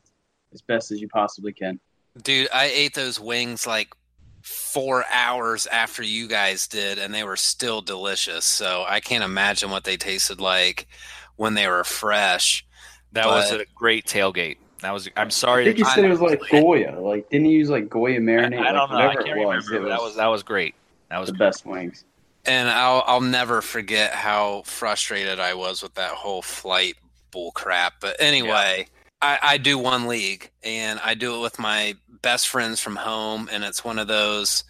as 0.54 0.62
best 0.62 0.92
as 0.92 1.00
you 1.00 1.08
possibly 1.08 1.54
can. 1.54 1.80
Dude, 2.22 2.50
I 2.54 2.66
ate 2.66 2.94
those 2.94 3.20
wings 3.20 3.68
like 3.68 3.94
four 4.42 5.06
hours 5.12 5.68
after 5.68 6.04
you 6.04 6.28
guys 6.28 6.68
did, 6.68 7.00
and 7.00 7.14
they 7.14 7.24
were 7.24 7.36
still 7.36 7.82
delicious. 7.82 8.46
So 8.46 8.86
I 8.88 9.00
can't 9.00 9.24
imagine 9.24 9.70
what 9.70 9.84
they 9.84 9.98
tasted 9.98 10.40
like 10.40 10.88
when 11.36 11.54
they 11.54 11.68
were 11.68 11.84
fresh. 11.84 12.66
That 13.14 13.26
but, 13.26 13.36
was 13.36 13.52
a 13.52 13.66
great 13.76 14.06
tailgate. 14.06 14.58
That 14.82 14.94
was. 14.94 15.10
I'm 15.16 15.32
sorry. 15.32 15.64
I 15.64 15.66
think 15.66 15.80
you 15.80 15.86
said 15.86 16.06
it 16.06 16.10
was 16.10 16.22
like 16.22 16.42
Goya. 16.52 17.00
Like, 17.00 17.30
didn't 17.30 17.46
he 17.46 17.54
use 17.54 17.70
like 17.70 17.90
Goya 17.90 18.20
marinade? 18.20 18.60
I, 18.60 18.70
I 18.70 18.72
don't 18.74 18.90
like, 18.90 18.90
know. 18.90 19.10
I 19.10 19.16
can't 19.16 19.36
remember. 19.36 19.56
Was, 19.56 19.68
that 19.68 20.02
was 20.02 20.16
that 20.16 20.28
was 20.28 20.44
great. 20.44 20.76
That 21.10 21.20
was 21.20 21.30
the 21.30 21.36
great. 21.36 21.48
best 21.48 21.66
wings 21.66 22.04
and 22.48 22.70
I'll 22.70 23.04
I'll 23.06 23.22
never 23.22 23.62
forget 23.62 24.14
how 24.14 24.64
frustrated 24.66 25.40
I 25.40 25.54
was 25.54 25.84
with 25.84 25.94
that 25.96 26.12
whole 26.12 26.42
flight 26.42 26.96
bull 27.32 27.52
crap. 27.52 27.96
But 28.00 28.16
anyway, 28.20 28.88
yeah. 28.88 28.88
I, 29.22 29.40
I 29.44 29.58
do 29.58 29.78
one 29.78 30.08
league 30.08 30.50
and 30.64 31.00
I 31.04 31.14
do 31.14 31.36
it 31.36 31.42
with 31.42 31.60
my 31.60 31.96
best 32.22 32.48
friends 32.48 32.80
from 32.80 32.96
home, 32.96 33.50
and 33.52 33.64
it's 33.64 33.84
one 33.84 34.00
of 34.00 34.08
those 34.08 34.64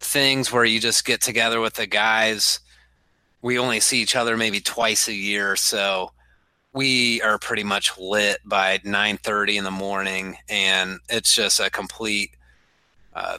things 0.00 0.52
where 0.52 0.64
you 0.64 0.80
just 0.80 1.04
get 1.04 1.20
together 1.20 1.60
with 1.60 1.74
the 1.74 1.86
guys. 1.86 2.60
We 3.40 3.58
only 3.58 3.80
see 3.80 4.00
each 4.00 4.16
other 4.16 4.36
maybe 4.36 4.60
twice 4.60 5.08
a 5.08 5.14
year, 5.14 5.56
so 5.56 6.12
we 6.72 7.20
are 7.22 7.38
pretty 7.38 7.64
much 7.64 7.98
lit 7.98 8.38
by 8.44 8.78
9:30 8.78 9.56
in 9.56 9.64
the 9.64 9.70
morning, 9.70 10.36
and 10.48 10.98
it's 11.08 11.34
just 11.34 11.60
a 11.60 11.70
complete 11.70 12.30
uh, 13.14 13.38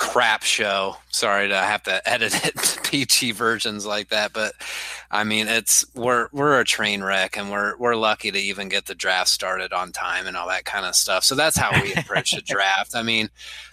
crap 0.00 0.42
show. 0.42 0.96
Sorry 1.10 1.48
to 1.48 1.56
have 1.56 1.82
to 1.82 2.08
edit 2.08 2.46
it 2.46 2.56
to 2.62 2.80
PG 2.80 3.32
versions 3.32 3.84
like 3.84 4.08
that, 4.08 4.32
but 4.32 4.54
I 5.10 5.24
mean 5.24 5.46
it's 5.46 5.84
we're 5.94 6.28
we're 6.32 6.58
a 6.58 6.64
train 6.64 7.02
wreck 7.02 7.36
and 7.36 7.50
we're 7.50 7.76
we're 7.76 7.94
lucky 7.94 8.30
to 8.30 8.38
even 8.38 8.70
get 8.70 8.86
the 8.86 8.94
draft 8.94 9.28
started 9.28 9.74
on 9.74 9.92
time 9.92 10.26
and 10.26 10.38
all 10.38 10.48
that 10.48 10.64
kind 10.64 10.86
of 10.86 10.96
stuff. 10.96 11.22
So 11.22 11.34
that's 11.34 11.56
how 11.56 11.70
we 11.82 11.92
approach 11.92 12.32
the 12.32 12.40
draft. 12.46 12.96
I 12.96 13.02
mean, 13.02 13.28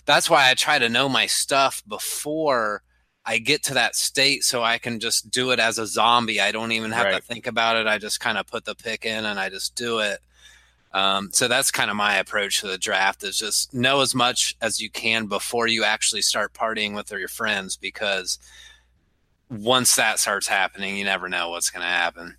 that's 0.05 0.29
why 0.29 0.51
I 0.51 0.53
try 0.53 0.77
to 0.77 0.89
know 0.89 1.07
my 1.07 1.27
stuff 1.27 1.81
before 1.87 2.83
I 3.25 3.37
get 3.37 3.63
to 3.63 3.75
that 3.75 3.95
state 3.95 4.43
so 4.43 4.63
I 4.63 4.79
can 4.79 4.99
just 4.99 5.31
do 5.31 5.51
it 5.51 5.59
as 5.59 5.79
a 5.79 5.87
zombie. 5.87 6.41
I 6.41 6.51
don't 6.51 6.73
even 6.73 6.91
have 6.91 7.05
right. 7.05 7.15
to 7.15 7.21
think 7.21 7.47
about 7.47 7.77
it. 7.77 7.87
I 7.87 7.97
just 7.97 8.19
kind 8.19 8.37
of 8.37 8.47
put 8.47 8.65
the 8.65 8.75
pick 8.75 9.05
in 9.05 9.25
and 9.25 9.39
I 9.39 9.49
just 9.49 9.75
do 9.75 9.99
it. 9.99 10.19
Um, 10.97 11.29
so 11.31 11.47
that's 11.47 11.69
kind 11.69 11.91
of 11.91 11.95
my 11.95 12.15
approach 12.15 12.62
to 12.62 12.67
the 12.67 12.79
draft 12.79 13.23
is 13.23 13.38
just 13.38 13.71
know 13.71 14.01
as 14.01 14.15
much 14.15 14.55
as 14.62 14.81
you 14.81 14.89
can 14.89 15.27
before 15.27 15.67
you 15.67 15.83
actually 15.83 16.23
start 16.23 16.53
partying 16.53 16.95
with 16.95 17.12
your 17.12 17.27
friends 17.27 17.77
because 17.77 18.39
once 19.47 19.95
that 19.95 20.17
starts 20.17 20.47
happening, 20.47 20.97
you 20.97 21.05
never 21.05 21.29
know 21.29 21.51
what's 21.51 21.69
going 21.69 21.83
to 21.83 21.88
happen. 21.88 22.36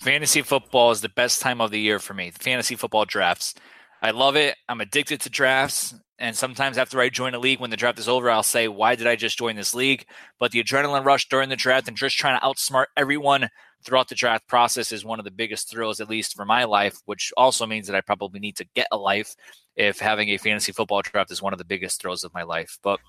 Fantasy 0.00 0.42
football 0.42 0.90
is 0.90 1.00
the 1.00 1.10
best 1.10 1.40
time 1.40 1.60
of 1.60 1.70
the 1.70 1.78
year 1.78 2.00
for 2.00 2.12
me. 2.12 2.32
Fantasy 2.32 2.74
football 2.74 3.04
drafts. 3.04 3.54
I 4.02 4.10
love 4.10 4.34
it. 4.34 4.56
I'm 4.68 4.80
addicted 4.80 5.20
to 5.20 5.30
drafts. 5.30 5.94
And 6.18 6.36
sometimes 6.36 6.78
after 6.78 7.00
I 7.00 7.08
join 7.08 7.34
a 7.34 7.38
league, 7.38 7.60
when 7.60 7.70
the 7.70 7.76
draft 7.76 8.00
is 8.00 8.08
over, 8.08 8.28
I'll 8.28 8.42
say, 8.42 8.66
Why 8.66 8.96
did 8.96 9.06
I 9.06 9.14
just 9.14 9.38
join 9.38 9.54
this 9.54 9.76
league? 9.76 10.06
But 10.40 10.50
the 10.50 10.62
adrenaline 10.62 11.04
rush 11.04 11.28
during 11.28 11.50
the 11.50 11.56
draft 11.56 11.86
and 11.86 11.96
just 11.96 12.16
trying 12.16 12.38
to 12.38 12.44
outsmart 12.44 12.86
everyone 12.96 13.48
throughout 13.84 14.08
the 14.08 14.14
draft 14.14 14.46
process 14.48 14.92
is 14.92 15.04
one 15.04 15.18
of 15.18 15.24
the 15.24 15.30
biggest 15.30 15.70
thrills, 15.70 16.00
at 16.00 16.08
least 16.08 16.34
for 16.34 16.44
my 16.44 16.64
life, 16.64 16.96
which 17.04 17.32
also 17.36 17.66
means 17.66 17.86
that 17.86 17.96
I 17.96 18.00
probably 18.00 18.40
need 18.40 18.56
to 18.56 18.66
get 18.74 18.86
a 18.92 18.96
life 18.96 19.34
if 19.76 19.98
having 19.98 20.28
a 20.30 20.36
fantasy 20.36 20.72
football 20.72 21.02
draft 21.02 21.30
is 21.30 21.42
one 21.42 21.52
of 21.52 21.58
the 21.58 21.64
biggest 21.64 22.00
thrills 22.00 22.24
of 22.24 22.32
my 22.34 22.42
life. 22.42 22.78
But 22.82 23.00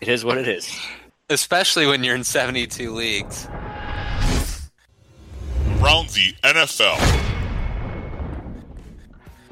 it 0.00 0.08
is 0.08 0.24
what 0.24 0.38
it 0.38 0.48
is. 0.48 0.76
Especially 1.30 1.86
when 1.86 2.04
you're 2.04 2.14
in 2.14 2.24
72 2.24 2.92
leagues. 2.92 3.46
Around 5.80 6.08
the 6.10 6.34
NFL. 6.42 7.33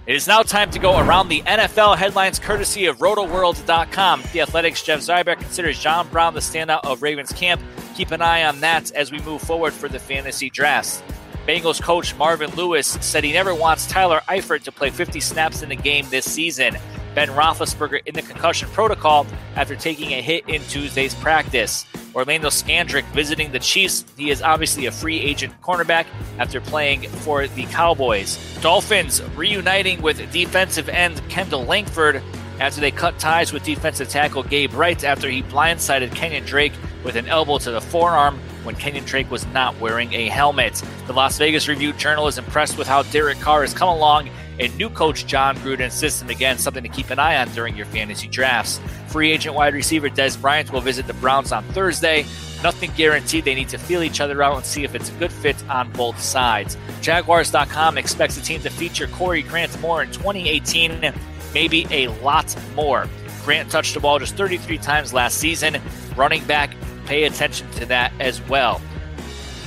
It 0.04 0.16
is 0.16 0.26
now 0.26 0.42
time 0.42 0.68
to 0.72 0.80
go 0.80 0.98
around 0.98 1.28
the 1.28 1.42
NFL 1.42 1.96
headlines 1.96 2.40
courtesy 2.40 2.86
of 2.86 2.98
RotoWorld.com. 2.98 4.22
The 4.32 4.40
Athletic's 4.40 4.82
Jeff 4.82 4.98
Zrebiec 4.98 5.38
considers 5.38 5.78
John 5.78 6.08
Brown 6.08 6.34
the 6.34 6.40
standout 6.40 6.80
of 6.82 7.02
Ravens 7.02 7.32
camp. 7.32 7.60
Keep 7.94 8.10
an 8.10 8.20
eye 8.20 8.42
on 8.42 8.58
that 8.60 8.90
as 8.92 9.12
we 9.12 9.20
move 9.20 9.42
forward 9.42 9.72
for 9.72 9.88
the 9.88 10.00
fantasy 10.00 10.50
drafts. 10.50 11.00
Bengals 11.46 11.80
coach 11.80 12.16
Marvin 12.16 12.50
Lewis 12.56 12.88
said 13.00 13.22
he 13.22 13.32
never 13.32 13.54
wants 13.54 13.86
Tyler 13.86 14.22
Eifert 14.28 14.64
to 14.64 14.72
play 14.72 14.90
50 14.90 15.20
snaps 15.20 15.62
in 15.62 15.68
the 15.68 15.76
game 15.76 16.04
this 16.10 16.28
season. 16.28 16.76
Ben 17.14 17.28
Roethlisberger 17.28 18.00
in 18.06 18.14
the 18.14 18.22
concussion 18.22 18.68
protocol 18.70 19.26
after 19.56 19.76
taking 19.76 20.12
a 20.12 20.22
hit 20.22 20.48
in 20.48 20.62
Tuesday's 20.62 21.14
practice. 21.14 21.84
Orlando 22.14 22.48
Scandrick 22.48 23.04
visiting 23.12 23.52
the 23.52 23.58
Chiefs. 23.58 24.04
He 24.16 24.30
is 24.30 24.42
obviously 24.42 24.86
a 24.86 24.92
free 24.92 25.18
agent 25.18 25.54
cornerback 25.62 26.06
after 26.38 26.60
playing 26.60 27.08
for 27.08 27.46
the 27.46 27.64
Cowboys. 27.66 28.38
Dolphins 28.60 29.22
reuniting 29.34 30.02
with 30.02 30.30
defensive 30.30 30.88
end 30.88 31.22
Kendall 31.28 31.64
Langford 31.64 32.22
after 32.60 32.80
they 32.80 32.90
cut 32.90 33.18
ties 33.18 33.52
with 33.52 33.64
defensive 33.64 34.08
tackle 34.08 34.42
Gabe 34.42 34.74
Wright 34.74 35.02
after 35.04 35.28
he 35.28 35.42
blindsided 35.42 36.14
Kenyon 36.14 36.44
Drake 36.44 36.72
with 37.02 37.16
an 37.16 37.26
elbow 37.26 37.58
to 37.58 37.70
the 37.70 37.80
forearm 37.80 38.38
when 38.62 38.76
Kenyon 38.76 39.04
Drake 39.04 39.30
was 39.30 39.46
not 39.46 39.78
wearing 39.80 40.12
a 40.12 40.28
helmet. 40.28 40.82
The 41.06 41.12
Las 41.12 41.38
Vegas 41.38 41.66
Review 41.66 41.92
Journal 41.94 42.28
is 42.28 42.38
impressed 42.38 42.78
with 42.78 42.86
how 42.86 43.02
Derek 43.04 43.40
Carr 43.40 43.62
has 43.62 43.74
come 43.74 43.88
along 43.88 44.30
a 44.62 44.68
new 44.76 44.88
coach, 44.88 45.26
Jon 45.26 45.56
Gruden's 45.56 45.94
system. 45.94 46.28
Again, 46.30 46.56
something 46.56 46.82
to 46.82 46.88
keep 46.88 47.10
an 47.10 47.18
eye 47.18 47.36
on 47.36 47.48
during 47.52 47.76
your 47.76 47.86
fantasy 47.86 48.28
drafts. 48.28 48.80
Free 49.08 49.32
agent 49.32 49.54
wide 49.54 49.74
receiver 49.74 50.08
Dez 50.08 50.40
Bryant 50.40 50.72
will 50.72 50.80
visit 50.80 51.06
the 51.06 51.14
Browns 51.14 51.52
on 51.52 51.64
Thursday. 51.64 52.24
Nothing 52.62 52.92
guaranteed. 52.96 53.44
They 53.44 53.56
need 53.56 53.68
to 53.70 53.78
feel 53.78 54.02
each 54.02 54.20
other 54.20 54.42
out 54.42 54.56
and 54.56 54.64
see 54.64 54.84
if 54.84 54.94
it's 54.94 55.10
a 55.10 55.12
good 55.14 55.32
fit 55.32 55.56
on 55.68 55.90
both 55.92 56.20
sides. 56.20 56.76
Jaguars.com 57.00 57.98
expects 57.98 58.36
the 58.36 58.40
team 58.40 58.60
to 58.62 58.70
feature 58.70 59.08
Corey 59.08 59.42
Grant 59.42 59.78
more 59.80 60.02
in 60.02 60.12
2018, 60.12 61.12
maybe 61.52 61.86
a 61.90 62.08
lot 62.08 62.56
more. 62.76 63.08
Grant 63.44 63.70
touched 63.70 63.94
the 63.94 64.00
ball 64.00 64.20
just 64.20 64.36
33 64.36 64.78
times 64.78 65.12
last 65.12 65.38
season. 65.38 65.78
Running 66.16 66.44
back, 66.44 66.76
pay 67.06 67.24
attention 67.24 67.68
to 67.72 67.86
that 67.86 68.12
as 68.20 68.40
well. 68.42 68.80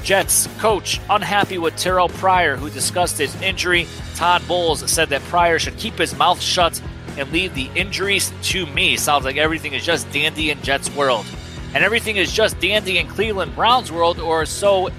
Jets 0.05 0.47
coach 0.59 1.01
unhappy 1.09 1.57
with 1.57 1.73
Terrelle 1.73 2.13
Pryor, 2.13 2.55
who 2.57 2.69
discussed 2.69 3.17
his 3.17 3.35
injury. 3.41 3.87
Todd 4.13 4.47
Bowles 4.47 4.87
said 4.89 5.09
that 5.09 5.23
Pryor 5.23 5.57
should 5.57 5.77
keep 5.77 5.95
his 5.95 6.15
mouth 6.15 6.39
shut 6.39 6.79
and 7.17 7.31
leave 7.31 7.55
the 7.55 7.71
injuries 7.73 8.31
to 8.43 8.67
me. 8.67 8.97
Sounds 8.97 9.25
like 9.25 9.37
everything 9.37 9.73
is 9.73 9.83
just 9.83 10.09
dandy 10.11 10.51
in 10.51 10.61
Jets 10.61 10.95
world. 10.95 11.25
And 11.73 11.83
everything 11.83 12.17
is 12.17 12.31
just 12.31 12.59
dandy 12.59 12.99
in 12.99 13.07
Cleveland 13.07 13.55
Browns 13.55 13.91
world, 13.91 14.19
or 14.19 14.45
so 14.45 14.89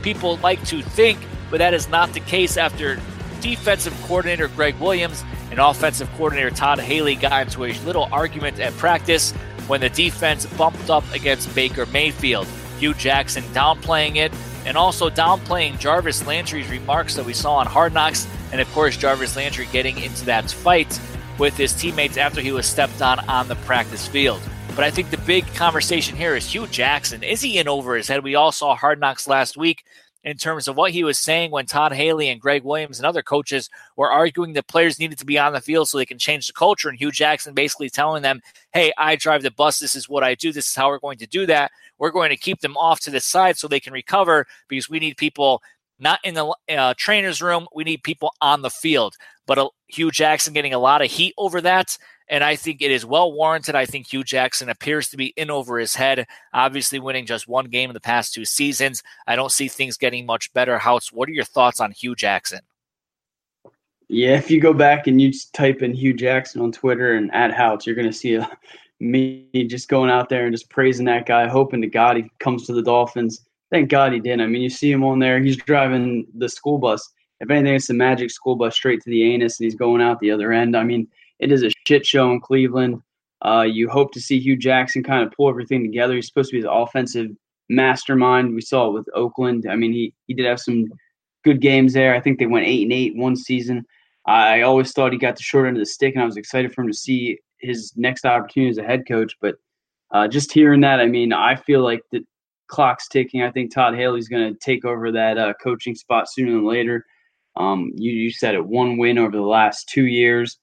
people 0.00 0.36
like 0.36 0.64
to 0.66 0.80
think, 0.80 1.18
but 1.50 1.58
that 1.58 1.74
is 1.74 1.88
not 1.88 2.12
the 2.12 2.20
case 2.20 2.56
after 2.56 3.00
defensive 3.40 4.00
coordinator 4.04 4.46
Gregg 4.46 4.78
Williams 4.78 5.24
and 5.50 5.58
offensive 5.58 6.08
coordinator 6.12 6.50
Todd 6.50 6.78
Haley 6.78 7.16
got 7.16 7.48
into 7.48 7.64
a 7.64 7.72
little 7.80 8.08
argument 8.12 8.60
at 8.60 8.72
practice 8.74 9.32
when 9.66 9.80
the 9.80 9.90
defense 9.90 10.46
bumped 10.46 10.88
up 10.88 11.04
against 11.12 11.52
Baker 11.52 11.84
Mayfield. 11.86 12.46
Hue 12.78 12.94
Jackson 12.94 13.42
downplaying 13.52 14.16
it 14.16 14.32
and 14.64 14.76
also 14.76 15.10
downplaying 15.10 15.78
Jarvis 15.78 16.26
Landry's 16.26 16.68
remarks 16.70 17.14
that 17.16 17.24
we 17.24 17.32
saw 17.32 17.56
on 17.56 17.66
Hard 17.66 17.92
Knocks, 17.92 18.26
and 18.52 18.60
of 18.60 18.70
course, 18.72 18.96
Jarvis 18.96 19.36
Landry 19.36 19.66
getting 19.72 19.98
into 19.98 20.24
that 20.26 20.50
fight 20.50 21.00
with 21.38 21.56
his 21.56 21.72
teammates 21.72 22.16
after 22.16 22.40
he 22.40 22.52
was 22.52 22.66
stepped 22.66 23.00
on 23.02 23.18
on 23.28 23.48
the 23.48 23.56
practice 23.56 24.06
field. 24.06 24.40
But 24.74 24.84
I 24.84 24.90
think 24.90 25.10
the 25.10 25.18
big 25.18 25.46
conversation 25.54 26.16
here 26.16 26.34
is 26.34 26.50
Hue 26.50 26.66
Jackson. 26.66 27.22
Is 27.22 27.42
he 27.42 27.58
in 27.58 27.68
over 27.68 27.94
his 27.94 28.08
head? 28.08 28.24
We 28.24 28.34
all 28.34 28.52
saw 28.52 28.74
Hard 28.74 29.00
Knocks 29.00 29.28
last 29.28 29.56
week 29.56 29.84
in 30.24 30.36
terms 30.36 30.68
of 30.68 30.76
what 30.76 30.92
he 30.92 31.04
was 31.04 31.18
saying 31.18 31.50
when 31.50 31.66
Todd 31.66 31.92
Haley 31.92 32.28
and 32.28 32.40
Gregg 32.40 32.62
Williams 32.62 32.98
and 32.98 33.06
other 33.06 33.22
coaches 33.22 33.68
were 33.96 34.10
arguing 34.10 34.52
that 34.52 34.68
players 34.68 34.98
needed 34.98 35.18
to 35.18 35.26
be 35.26 35.38
on 35.38 35.52
the 35.52 35.60
field 35.60 35.88
so 35.88 35.98
they 35.98 36.06
can 36.06 36.18
change 36.18 36.46
the 36.46 36.52
culture. 36.52 36.88
And 36.88 36.98
Hue 36.98 37.10
Jackson 37.10 37.54
basically 37.54 37.90
telling 37.90 38.22
them, 38.22 38.40
hey, 38.72 38.92
I 38.96 39.16
drive 39.16 39.42
the 39.42 39.50
bus. 39.50 39.78
This 39.78 39.96
is 39.96 40.08
what 40.08 40.22
I 40.22 40.34
do. 40.34 40.52
This 40.52 40.68
is 40.68 40.74
how 40.74 40.88
we're 40.88 41.00
going 41.00 41.18
to 41.18 41.26
do 41.26 41.44
that. 41.46 41.72
We're 42.02 42.10
going 42.10 42.30
to 42.30 42.36
keep 42.36 42.62
them 42.62 42.76
off 42.76 42.98
to 43.02 43.12
the 43.12 43.20
side 43.20 43.56
so 43.56 43.68
they 43.68 43.78
can 43.78 43.92
recover 43.92 44.44
because 44.66 44.90
we 44.90 44.98
need 44.98 45.16
people 45.16 45.62
not 46.00 46.18
in 46.24 46.34
the 46.34 46.52
uh, 46.68 46.94
trainer's 46.96 47.40
room. 47.40 47.68
We 47.72 47.84
need 47.84 48.02
people 48.02 48.34
on 48.40 48.62
the 48.62 48.70
field. 48.70 49.14
But 49.46 49.58
uh, 49.58 49.68
Hue 49.86 50.10
Jackson 50.10 50.52
getting 50.52 50.74
a 50.74 50.80
lot 50.80 51.00
of 51.00 51.12
heat 51.12 51.32
over 51.38 51.60
that. 51.60 51.96
And 52.28 52.42
I 52.42 52.56
think 52.56 52.82
it 52.82 52.90
is 52.90 53.06
well 53.06 53.32
warranted. 53.32 53.76
I 53.76 53.86
think 53.86 54.08
Hue 54.08 54.24
Jackson 54.24 54.68
appears 54.68 55.10
to 55.10 55.16
be 55.16 55.26
in 55.36 55.48
over 55.48 55.78
his 55.78 55.94
head, 55.94 56.26
obviously 56.52 56.98
winning 56.98 57.24
just 57.24 57.46
one 57.46 57.66
game 57.66 57.88
in 57.88 57.94
the 57.94 58.00
past 58.00 58.34
two 58.34 58.44
seasons. 58.44 59.00
I 59.28 59.36
don't 59.36 59.52
see 59.52 59.68
things 59.68 59.96
getting 59.96 60.26
much 60.26 60.52
better. 60.54 60.78
House, 60.78 61.12
what 61.12 61.28
are 61.28 61.32
your 61.32 61.44
thoughts 61.44 61.78
on 61.78 61.92
Hue 61.92 62.16
Jackson? 62.16 62.62
Yeah, 64.08 64.36
if 64.36 64.50
you 64.50 64.60
go 64.60 64.74
back 64.74 65.06
and 65.06 65.20
you 65.20 65.32
type 65.52 65.82
in 65.82 65.94
Hue 65.94 66.14
Jackson 66.14 66.62
on 66.62 66.72
Twitter 66.72 67.14
and 67.14 67.32
at 67.32 67.52
House, 67.52 67.86
you're 67.86 67.94
going 67.94 68.10
to 68.10 68.12
see 68.12 68.34
a, 68.34 68.50
me 69.02 69.48
just 69.66 69.88
going 69.88 70.10
out 70.10 70.28
there 70.28 70.44
and 70.44 70.54
just 70.54 70.70
praising 70.70 71.06
that 71.06 71.26
guy, 71.26 71.48
hoping 71.48 71.82
to 71.82 71.88
God 71.88 72.16
he 72.16 72.30
comes 72.38 72.66
to 72.66 72.72
the 72.72 72.82
Dolphins. 72.82 73.44
Thank 73.70 73.90
God 73.90 74.12
he 74.12 74.20
didn't. 74.20 74.42
I 74.42 74.46
mean, 74.46 74.62
you 74.62 74.70
see 74.70 74.92
him 74.92 75.02
on 75.02 75.18
there. 75.18 75.40
He's 75.40 75.56
driving 75.56 76.26
the 76.34 76.48
school 76.48 76.78
bus. 76.78 77.10
If 77.40 77.50
anything, 77.50 77.74
it's 77.74 77.88
the 77.88 77.94
magic 77.94 78.30
school 78.30 78.54
bus 78.54 78.76
straight 78.76 79.02
to 79.02 79.10
the 79.10 79.24
anus, 79.24 79.58
and 79.58 79.64
he's 79.64 79.74
going 79.74 80.00
out 80.00 80.20
the 80.20 80.30
other 80.30 80.52
end. 80.52 80.76
I 80.76 80.84
mean, 80.84 81.08
it 81.40 81.50
is 81.50 81.64
a 81.64 81.70
shit 81.86 82.06
show 82.06 82.30
in 82.30 82.40
Cleveland. 82.40 83.02
Uh, 83.44 83.62
you 83.62 83.88
hope 83.88 84.12
to 84.12 84.20
see 84.20 84.38
Hue 84.38 84.56
Jackson 84.56 85.02
kind 85.02 85.26
of 85.26 85.32
pull 85.32 85.48
everything 85.48 85.82
together. 85.82 86.14
He's 86.14 86.28
supposed 86.28 86.50
to 86.50 86.56
be 86.58 86.62
the 86.62 86.70
offensive 86.70 87.30
mastermind. 87.68 88.54
We 88.54 88.60
saw 88.60 88.88
it 88.88 88.92
with 88.92 89.08
Oakland. 89.14 89.66
I 89.68 89.74
mean, 89.74 89.92
he 89.92 90.14
he 90.28 90.34
did 90.34 90.46
have 90.46 90.60
some 90.60 90.86
good 91.42 91.60
games 91.60 91.92
there. 91.92 92.14
I 92.14 92.20
think 92.20 92.38
they 92.38 92.46
went 92.46 92.66
eight 92.66 92.84
and 92.84 92.92
eight 92.92 93.16
one 93.16 93.34
season. 93.34 93.84
I 94.26 94.60
always 94.60 94.92
thought 94.92 95.12
he 95.12 95.18
got 95.18 95.34
the 95.34 95.42
short 95.42 95.66
end 95.66 95.76
of 95.76 95.80
the 95.80 95.86
stick, 95.86 96.14
and 96.14 96.22
I 96.22 96.26
was 96.26 96.36
excited 96.36 96.72
for 96.72 96.82
him 96.82 96.88
to 96.88 96.96
see 96.96 97.40
his 97.62 97.92
next 97.96 98.24
opportunity 98.24 98.70
as 98.70 98.78
a 98.78 98.82
head 98.82 99.04
coach. 99.08 99.34
But 99.40 99.56
uh, 100.10 100.28
just 100.28 100.52
hearing 100.52 100.80
that, 100.82 101.00
I 101.00 101.06
mean, 101.06 101.32
I 101.32 101.56
feel 101.56 101.82
like 101.82 102.02
the 102.10 102.24
clock's 102.68 103.08
ticking. 103.08 103.42
I 103.42 103.50
think 103.50 103.72
Todd 103.72 103.94
Haley's 103.94 104.28
going 104.28 104.52
to 104.52 104.58
take 104.58 104.84
over 104.84 105.12
that 105.12 105.38
uh, 105.38 105.54
coaching 105.62 105.94
spot 105.94 106.30
sooner 106.30 106.52
than 106.52 106.66
later. 106.66 107.06
Um, 107.56 107.92
you, 107.94 108.12
you 108.12 108.30
said 108.30 108.54
it, 108.54 108.64
one 108.64 108.96
win 108.96 109.18
over 109.18 109.36
the 109.36 109.42
last 109.42 109.88
two 109.88 110.06
years. 110.06 110.58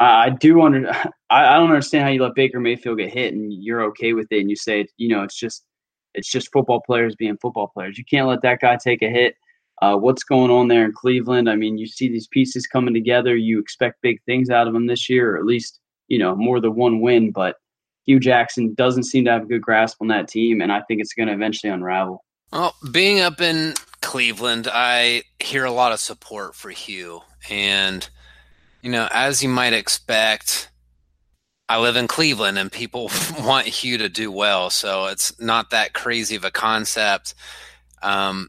I 0.00 0.30
do 0.30 0.62
under 0.62 0.90
I, 1.30 1.54
I 1.54 1.56
don't 1.56 1.70
understand 1.70 2.04
how 2.04 2.10
you 2.10 2.22
let 2.22 2.34
Baker 2.34 2.60
Mayfield 2.60 2.98
get 2.98 3.12
hit 3.12 3.34
and 3.34 3.52
you're 3.52 3.82
okay 3.84 4.12
with 4.12 4.26
it 4.30 4.40
and 4.40 4.50
you 4.50 4.56
say 4.56 4.86
you 4.96 5.08
know 5.08 5.22
it's 5.22 5.38
just 5.38 5.64
it's 6.14 6.30
just 6.30 6.52
football 6.52 6.80
players 6.80 7.16
being 7.16 7.36
football 7.38 7.68
players. 7.68 7.98
You 7.98 8.04
can't 8.04 8.28
let 8.28 8.42
that 8.42 8.60
guy 8.60 8.76
take 8.76 9.02
a 9.02 9.08
hit. 9.08 9.36
Uh, 9.82 9.96
what's 9.96 10.22
going 10.22 10.50
on 10.50 10.68
there 10.68 10.84
in 10.84 10.92
Cleveland? 10.92 11.50
I 11.50 11.56
mean, 11.56 11.76
you 11.76 11.86
see 11.86 12.08
these 12.08 12.28
pieces 12.28 12.66
coming 12.66 12.94
together. 12.94 13.34
You 13.34 13.58
expect 13.58 14.02
big 14.02 14.22
things 14.22 14.48
out 14.48 14.68
of 14.68 14.72
them 14.72 14.86
this 14.86 15.10
year, 15.10 15.34
or 15.34 15.38
at 15.38 15.44
least 15.44 15.80
you 16.08 16.18
know 16.18 16.34
more 16.34 16.60
than 16.60 16.74
one 16.74 17.00
win. 17.00 17.30
But 17.30 17.56
Hue 18.06 18.20
Jackson 18.20 18.74
doesn't 18.74 19.04
seem 19.04 19.24
to 19.24 19.32
have 19.32 19.42
a 19.42 19.46
good 19.46 19.62
grasp 19.62 19.98
on 20.00 20.08
that 20.08 20.28
team, 20.28 20.60
and 20.60 20.72
I 20.72 20.80
think 20.82 21.00
it's 21.00 21.14
going 21.14 21.28
to 21.28 21.34
eventually 21.34 21.72
unravel. 21.72 22.24
Well, 22.52 22.74
being 22.92 23.20
up 23.20 23.40
in 23.40 23.74
Cleveland, 24.00 24.68
I 24.72 25.22
hear 25.40 25.64
a 25.64 25.72
lot 25.72 25.92
of 25.92 26.00
support 26.00 26.54
for 26.54 26.70
Hue, 26.70 27.22
and 27.50 28.08
you 28.82 28.90
know, 28.90 29.08
as 29.10 29.42
you 29.42 29.48
might 29.48 29.72
expect, 29.72 30.70
I 31.68 31.80
live 31.80 31.96
in 31.96 32.06
Cleveland 32.06 32.58
and 32.58 32.70
people 32.70 33.10
want 33.40 33.66
Hue 33.66 33.98
to 33.98 34.08
do 34.08 34.30
well. 34.30 34.70
So 34.70 35.06
it's 35.06 35.40
not 35.40 35.70
that 35.70 35.94
crazy 35.94 36.36
of 36.36 36.44
a 36.44 36.50
concept. 36.50 37.34
Um, 38.02 38.48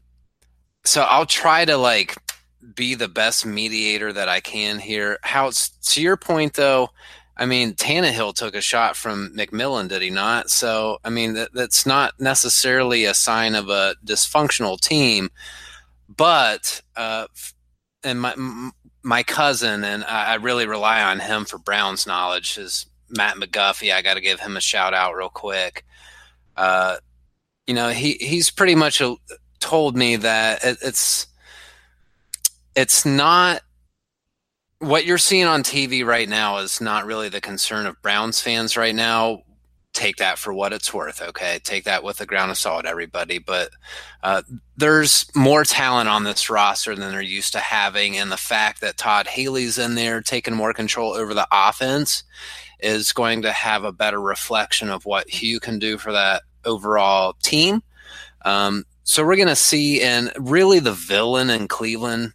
so 0.84 1.02
I'll 1.02 1.26
try 1.26 1.64
to 1.64 1.76
like 1.76 2.14
be 2.74 2.94
the 2.94 3.08
best 3.08 3.46
mediator 3.46 4.12
that 4.12 4.28
I 4.28 4.40
can 4.40 4.78
here. 4.78 5.18
How 5.22 5.50
to 5.50 6.02
your 6.02 6.16
point 6.16 6.54
though, 6.54 6.90
I 7.36 7.46
mean, 7.46 7.74
Tannehill 7.74 8.34
took 8.34 8.54
a 8.54 8.60
shot 8.60 8.96
from 8.96 9.32
McMillan, 9.36 9.88
did 9.88 10.02
he 10.02 10.10
not? 10.10 10.50
So, 10.50 10.98
I 11.04 11.10
mean, 11.10 11.34
that, 11.34 11.52
that's 11.52 11.84
not 11.84 12.18
necessarily 12.18 13.04
a 13.04 13.14
sign 13.14 13.54
of 13.54 13.68
a 13.68 13.94
dysfunctional 14.04 14.80
team, 14.80 15.28
but, 16.08 16.80
uh, 16.96 17.26
and 18.02 18.20
my, 18.20 18.34
my 19.02 19.22
cousin, 19.22 19.84
and 19.84 20.04
I, 20.04 20.32
I 20.32 20.34
really 20.36 20.66
rely 20.66 21.02
on 21.02 21.20
him 21.20 21.44
for 21.44 21.58
Browns 21.58 22.06
knowledge, 22.06 22.56
is 22.56 22.86
Matt 23.08 23.36
McGuffey. 23.36 23.92
I 23.92 24.02
got 24.02 24.14
to 24.14 24.20
give 24.20 24.40
him 24.40 24.56
a 24.56 24.60
shout 24.60 24.94
out 24.94 25.14
real 25.14 25.28
quick. 25.28 25.84
Uh, 26.56 26.96
you 27.66 27.74
know, 27.74 27.90
he 27.90 28.12
he's 28.14 28.50
pretty 28.50 28.74
much 28.74 29.00
a, 29.00 29.16
told 29.60 29.96
me 29.96 30.16
that 30.16 30.64
it, 30.64 30.78
it's 30.82 31.26
it's 32.74 33.04
not 33.04 33.62
what 34.78 35.06
you're 35.06 35.18
seeing 35.18 35.46
on 35.46 35.62
TV 35.62 36.04
right 36.04 36.28
now 36.28 36.58
is 36.58 36.80
not 36.80 37.06
really 37.06 37.28
the 37.28 37.40
concern 37.40 37.86
of 37.86 38.00
Browns 38.02 38.40
fans 38.40 38.76
right 38.76 38.94
now 38.94 39.42
take 39.96 40.16
that 40.16 40.38
for 40.38 40.52
what 40.52 40.72
it's 40.72 40.92
worth. 40.92 41.22
Okay, 41.22 41.58
take 41.64 41.84
that 41.84 42.04
with 42.04 42.20
a 42.20 42.26
ground 42.26 42.50
of 42.50 42.58
salt, 42.58 42.84
everybody. 42.84 43.38
But 43.38 43.70
uh, 44.22 44.42
there's 44.76 45.26
more 45.34 45.64
talent 45.64 46.08
on 46.08 46.24
this 46.24 46.50
roster 46.50 46.94
than 46.94 47.10
they're 47.10 47.22
used 47.22 47.52
to 47.54 47.58
having, 47.58 48.16
and 48.16 48.30
the 48.30 48.36
fact 48.36 48.82
that 48.82 48.98
Todd 48.98 49.26
Haley's 49.26 49.78
in 49.78 49.94
there 49.94 50.20
taking 50.20 50.54
more 50.54 50.72
control 50.72 51.14
over 51.14 51.34
the 51.34 51.48
offense 51.50 52.22
is 52.78 53.12
going 53.12 53.42
to 53.42 53.52
have 53.52 53.84
a 53.84 53.92
better 53.92 54.20
reflection 54.20 54.90
of 54.90 55.06
what 55.06 55.30
Hue 55.30 55.58
can 55.58 55.78
do 55.78 55.96
for 55.96 56.12
that 56.12 56.42
overall 56.64 57.34
team. 57.42 57.82
Um, 58.44 58.84
so 59.02 59.24
we're 59.24 59.36
going 59.36 59.48
to 59.48 59.56
see, 59.56 60.02
and 60.02 60.30
really 60.38 60.78
the 60.78 60.92
villain 60.92 61.48
in 61.50 61.68
Cleveland. 61.68 62.32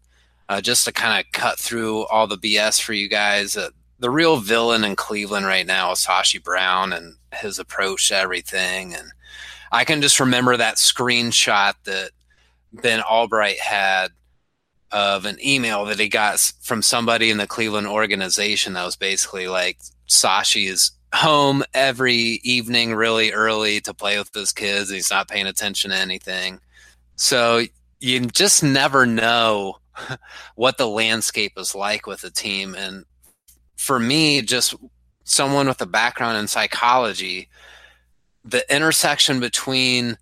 Uh, 0.51 0.59
just 0.59 0.83
to 0.83 0.91
kind 0.91 1.17
of 1.17 1.31
cut 1.31 1.57
through 1.57 2.05
all 2.07 2.27
the 2.27 2.37
BS 2.37 2.81
for 2.81 2.91
you 2.91 3.07
guys, 3.07 3.55
uh, 3.55 3.69
the 3.99 4.09
real 4.09 4.35
villain 4.35 4.83
in 4.83 4.97
Cleveland 4.97 5.45
right 5.45 5.65
now 5.65 5.93
is 5.93 5.99
Sashi 5.99 6.43
Brown 6.43 6.91
and 6.91 7.15
his 7.33 7.57
approach 7.57 8.09
to 8.09 8.17
everything. 8.17 8.93
And 8.93 9.13
I 9.71 9.85
can 9.85 10.01
just 10.01 10.19
remember 10.19 10.57
that 10.57 10.75
screenshot 10.75 11.75
that 11.85 12.11
Ben 12.73 12.99
Albright 12.99 13.61
had 13.61 14.09
of 14.91 15.23
an 15.23 15.37
email 15.41 15.85
that 15.85 15.99
he 15.99 16.09
got 16.09 16.37
from 16.59 16.81
somebody 16.81 17.29
in 17.29 17.37
the 17.37 17.47
Cleveland 17.47 17.87
organization 17.87 18.73
that 18.73 18.83
was 18.83 18.97
basically 18.97 19.47
like 19.47 19.79
Sashi 20.09 20.67
is 20.67 20.91
home 21.15 21.63
every 21.73 22.41
evening 22.43 22.93
really 22.93 23.31
early 23.31 23.79
to 23.79 23.93
play 23.93 24.17
with 24.17 24.33
his 24.33 24.51
kids. 24.51 24.89
He's 24.89 25.11
not 25.11 25.29
paying 25.29 25.47
attention 25.47 25.91
to 25.91 25.97
anything. 25.97 26.59
So 27.15 27.61
you 28.01 28.19
just 28.25 28.65
never 28.65 29.05
know 29.05 29.77
what 30.55 30.77
the 30.77 30.87
landscape 30.87 31.53
is 31.57 31.75
like 31.75 32.07
with 32.07 32.23
a 32.23 32.31
team. 32.31 32.75
And 32.75 33.05
for 33.75 33.99
me, 33.99 34.41
just 34.41 34.75
someone 35.23 35.67
with 35.67 35.81
a 35.81 35.85
background 35.85 36.37
in 36.37 36.47
psychology, 36.47 37.49
the 38.43 38.63
intersection 38.73 39.39
between 39.39 40.17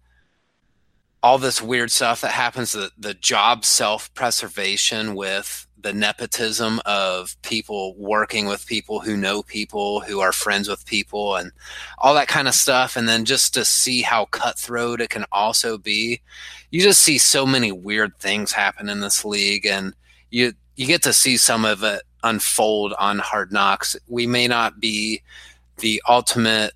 all 1.21 1.37
this 1.37 1.61
weird 1.61 1.91
stuff 1.91 2.21
that 2.21 2.31
happens, 2.31 2.71
the, 2.71 2.91
the 2.97 3.13
job 3.13 3.65
self 3.65 4.13
preservation 4.13 5.15
with 5.15 5.67
the 5.81 5.93
nepotism 5.93 6.81
of 6.85 7.41
people 7.41 7.95
working 7.97 8.45
with 8.45 8.67
people 8.67 8.99
who 8.99 9.15
know 9.15 9.41
people 9.43 10.01
who 10.01 10.19
are 10.19 10.31
friends 10.31 10.67
with 10.67 10.85
people 10.85 11.35
and 11.35 11.51
all 11.99 12.13
that 12.13 12.27
kind 12.27 12.47
of 12.47 12.53
stuff 12.53 12.97
and 12.97 13.07
then 13.07 13.23
just 13.23 13.53
to 13.53 13.63
see 13.63 14.01
how 14.01 14.25
cutthroat 14.25 14.99
it 14.99 15.09
can 15.09 15.25
also 15.31 15.77
be 15.77 16.21
you 16.71 16.81
just 16.81 17.01
see 17.01 17.17
so 17.17 17.45
many 17.45 17.71
weird 17.71 18.15
things 18.17 18.51
happen 18.51 18.89
in 18.89 18.99
this 18.99 19.25
league 19.25 19.65
and 19.65 19.93
you 20.29 20.53
you 20.75 20.85
get 20.85 21.03
to 21.03 21.13
see 21.13 21.35
some 21.37 21.65
of 21.65 21.83
it 21.83 22.03
unfold 22.23 22.93
on 22.99 23.19
hard 23.19 23.51
knocks. 23.51 23.97
We 24.07 24.27
may 24.27 24.47
not 24.47 24.79
be 24.79 25.21
the 25.77 26.01
ultimate 26.07 26.73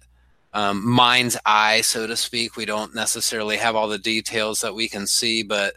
um, 0.53 0.87
mind's 0.87 1.37
eye 1.45 1.81
so 1.81 2.07
to 2.07 2.15
speak. 2.15 2.55
We 2.55 2.65
don't 2.65 2.95
necessarily 2.95 3.57
have 3.57 3.75
all 3.75 3.87
the 3.87 3.97
details 3.97 4.61
that 4.61 4.75
we 4.75 4.87
can 4.87 5.07
see 5.07 5.43
but 5.43 5.75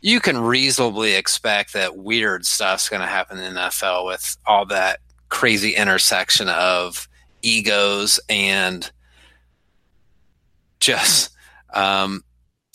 you 0.00 0.20
can 0.20 0.38
reasonably 0.38 1.14
expect 1.14 1.72
that 1.72 1.96
weird 1.96 2.46
stuff's 2.46 2.88
going 2.88 3.00
to 3.00 3.08
happen 3.08 3.38
in 3.38 3.54
the 3.54 3.60
NFL 3.60 4.06
with 4.06 4.36
all 4.46 4.66
that 4.66 5.00
crazy 5.28 5.74
intersection 5.74 6.48
of 6.48 7.08
egos 7.42 8.20
and 8.28 8.90
just 10.80 11.30
um, 11.74 12.22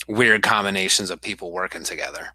weird 0.08 0.42
combinations 0.42 1.10
of 1.10 1.20
people 1.20 1.52
working 1.52 1.84
together. 1.84 2.34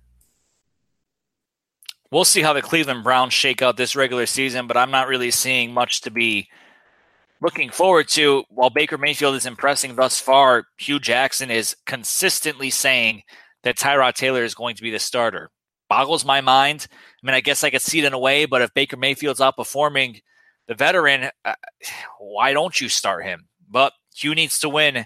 We'll 2.11 2.25
see 2.25 2.41
how 2.41 2.53
the 2.53 2.61
Cleveland 2.61 3.03
Browns 3.03 3.33
shake 3.33 3.61
out 3.61 3.75
this 3.75 3.95
regular 3.95 4.25
season, 4.25 4.67
but 4.67 4.77
I'm 4.77 4.91
not 4.91 5.07
really 5.07 5.31
seeing 5.31 5.73
much 5.73 6.01
to 6.01 6.11
be 6.11 6.47
looking 7.41 7.69
forward 7.69 8.07
to. 8.09 8.43
While 8.49 8.69
Baker 8.69 8.97
Mayfield 8.97 9.35
is 9.35 9.45
impressing 9.45 9.95
thus 9.95 10.19
far, 10.19 10.65
Hue 10.77 10.99
Jackson 10.99 11.51
is 11.51 11.75
consistently 11.85 12.69
saying 12.69 13.23
that 13.63 13.77
Tyrod 13.77 14.13
Taylor 14.13 14.43
is 14.43 14.55
going 14.55 14.75
to 14.75 14.83
be 14.83 14.91
the 14.91 14.99
starter. 14.99 15.49
Boggles 15.89 16.25
my 16.25 16.41
mind. 16.41 16.87
I 16.91 17.25
mean, 17.25 17.35
I 17.35 17.41
guess 17.41 17.63
I 17.63 17.69
could 17.69 17.81
see 17.81 17.99
it 17.99 18.05
in 18.05 18.13
a 18.13 18.19
way, 18.19 18.45
but 18.45 18.61
if 18.61 18.73
Baker 18.73 18.97
Mayfield's 18.97 19.39
outperforming 19.39 20.21
the 20.67 20.75
veteran, 20.75 21.29
uh, 21.43 21.53
why 22.19 22.53
don't 22.53 22.79
you 22.79 22.87
start 22.87 23.25
him? 23.25 23.47
But 23.69 23.93
Hue 24.15 24.35
needs 24.35 24.59
to 24.59 24.69
win. 24.69 25.05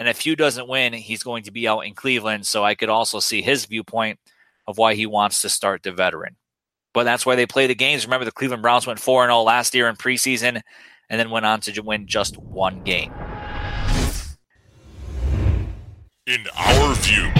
And 0.00 0.08
if 0.08 0.20
Hue 0.22 0.34
doesn't 0.34 0.66
win, 0.66 0.94
he's 0.94 1.22
going 1.22 1.42
to 1.42 1.50
be 1.50 1.68
out 1.68 1.80
in 1.80 1.92
Cleveland. 1.92 2.46
So 2.46 2.64
I 2.64 2.74
could 2.74 2.88
also 2.88 3.20
see 3.20 3.42
his 3.42 3.66
viewpoint 3.66 4.18
of 4.66 4.78
why 4.78 4.94
he 4.94 5.04
wants 5.04 5.42
to 5.42 5.50
start 5.50 5.82
the 5.82 5.92
veteran. 5.92 6.36
But 6.94 7.04
that's 7.04 7.26
why 7.26 7.34
they 7.34 7.44
play 7.44 7.66
the 7.66 7.74
games. 7.74 8.06
Remember, 8.06 8.24
the 8.24 8.32
Cleveland 8.32 8.62
Browns 8.62 8.86
went 8.86 8.98
4 8.98 9.26
0 9.26 9.42
last 9.42 9.74
year 9.74 9.90
in 9.90 9.96
preseason 9.96 10.62
and 11.10 11.20
then 11.20 11.28
went 11.28 11.44
on 11.44 11.60
to 11.60 11.80
win 11.82 12.06
just 12.06 12.38
one 12.38 12.82
game. 12.82 13.12
In 16.26 16.46
our 16.56 16.94
view, 16.94 17.30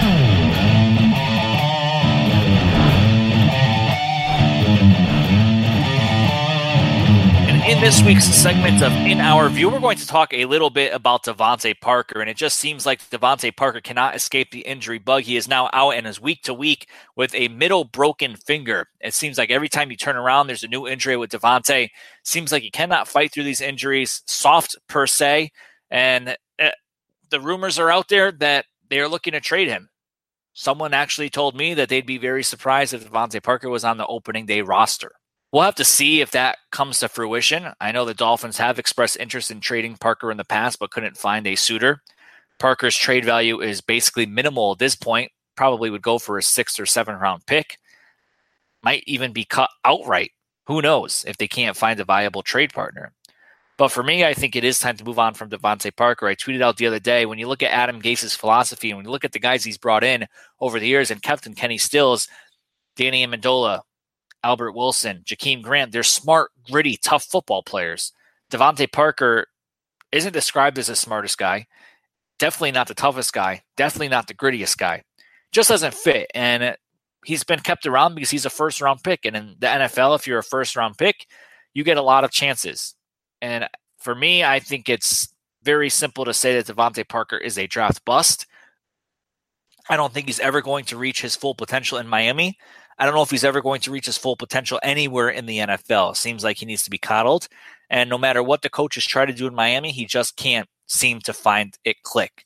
in 7.71 7.79
this 7.79 8.03
week's 8.03 8.25
segment 8.25 8.83
of 8.83 8.91
In 8.91 9.21
Our 9.21 9.47
View, 9.47 9.69
we're 9.69 9.79
going 9.79 9.95
to 9.95 10.05
talk 10.05 10.33
a 10.33 10.43
little 10.43 10.69
bit 10.69 10.93
about 10.93 11.23
DeVante 11.23 11.79
Parker. 11.79 12.19
And 12.19 12.29
it 12.29 12.35
just 12.35 12.59
seems 12.59 12.85
like 12.85 12.99
DeVante 13.09 13.55
Parker 13.55 13.79
cannot 13.79 14.13
escape 14.13 14.51
the 14.51 14.59
injury 14.59 14.99
bug. 14.99 15.23
He 15.23 15.37
is 15.37 15.47
now 15.47 15.69
out 15.71 15.91
and 15.91 16.05
is 16.05 16.19
week 16.19 16.41
to 16.43 16.53
week 16.53 16.89
with 17.15 17.33
a 17.33 17.47
middle 17.47 17.85
broken 17.85 18.35
finger. 18.35 18.89
It 18.99 19.13
seems 19.13 19.37
like 19.37 19.51
every 19.51 19.69
time 19.69 19.89
you 19.89 19.95
turn 19.95 20.17
around, 20.17 20.47
there's 20.47 20.65
a 20.65 20.67
new 20.67 20.85
injury 20.85 21.15
with 21.15 21.31
DeVante. 21.31 21.87
Seems 22.23 22.51
like 22.51 22.61
he 22.61 22.71
cannot 22.71 23.07
fight 23.07 23.31
through 23.31 23.45
these 23.45 23.61
injuries, 23.61 24.21
soft 24.25 24.75
per 24.89 25.07
se. 25.07 25.51
And 25.89 26.35
uh, 26.59 26.71
the 27.29 27.39
rumors 27.39 27.79
are 27.79 27.89
out 27.89 28.09
there 28.09 28.33
that 28.33 28.65
they 28.89 28.99
are 28.99 29.07
looking 29.07 29.31
to 29.31 29.39
trade 29.39 29.69
him. 29.69 29.87
Someone 30.51 30.93
actually 30.93 31.29
told 31.29 31.55
me 31.55 31.73
that 31.75 31.87
they'd 31.87 32.05
be 32.05 32.17
very 32.17 32.43
surprised 32.43 32.93
if 32.93 33.09
DeVante 33.09 33.41
Parker 33.41 33.69
was 33.69 33.85
on 33.85 33.95
the 33.95 34.07
opening 34.07 34.45
day 34.45 34.59
roster. 34.59 35.13
We'll 35.51 35.63
have 35.63 35.75
to 35.75 35.85
see 35.85 36.21
if 36.21 36.31
that 36.31 36.57
comes 36.71 36.99
to 36.99 37.09
fruition. 37.09 37.73
I 37.81 37.91
know 37.91 38.05
the 38.05 38.13
Dolphins 38.13 38.57
have 38.57 38.79
expressed 38.79 39.17
interest 39.17 39.51
in 39.51 39.59
trading 39.59 39.97
Parker 39.97 40.31
in 40.31 40.37
the 40.37 40.45
past, 40.45 40.79
but 40.79 40.91
couldn't 40.91 41.17
find 41.17 41.45
a 41.45 41.55
suitor. 41.55 42.01
Parker's 42.57 42.95
trade 42.95 43.25
value 43.25 43.59
is 43.59 43.81
basically 43.81 44.25
minimal 44.25 44.71
at 44.71 44.79
this 44.79 44.95
point. 44.95 45.31
Probably 45.55 45.89
would 45.89 46.01
go 46.01 46.19
for 46.19 46.37
a 46.37 46.43
sixth 46.43 46.79
or 46.79 46.85
seventh 46.85 47.19
round 47.19 47.45
pick. 47.45 47.77
Might 48.81 49.03
even 49.07 49.33
be 49.33 49.43
cut 49.43 49.69
outright. 49.83 50.31
Who 50.67 50.81
knows 50.81 51.25
if 51.27 51.37
they 51.37 51.47
can't 51.47 51.75
find 51.75 51.99
a 51.99 52.05
viable 52.05 52.43
trade 52.43 52.71
partner. 52.71 53.11
But 53.77 53.89
for 53.89 54.03
me, 54.03 54.23
I 54.23 54.33
think 54.33 54.55
it 54.55 54.63
is 54.63 54.79
time 54.79 54.95
to 54.97 55.03
move 55.03 55.19
on 55.19 55.33
from 55.33 55.49
DeVante 55.49 55.95
Parker. 55.95 56.27
I 56.27 56.35
tweeted 56.35 56.61
out 56.61 56.77
the 56.77 56.87
other 56.87 56.99
day 56.99 57.25
when 57.25 57.39
you 57.39 57.47
look 57.47 57.63
at 57.63 57.71
Adam 57.71 57.99
Gase's 57.99 58.35
philosophy 58.35 58.91
and 58.91 58.97
when 58.97 59.05
you 59.05 59.11
look 59.11 59.25
at 59.25 59.31
the 59.31 59.39
guys 59.39 59.63
he's 59.63 59.77
brought 59.77 60.03
in 60.03 60.27
over 60.59 60.79
the 60.79 60.87
years 60.87 61.09
and 61.09 61.21
Captain 61.21 61.55
Kenny 61.55 61.79
Stills, 61.79 62.27
Danny 62.95 63.25
Amendola, 63.25 63.81
Albert 64.43 64.73
Wilson, 64.73 65.23
Jakeem 65.25 65.61
Grant, 65.61 65.91
they're 65.91 66.03
smart, 66.03 66.51
gritty, 66.69 66.97
tough 66.97 67.25
football 67.25 67.63
players. 67.63 68.11
DeVante 68.51 68.91
Parker 68.91 69.47
isn't 70.11 70.33
described 70.33 70.77
as 70.77 70.87
the 70.87 70.95
smartest 70.95 71.37
guy, 71.37 71.67
definitely 72.39 72.71
not 72.71 72.87
the 72.87 72.93
toughest 72.93 73.33
guy, 73.33 73.61
definitely 73.77 74.09
not 74.09 74.27
the 74.27 74.33
grittiest 74.33 74.77
guy. 74.77 75.03
Just 75.51 75.69
doesn't 75.69 75.93
fit. 75.93 76.29
And 76.33 76.75
he's 77.25 77.43
been 77.43 77.59
kept 77.59 77.85
around 77.85 78.15
because 78.15 78.29
he's 78.29 78.45
a 78.45 78.49
first 78.49 78.81
round 78.81 79.03
pick. 79.03 79.25
And 79.25 79.35
in 79.35 79.55
the 79.59 79.67
NFL, 79.67 80.15
if 80.15 80.27
you're 80.27 80.39
a 80.39 80.43
first 80.43 80.75
round 80.75 80.97
pick, 80.97 81.27
you 81.73 81.83
get 81.83 81.97
a 81.97 82.01
lot 82.01 82.23
of 82.23 82.31
chances. 82.31 82.95
And 83.41 83.67
for 83.99 84.15
me, 84.15 84.43
I 84.43 84.59
think 84.59 84.89
it's 84.89 85.33
very 85.63 85.89
simple 85.89 86.25
to 86.25 86.33
say 86.33 86.59
that 86.59 86.75
DeVante 86.75 87.07
Parker 87.07 87.37
is 87.37 87.57
a 87.57 87.67
draft 87.67 88.03
bust. 88.05 88.47
I 89.89 89.95
don't 89.95 90.13
think 90.13 90.27
he's 90.27 90.39
ever 90.39 90.61
going 90.61 90.85
to 90.85 90.97
reach 90.97 91.21
his 91.21 91.35
full 91.35 91.55
potential 91.55 91.97
in 91.97 92.07
Miami. 92.07 92.57
I 93.01 93.05
don't 93.05 93.15
know 93.15 93.23
if 93.23 93.31
he's 93.31 93.43
ever 93.43 93.61
going 93.61 93.81
to 93.81 93.91
reach 93.91 94.05
his 94.05 94.17
full 94.17 94.35
potential 94.35 94.79
anywhere 94.83 95.29
in 95.29 95.47
the 95.47 95.57
NFL. 95.57 96.15
Seems 96.15 96.43
like 96.43 96.57
he 96.57 96.67
needs 96.67 96.83
to 96.83 96.91
be 96.91 96.99
coddled. 96.99 97.47
And 97.89 98.11
no 98.11 98.17
matter 98.19 98.43
what 98.43 98.61
the 98.61 98.69
coaches 98.69 99.05
try 99.05 99.25
to 99.25 99.33
do 99.33 99.47
in 99.47 99.55
Miami, 99.55 99.91
he 99.91 100.05
just 100.05 100.37
can't 100.37 100.69
seem 100.85 101.19
to 101.21 101.33
find 101.33 101.73
it 101.83 102.03
click. 102.03 102.45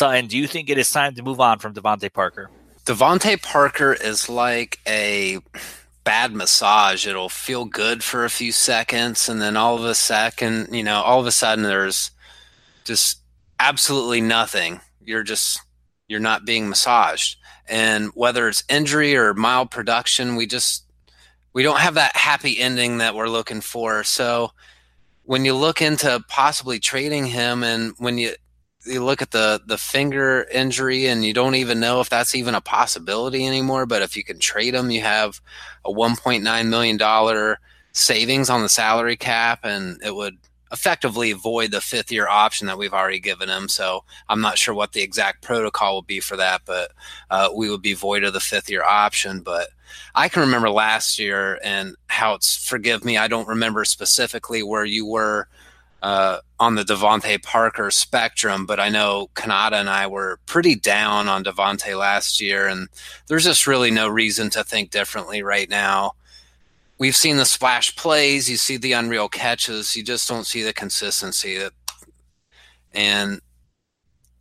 And 0.00 0.28
do 0.28 0.36
you 0.36 0.48
think 0.48 0.68
it 0.68 0.76
is 0.76 0.90
time 0.90 1.14
to 1.14 1.22
move 1.22 1.38
on 1.38 1.60
from 1.60 1.72
DeVante 1.72 2.12
Parker? 2.12 2.50
DeVante 2.84 3.40
Parker 3.40 3.92
is 3.92 4.28
like 4.28 4.80
a 4.88 5.38
bad 6.02 6.32
massage. 6.32 7.06
It'll 7.06 7.28
feel 7.28 7.64
good 7.64 8.02
for 8.02 8.24
a 8.24 8.30
few 8.30 8.50
seconds, 8.50 9.28
and 9.28 9.40
then 9.40 9.56
all 9.56 9.76
of 9.76 9.84
a 9.84 9.94
second, 9.94 10.74
you 10.74 10.82
know, 10.82 11.00
all 11.02 11.20
of 11.20 11.26
a 11.26 11.30
sudden 11.30 11.62
there's 11.62 12.10
just 12.84 13.20
absolutely 13.60 14.20
nothing. 14.20 14.80
You're 15.00 15.22
just 15.22 15.60
you're 16.12 16.20
not 16.20 16.44
being 16.44 16.68
massaged. 16.68 17.38
And 17.66 18.10
whether 18.14 18.46
it's 18.46 18.62
injury 18.68 19.16
or 19.16 19.34
mild 19.34 19.70
production 19.72 20.36
we 20.36 20.46
just 20.46 20.84
we 21.52 21.62
don't 21.62 21.80
have 21.80 21.94
that 21.94 22.16
happy 22.16 22.60
ending 22.60 22.98
that 22.98 23.14
we're 23.14 23.28
looking 23.28 23.60
for. 23.60 24.04
So 24.04 24.52
when 25.24 25.44
you 25.44 25.54
look 25.54 25.82
into 25.82 26.24
possibly 26.28 26.78
trading 26.78 27.26
him 27.26 27.62
and 27.62 27.94
when 27.98 28.18
you 28.18 28.32
you 28.84 29.04
look 29.04 29.22
at 29.22 29.30
the 29.30 29.62
the 29.66 29.78
finger 29.78 30.46
injury 30.52 31.06
and 31.06 31.24
you 31.24 31.32
don't 31.32 31.54
even 31.54 31.78
know 31.80 32.00
if 32.00 32.10
that's 32.10 32.34
even 32.34 32.54
a 32.54 32.60
possibility 32.60 33.46
anymore 33.46 33.86
but 33.86 34.02
if 34.02 34.16
you 34.16 34.24
can 34.24 34.40
trade 34.40 34.74
him 34.74 34.90
you 34.90 35.00
have 35.00 35.40
a 35.84 35.90
1.9 35.90 36.68
million 36.68 36.96
dollar 36.96 37.60
savings 37.92 38.50
on 38.50 38.62
the 38.62 38.68
salary 38.68 39.16
cap 39.16 39.60
and 39.62 40.02
it 40.02 40.14
would 40.14 40.36
effectively 40.72 41.32
void 41.32 41.70
the 41.70 41.80
fifth 41.80 42.10
year 42.10 42.26
option 42.28 42.66
that 42.66 42.78
we've 42.78 42.94
already 42.94 43.20
given 43.20 43.48
him. 43.48 43.68
So 43.68 44.04
I'm 44.28 44.40
not 44.40 44.58
sure 44.58 44.74
what 44.74 44.92
the 44.92 45.02
exact 45.02 45.42
protocol 45.42 45.94
will 45.94 46.02
be 46.02 46.20
for 46.20 46.36
that, 46.36 46.62
but 46.64 46.92
uh, 47.30 47.50
we 47.54 47.70
would 47.70 47.82
be 47.82 47.92
void 47.92 48.24
of 48.24 48.32
the 48.32 48.40
fifth 48.40 48.70
year 48.70 48.82
option. 48.82 49.40
But 49.40 49.68
I 50.14 50.28
can 50.28 50.40
remember 50.40 50.70
last 50.70 51.18
year 51.18 51.60
and 51.62 51.94
how 52.06 52.34
it's, 52.34 52.56
forgive 52.66 53.04
me, 53.04 53.18
I 53.18 53.28
don't 53.28 53.48
remember 53.48 53.84
specifically 53.84 54.62
where 54.62 54.84
you 54.84 55.06
were. 55.06 55.48
Uh, 56.02 56.40
on 56.58 56.74
the 56.74 56.82
DeVante 56.82 57.40
Parker 57.44 57.88
spectrum, 57.92 58.66
but 58.66 58.80
I 58.80 58.88
know 58.88 59.30
Kanata 59.36 59.74
and 59.74 59.88
I 59.88 60.08
were 60.08 60.40
pretty 60.46 60.74
down 60.74 61.28
on 61.28 61.44
DeVante 61.44 61.96
last 61.96 62.40
year, 62.40 62.66
and 62.66 62.88
there's 63.28 63.44
just 63.44 63.68
really 63.68 63.92
no 63.92 64.08
reason 64.08 64.50
to 64.50 64.64
think 64.64 64.90
differently 64.90 65.44
right 65.44 65.70
now 65.70 66.14
we've 67.02 67.16
seen 67.16 67.36
the 67.36 67.44
splash 67.44 67.96
plays, 67.96 68.48
you 68.48 68.56
see 68.56 68.76
the 68.76 68.92
unreal 68.92 69.28
catches, 69.28 69.96
you 69.96 70.04
just 70.04 70.28
don't 70.28 70.46
see 70.46 70.62
the 70.62 70.72
consistency 70.72 71.58
that 71.58 71.72
and 72.94 73.40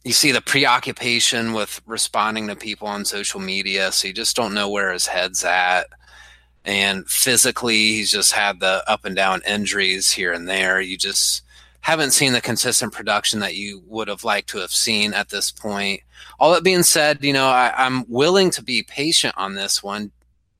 you 0.03 0.13
see 0.13 0.31
the 0.31 0.41
preoccupation 0.41 1.53
with 1.53 1.81
responding 1.87 2.47
to 2.47 2.55
people 2.55 2.87
on 2.87 3.03
social 3.03 3.39
media, 3.39 3.91
so 3.91 4.07
you 4.07 4.13
just 4.13 4.35
don't 4.35 4.53
know 4.53 4.69
where 4.69 4.93
his 4.93 5.07
head's 5.07 5.43
at. 5.43 5.87
And 6.63 7.09
physically, 7.09 7.93
he's 7.93 8.11
just 8.11 8.31
had 8.31 8.59
the 8.59 8.83
up 8.87 9.05
and 9.05 9.15
down 9.15 9.41
injuries 9.47 10.11
here 10.11 10.31
and 10.31 10.47
there. 10.47 10.79
You 10.79 10.99
just 10.99 11.41
haven't 11.79 12.11
seen 12.11 12.33
the 12.33 12.41
consistent 12.41 12.93
production 12.93 13.39
that 13.39 13.55
you 13.55 13.81
would 13.87 14.07
have 14.07 14.23
liked 14.23 14.49
to 14.49 14.59
have 14.59 14.71
seen 14.71 15.15
at 15.15 15.29
this 15.29 15.51
point. 15.51 16.01
All 16.39 16.51
that 16.53 16.63
being 16.63 16.83
said, 16.83 17.23
you 17.23 17.33
know, 17.33 17.47
I, 17.47 17.73
I'm 17.75 18.05
willing 18.07 18.51
to 18.51 18.61
be 18.61 18.83
patient 18.83 19.33
on 19.35 19.55
this 19.55 19.81
one 19.81 20.11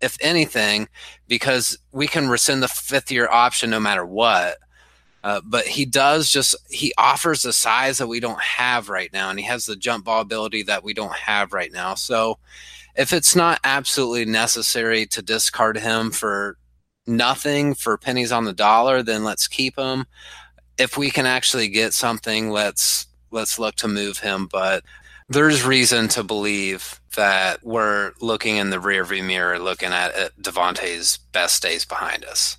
if 0.01 0.17
anything, 0.21 0.87
because 1.27 1.77
we 1.91 2.07
can 2.07 2.29
rescind 2.29 2.63
the 2.63 2.67
fifth 2.67 3.11
year 3.11 3.29
option 3.29 3.69
no 3.69 3.79
matter 3.79 4.05
what. 4.05 4.57
Uh, 5.23 5.41
but 5.45 5.67
he 5.67 5.85
does 5.85 6.31
just 6.31 6.55
he 6.69 6.93
offers 6.97 7.43
the 7.43 7.53
size 7.53 7.99
that 7.99 8.07
we 8.07 8.19
don't 8.19 8.41
have 8.41 8.89
right 8.89 9.13
now, 9.13 9.29
and 9.29 9.37
he 9.37 9.45
has 9.45 9.65
the 9.65 9.75
jump 9.75 10.05
ball 10.05 10.21
ability 10.21 10.63
that 10.63 10.83
we 10.83 10.93
don't 10.93 11.13
have 11.13 11.53
right 11.53 11.71
now. 11.71 11.93
So 11.93 12.39
if 12.95 13.13
it's 13.13 13.35
not 13.35 13.59
absolutely 13.63 14.25
necessary 14.25 15.05
to 15.07 15.21
discard 15.21 15.77
him 15.77 16.11
for 16.11 16.57
nothing 17.07 17.73
for 17.73 17.97
pennies 17.97 18.31
on 18.31 18.45
the 18.45 18.53
dollar, 18.53 19.03
then 19.03 19.23
let's 19.23 19.47
keep 19.47 19.77
him. 19.77 20.05
If 20.77 20.97
we 20.97 21.11
can 21.11 21.25
actually 21.25 21.67
get 21.67 21.93
something, 21.93 22.49
let's 22.49 23.07
let's 23.31 23.59
look 23.59 23.75
to 23.75 23.87
move 23.87 24.19
him. 24.19 24.47
But 24.51 24.83
there's 25.29 25.65
reason 25.65 26.07
to 26.09 26.23
believe 26.23 27.00
that 27.15 27.63
we're 27.63 28.13
looking 28.21 28.57
in 28.57 28.69
the 28.69 28.77
rearview 28.77 29.25
mirror, 29.25 29.59
looking 29.59 29.91
at, 29.91 30.13
at 30.15 30.37
DeVante's 30.41 31.17
best 31.17 31.61
days 31.61 31.85
behind 31.85 32.25
us. 32.25 32.57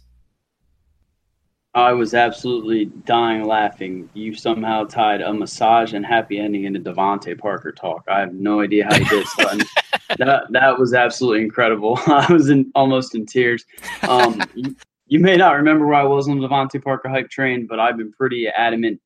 I 1.75 1.93
was 1.93 2.13
absolutely 2.13 2.87
dying 3.07 3.47
laughing. 3.47 4.11
You 4.13 4.35
somehow 4.35 4.85
tied 4.85 5.23
a 5.23 5.33
massage 5.33 5.95
and 5.95 6.05
happy 6.05 6.39
ending 6.39 6.65
into 6.65 6.81
DeVante 6.81 7.39
Parker 7.39 7.73
talk. 7.73 8.05
I 8.09 8.21
have 8.21 8.35
no 8.35 8.61
idea 8.61 8.85
how 8.85 8.97
you 8.97 9.09
did 9.09 9.27
that 10.19 10.45
that 10.51 10.79
was 10.79 10.93
absolutely 10.93 11.43
incredible. 11.43 11.99
I 12.07 12.31
was 12.31 12.51
in 12.51 12.71
almost 12.75 13.15
in 13.15 13.25
tears. 13.25 13.65
Um, 14.03 14.43
you, 14.55 14.77
you, 15.07 15.19
may 15.19 15.37
not 15.37 15.57
remember 15.57 15.87
where 15.87 15.95
I 15.95 16.05
was 16.05 16.29
on 16.29 16.41
the 16.41 16.47
DeVante 16.47 16.83
Parker 16.83 17.09
hype 17.09 17.31
train, 17.31 17.67
but 17.67 17.81
I've 17.81 17.97
been 17.97 18.13
pretty 18.13 18.49
adamant 18.49 19.01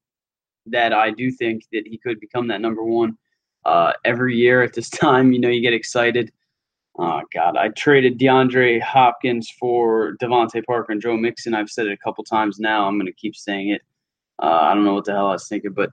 that 0.67 0.93
I 0.93 1.11
do 1.11 1.31
think 1.31 1.67
that 1.71 1.87
he 1.87 1.99
could 1.99 2.19
become 2.19 2.49
that 2.49 2.61
number 2.61 2.83
one. 2.83 3.17
Uh, 3.67 3.93
every 4.05 4.37
year 4.37 4.63
at 4.63 4.73
this 4.75 4.89
time, 5.05 5.33
you 5.33 5.41
know, 5.41 5.49
you 5.49 5.61
get 5.61 5.75
excited. 5.75 6.33
Oh 6.99 7.21
God, 7.35 7.57
I 7.57 7.69
traded 7.69 8.19
DeAndre 8.19 8.81
Hopkins 8.81 9.51
for 9.61 10.17
DeVante 10.23 10.65
Parker 10.65 10.93
and 10.93 11.03
Joe 11.03 11.17
Mixon. 11.17 11.53
I've 11.53 11.69
said 11.69 11.87
it 11.87 11.93
a 11.93 11.97
couple 11.99 12.25
times 12.25 12.59
now. 12.59 12.87
I'm 12.87 12.97
going 12.97 13.07
to 13.07 13.13
keep 13.13 13.37
saying 13.37 13.71
it. 13.71 13.83
Uh, 14.43 14.61
I 14.63 14.75
don't 14.75 14.85
know 14.85 14.95
what 14.95 15.05
the 15.05 15.13
hell 15.13 15.27
I 15.27 15.33
was 15.33 15.49
thinking, 15.49 15.73
but 15.73 15.91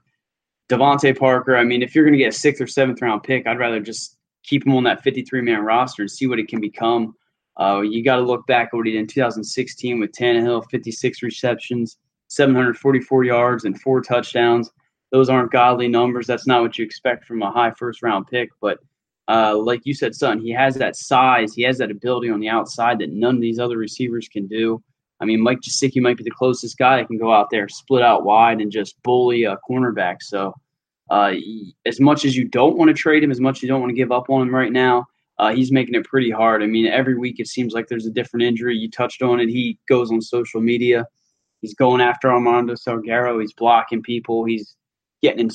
DeVante 0.70 1.18
Parker. 1.18 1.56
I 1.56 1.64
mean, 1.64 1.82
if 1.82 1.94
you're 1.94 2.04
going 2.04 2.14
to 2.14 2.18
get 2.18 2.34
a 2.34 2.38
sixth 2.38 2.62
or 2.62 2.66
seventh 2.66 3.02
round 3.02 3.22
pick, 3.22 3.46
I'd 3.46 3.58
rather 3.58 3.80
just 3.80 4.16
keep 4.44 4.64
him 4.64 4.74
on 4.74 4.84
that 4.84 5.02
53 5.02 5.42
man 5.42 5.60
roster 5.60 6.02
and 6.02 6.10
see 6.10 6.26
what 6.26 6.38
it 6.38 6.48
can 6.48 6.60
become. 6.60 7.14
Uh, 7.60 7.82
you 7.82 8.02
got 8.02 8.16
to 8.16 8.22
look 8.22 8.46
back 8.46 8.70
at 8.72 8.76
what 8.76 8.86
he 8.86 8.92
did 8.92 9.00
in 9.00 9.06
2016 9.06 10.00
with 10.00 10.12
Tannehill, 10.12 10.64
56 10.70 11.22
receptions, 11.22 11.98
744 12.28 13.24
yards, 13.24 13.64
and 13.64 13.80
four 13.80 14.00
touchdowns. 14.00 14.70
Those 15.14 15.28
aren't 15.28 15.52
godly 15.52 15.86
numbers. 15.86 16.26
That's 16.26 16.48
not 16.48 16.62
what 16.62 16.76
you 16.76 16.84
expect 16.84 17.24
from 17.24 17.40
a 17.40 17.48
high 17.48 17.70
first 17.70 18.02
round 18.02 18.26
pick, 18.26 18.50
but 18.60 18.80
uh, 19.28 19.56
like 19.56 19.82
you 19.84 19.94
said, 19.94 20.12
son, 20.12 20.40
he 20.40 20.50
has 20.50 20.74
that 20.74 20.96
size, 20.96 21.54
he 21.54 21.62
has 21.62 21.78
that 21.78 21.92
ability 21.92 22.30
on 22.30 22.40
the 22.40 22.48
outside 22.48 22.98
that 22.98 23.12
none 23.12 23.36
of 23.36 23.40
these 23.40 23.60
other 23.60 23.78
receivers 23.78 24.26
can 24.26 24.48
do. 24.48 24.82
I 25.20 25.24
mean, 25.24 25.40
Mike 25.40 25.60
Gesicki 25.60 26.02
might 26.02 26.16
be 26.16 26.24
the 26.24 26.32
closest 26.32 26.76
guy 26.78 26.96
that 26.96 27.06
can 27.06 27.16
go 27.16 27.32
out 27.32 27.48
there, 27.48 27.68
split 27.68 28.02
out 28.02 28.24
wide, 28.24 28.60
and 28.60 28.72
just 28.72 29.00
bully 29.04 29.44
a 29.44 29.56
cornerback. 29.70 30.16
So, 30.20 30.52
uh, 31.10 31.34
as 31.86 32.00
much 32.00 32.24
as 32.24 32.36
you 32.36 32.48
don't 32.48 32.76
want 32.76 32.88
to 32.88 32.94
trade 32.94 33.22
him, 33.22 33.30
as 33.30 33.38
much 33.38 33.58
as 33.58 33.62
you 33.62 33.68
don't 33.68 33.80
want 33.80 33.90
to 33.90 33.96
give 33.96 34.10
up 34.10 34.28
on 34.30 34.42
him 34.42 34.52
right 34.52 34.72
now, 34.72 35.06
uh, 35.38 35.54
he's 35.54 35.70
making 35.70 35.94
it 35.94 36.04
pretty 36.06 36.32
hard. 36.32 36.60
I 36.60 36.66
mean, 36.66 36.86
every 36.86 37.16
week 37.16 37.38
it 37.38 37.46
seems 37.46 37.72
like 37.72 37.86
there's 37.86 38.06
a 38.06 38.10
different 38.10 38.42
injury. 38.42 38.76
You 38.76 38.90
touched 38.90 39.22
on 39.22 39.38
it. 39.38 39.48
He 39.48 39.78
goes 39.88 40.10
on 40.10 40.20
social 40.20 40.60
media. 40.60 41.06
He's 41.60 41.74
going 41.74 42.00
after 42.00 42.32
Armando 42.32 42.74
Salguero. 42.74 43.40
He's 43.40 43.52
blocking 43.52 44.02
people. 44.02 44.44
He's 44.44 44.74
getting 45.24 45.50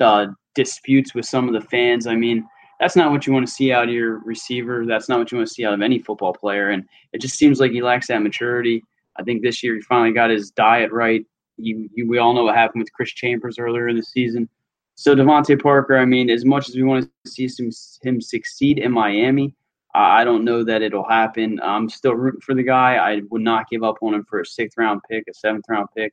in 0.00 0.04
uh, 0.04 0.26
disputes 0.54 1.14
with 1.14 1.24
some 1.24 1.46
of 1.48 1.54
the 1.54 1.68
fans. 1.68 2.06
I 2.06 2.16
mean, 2.16 2.46
that's 2.80 2.96
not 2.96 3.10
what 3.10 3.26
you 3.26 3.32
want 3.32 3.46
to 3.46 3.52
see 3.52 3.72
out 3.72 3.88
of 3.88 3.94
your 3.94 4.18
receiver. 4.24 4.84
That's 4.84 5.08
not 5.08 5.18
what 5.18 5.30
you 5.30 5.38
want 5.38 5.48
to 5.48 5.54
see 5.54 5.64
out 5.64 5.72
of 5.72 5.82
any 5.82 5.98
football 6.00 6.32
player. 6.32 6.70
And 6.70 6.84
it 7.12 7.20
just 7.20 7.36
seems 7.36 7.60
like 7.60 7.70
he 7.70 7.80
lacks 7.80 8.08
that 8.08 8.22
maturity. 8.22 8.82
I 9.18 9.22
think 9.22 9.42
this 9.42 9.62
year 9.62 9.74
he 9.76 9.80
finally 9.80 10.12
got 10.12 10.30
his 10.30 10.50
diet 10.50 10.92
right. 10.92 11.24
You, 11.56 11.88
you, 11.94 12.08
we 12.08 12.18
all 12.18 12.34
know 12.34 12.44
what 12.44 12.54
happened 12.54 12.82
with 12.82 12.92
Chris 12.92 13.12
Chambers 13.12 13.58
earlier 13.58 13.88
in 13.88 13.96
the 13.96 14.02
season. 14.02 14.48
So 14.96 15.14
DeVante 15.14 15.62
Parker, 15.62 15.96
I 15.96 16.04
mean, 16.04 16.28
as 16.28 16.44
much 16.44 16.68
as 16.68 16.74
we 16.74 16.82
want 16.82 17.08
to 17.24 17.30
see 17.30 17.48
him, 17.58 17.70
him 18.02 18.20
succeed 18.20 18.78
in 18.78 18.92
Miami, 18.92 19.54
I 19.94 20.24
don't 20.24 20.44
know 20.44 20.62
that 20.64 20.82
it'll 20.82 21.08
happen. 21.08 21.58
I'm 21.62 21.88
still 21.88 22.14
rooting 22.14 22.42
for 22.42 22.54
the 22.54 22.62
guy. 22.62 22.96
I 22.96 23.22
would 23.30 23.40
not 23.40 23.68
give 23.70 23.82
up 23.82 23.96
on 24.02 24.12
him 24.12 24.24
for 24.28 24.40
a 24.40 24.46
sixth 24.46 24.76
round 24.76 25.00
pick, 25.10 25.24
a 25.30 25.34
seventh 25.34 25.64
round 25.70 25.88
pick. 25.96 26.12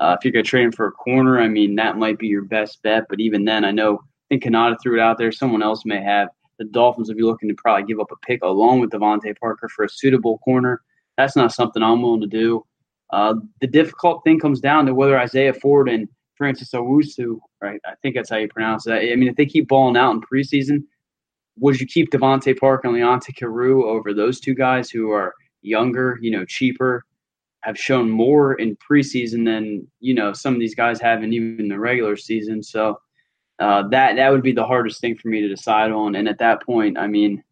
Uh, 0.00 0.16
if 0.18 0.24
you're 0.24 0.32
going 0.32 0.44
to 0.44 0.48
trade 0.48 0.64
him 0.64 0.72
for 0.72 0.86
a 0.86 0.92
corner, 0.92 1.38
I 1.38 1.46
mean, 1.46 1.76
that 1.76 1.98
might 1.98 2.18
be 2.18 2.26
your 2.26 2.44
best 2.44 2.82
bet. 2.82 3.04
But 3.08 3.20
even 3.20 3.44
then, 3.44 3.64
I 3.64 3.70
know 3.70 3.96
I 3.96 3.98
think 4.30 4.42
Kanata 4.42 4.76
threw 4.82 4.98
it 4.98 5.02
out 5.02 5.18
there. 5.18 5.30
Someone 5.30 5.62
else 5.62 5.84
may 5.84 6.02
have. 6.02 6.28
The 6.58 6.64
Dolphins 6.64 7.08
will 7.08 7.16
be 7.16 7.22
looking 7.22 7.48
to 7.48 7.54
probably 7.54 7.86
give 7.86 8.00
up 8.00 8.10
a 8.10 8.16
pick 8.26 8.42
along 8.42 8.80
with 8.80 8.90
DeVante 8.90 9.38
Parker 9.38 9.68
for 9.68 9.84
a 9.84 9.88
suitable 9.88 10.38
corner. 10.38 10.82
That's 11.16 11.36
not 11.36 11.52
something 11.52 11.82
I'm 11.82 12.02
willing 12.02 12.22
to 12.22 12.26
do. 12.26 12.64
Uh, 13.10 13.34
the 13.60 13.66
difficult 13.66 14.22
thing 14.24 14.38
comes 14.38 14.60
down 14.60 14.86
to 14.86 14.94
whether 14.94 15.18
Isaiah 15.18 15.52
Ford 15.52 15.88
and 15.88 16.08
Francis 16.36 16.70
Owusu, 16.72 17.38
right? 17.60 17.80
I 17.84 17.94
think 18.00 18.14
that's 18.14 18.30
how 18.30 18.36
you 18.36 18.48
pronounce 18.48 18.84
that. 18.84 19.00
I 19.00 19.16
mean, 19.16 19.28
if 19.28 19.36
they 19.36 19.46
keep 19.46 19.68
balling 19.68 19.96
out 19.96 20.12
in 20.12 20.20
preseason, 20.22 20.84
would 21.58 21.78
you 21.78 21.86
keep 21.86 22.10
DeVante 22.10 22.58
Parker 22.58 22.88
and 22.88 22.96
Leonte 22.96 23.36
Carroo 23.36 23.84
over 23.84 24.14
those 24.14 24.40
two 24.40 24.54
guys 24.54 24.88
who 24.88 25.10
are 25.10 25.34
younger, 25.60 26.18
you 26.22 26.30
know, 26.30 26.44
cheaper, 26.46 27.04
have 27.62 27.78
shown 27.78 28.10
more 28.10 28.54
in 28.54 28.76
preseason 28.76 29.44
than 29.44 29.86
you 30.00 30.14
know 30.14 30.32
some 30.32 30.54
of 30.54 30.60
these 30.60 30.74
guys 30.74 31.00
have 31.00 31.22
in 31.22 31.32
even 31.32 31.68
the 31.68 31.78
regular 31.78 32.16
season. 32.16 32.62
So 32.62 33.00
uh, 33.58 33.88
that 33.88 34.16
that 34.16 34.30
would 34.30 34.42
be 34.42 34.52
the 34.52 34.64
hardest 34.64 35.00
thing 35.00 35.16
for 35.16 35.28
me 35.28 35.40
to 35.40 35.48
decide 35.48 35.92
on. 35.92 36.16
And 36.16 36.28
at 36.28 36.38
that 36.38 36.62
point, 36.64 36.98
I 36.98 37.06
mean, 37.06 37.42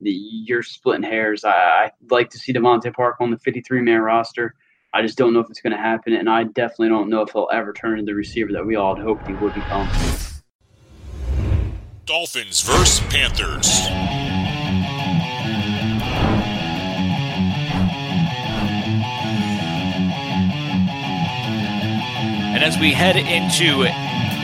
the, 0.00 0.10
you're 0.10 0.62
splitting 0.62 1.02
hairs. 1.02 1.44
I, 1.44 1.84
I'd 1.84 2.10
like 2.10 2.30
to 2.30 2.38
see 2.38 2.52
DeVante 2.52 2.92
Park 2.94 3.16
on 3.20 3.30
the 3.30 3.38
53 3.38 3.80
man 3.80 4.00
roster. 4.00 4.54
I 4.94 5.02
just 5.02 5.18
don't 5.18 5.34
know 5.34 5.40
if 5.40 5.50
it's 5.50 5.60
going 5.60 5.72
to 5.72 5.78
happen, 5.78 6.14
and 6.14 6.30
I 6.30 6.44
definitely 6.44 6.88
don't 6.88 7.10
know 7.10 7.20
if 7.20 7.30
he'll 7.32 7.48
ever 7.52 7.72
turn 7.74 7.98
into 7.98 8.10
the 8.10 8.14
receiver 8.14 8.52
that 8.52 8.64
we 8.64 8.76
all 8.76 8.96
had 8.96 9.04
hoped 9.04 9.26
he 9.26 9.34
would 9.34 9.54
become. 9.54 9.88
Dolphins 12.06 12.62
versus 12.62 13.06
Panthers. 13.10 13.86
And 22.58 22.64
as 22.64 22.76
we 22.76 22.90
head 22.90 23.14
into 23.14 23.82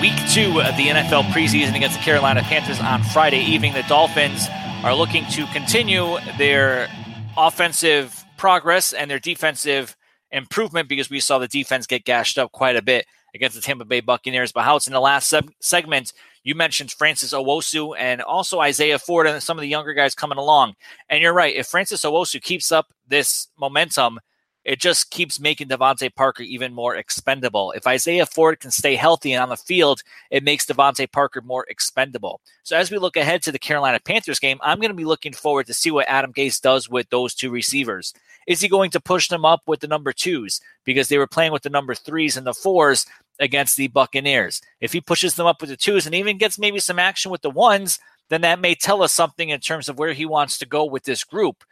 week 0.01 0.15
two 0.31 0.61
of 0.61 0.77
the 0.77 0.87
NFL 0.87 1.25
preseason 1.33 1.75
against 1.75 1.99
the 1.99 2.05
Carolina 2.05 2.43
Panthers 2.43 2.79
on 2.79 3.03
Friday 3.03 3.41
evening. 3.41 3.73
The 3.73 3.83
Dolphins 3.89 4.47
are 4.85 4.95
looking 4.95 5.27
to 5.33 5.45
continue 5.47 6.19
their 6.39 6.89
offensive 7.37 8.25
progress 8.37 8.93
and 8.93 9.11
their 9.11 9.19
defensive 9.19 9.97
improvement 10.31 10.89
because 10.89 11.11
we 11.11 11.19
saw 11.19 11.41
the 11.41 11.49
defense 11.49 11.89
get 11.89 12.05
gashed 12.05 12.39
up 12.39 12.53
quite 12.53 12.77
a 12.77 12.83
bit 12.83 13.05
against 13.35 13.57
the 13.57 13.61
Tampa 13.61 13.85
Bay 13.85 13.99
Buccaneers. 13.99 14.53
But 14.53 14.63
how 14.63 14.77
it's 14.77 14.87
in 14.87 14.93
the 14.93 15.01
last 15.01 15.35
segment, 15.59 16.13
you 16.45 16.55
mentioned 16.55 16.93
Francis 16.93 17.35
Owusu 17.35 17.97
and 17.99 18.23
also 18.23 18.61
Isaiah 18.61 19.01
Ford 19.01 19.27
and 19.27 19.43
some 19.43 19.59
of 19.59 19.63
the 19.63 19.69
younger 19.69 19.93
guys 19.93 20.15
coming 20.15 20.39
along. 20.39 20.75
And 21.09 21.21
you're 21.21 21.35
right. 21.35 21.57
If 21.57 21.67
Francis 21.67 22.05
Owusu 22.05 22.41
keeps 22.41 22.71
up 22.71 22.93
this 23.09 23.49
momentum– 23.59 24.21
it 24.65 24.81
just 24.81 25.11
keeps 25.11 25.39
making 25.39 25.69
DeVante 25.69 26.15
Parker 26.15 26.43
even 26.43 26.73
more 26.73 26.97
expendable. 26.97 27.73
If 27.73 27.87
Isaiah 27.87 28.27
Ford 28.27 28.61
can 28.61 28.71
stay 28.71 28.97
healthy 28.97 29.33
and 29.33 29.43
on 29.43 29.51
the 29.51 29.57
field, 29.57 30.03
it 30.31 30.43
makes 30.43 30.67
DeVante 30.67 31.11
Parker 31.11 31.43
more 31.43 31.67
expendable. 31.69 32.41
So 32.63 32.77
as 32.77 32.91
we 32.91 32.99
look 32.99 33.17
ahead 33.17 33.43
to 33.43 33.53
the 33.53 33.59
Carolina 33.59 34.01
Panthers 34.01 34.39
game, 34.39 34.59
I'm 34.63 34.81
going 34.81 34.91
to 34.91 34.97
be 34.97 35.05
looking 35.05 35.33
forward 35.33 35.67
to 35.67 35.75
see 35.75 35.91
what 35.91 36.09
Adam 36.09 36.33
Gase 36.33 36.61
does 36.61 36.89
with 36.89 37.11
those 37.11 37.35
two 37.35 37.51
receivers. 37.51 38.15
Is 38.47 38.61
he 38.61 38.69
going 38.69 38.91
to 38.91 39.01
push 39.01 39.29
them 39.29 39.45
up 39.45 39.63
with 39.67 39.81
the 39.81 39.89
number 39.89 40.13
twos 40.13 40.61
because 40.85 41.09
they 41.09 41.19
were 41.19 41.27
playing 41.27 41.53
with 41.53 41.63
the 41.63 41.71
number 41.71 41.95
threes 41.95 42.37
and 42.37 42.47
the 42.47 42.55
fours 42.55 43.07
against 43.41 43.77
the 43.77 43.89
Buccaneers? 43.89 44.61
If 44.81 44.93
he 44.93 45.01
pushes 45.01 45.35
them 45.35 45.47
up 45.47 45.61
with 45.61 45.71
the 45.71 45.77
twos 45.77 46.07
and 46.07 46.15
even 46.15 46.39
gets 46.39 46.59
maybe 46.59 46.79
some 46.79 46.99
action 46.99 47.31
with 47.31 47.43
the 47.43 47.51
ones, 47.51 47.99
then 48.29 48.43
that 48.43 48.61
may 48.61 48.75
tell 48.75 49.03
us 49.03 49.13
something 49.13 49.51
in 49.51 49.61
terms 49.61 49.89
of 49.89 49.99
where 49.99 50.13
he 50.13 50.27
wants 50.27 50.59
to 50.59 50.67
go 50.67 50.85
with 50.85 51.05
this 51.05 51.25
group. 51.25 51.65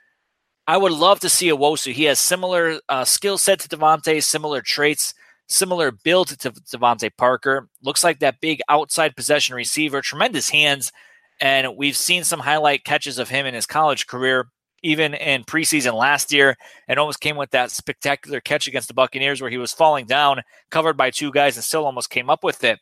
I 0.67 0.77
would 0.77 0.93
love 0.93 1.21
to 1.21 1.29
see 1.29 1.49
Owusu. 1.49 1.93
He 1.93 2.05
has 2.05 2.19
similar 2.19 2.79
uh, 2.89 3.05
skill 3.05 3.37
set 3.39 3.61
to 3.61 3.69
DeVante, 3.69 4.23
similar 4.23 4.61
traits, 4.61 5.13
similar 5.49 5.91
build 5.91 6.29
to 6.29 6.51
DeVante 6.51 7.11
Parker. 7.17 7.69
Looks 7.83 8.05
like 8.05 8.21
that 8.21 8.41
big 8.41 8.61
outside 8.69 9.17
possession 9.17 9.57
receiver, 9.57 10.01
tremendous 10.01 10.49
hands, 10.49 10.93
and 11.41 11.77
we've 11.77 11.97
seen 11.97 12.23
some 12.23 12.41
highlight 12.41 12.85
catches 12.85 13.19
of 13.19 13.29
him 13.29 13.45
in 13.45 13.55
his 13.55 13.67
college 13.67 14.07
career, 14.07 14.49
even 14.85 15.15
in 15.15 15.43
preseason 15.43 15.95
last 15.95 16.33
year, 16.33 16.57
and 16.87 16.99
almost 16.99 17.21
came 17.21 17.37
with 17.37 17.51
that 17.51 17.73
spectacular 17.73 18.41
catch 18.41 18.69
against 18.69 18.87
the 18.87 18.95
Buccaneers 18.95 19.41
where 19.41 19.51
he 19.51 19.59
was 19.59 19.73
falling 19.73 20.07
down, 20.07 20.43
covered 20.71 20.97
by 20.97 21.11
two 21.11 21.33
guys, 21.33 21.57
and 21.57 21.65
still 21.65 21.85
almost 21.85 22.11
came 22.11 22.31
up 22.31 22.45
with 22.45 22.63
it. 22.63 22.79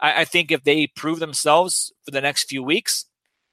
I, 0.00 0.22
I 0.22 0.24
think 0.24 0.50
if 0.50 0.64
they 0.64 0.86
prove 0.86 1.18
themselves 1.18 1.92
for 2.04 2.12
the 2.12 2.22
next 2.22 2.48
few 2.48 2.62
weeks, 2.62 3.04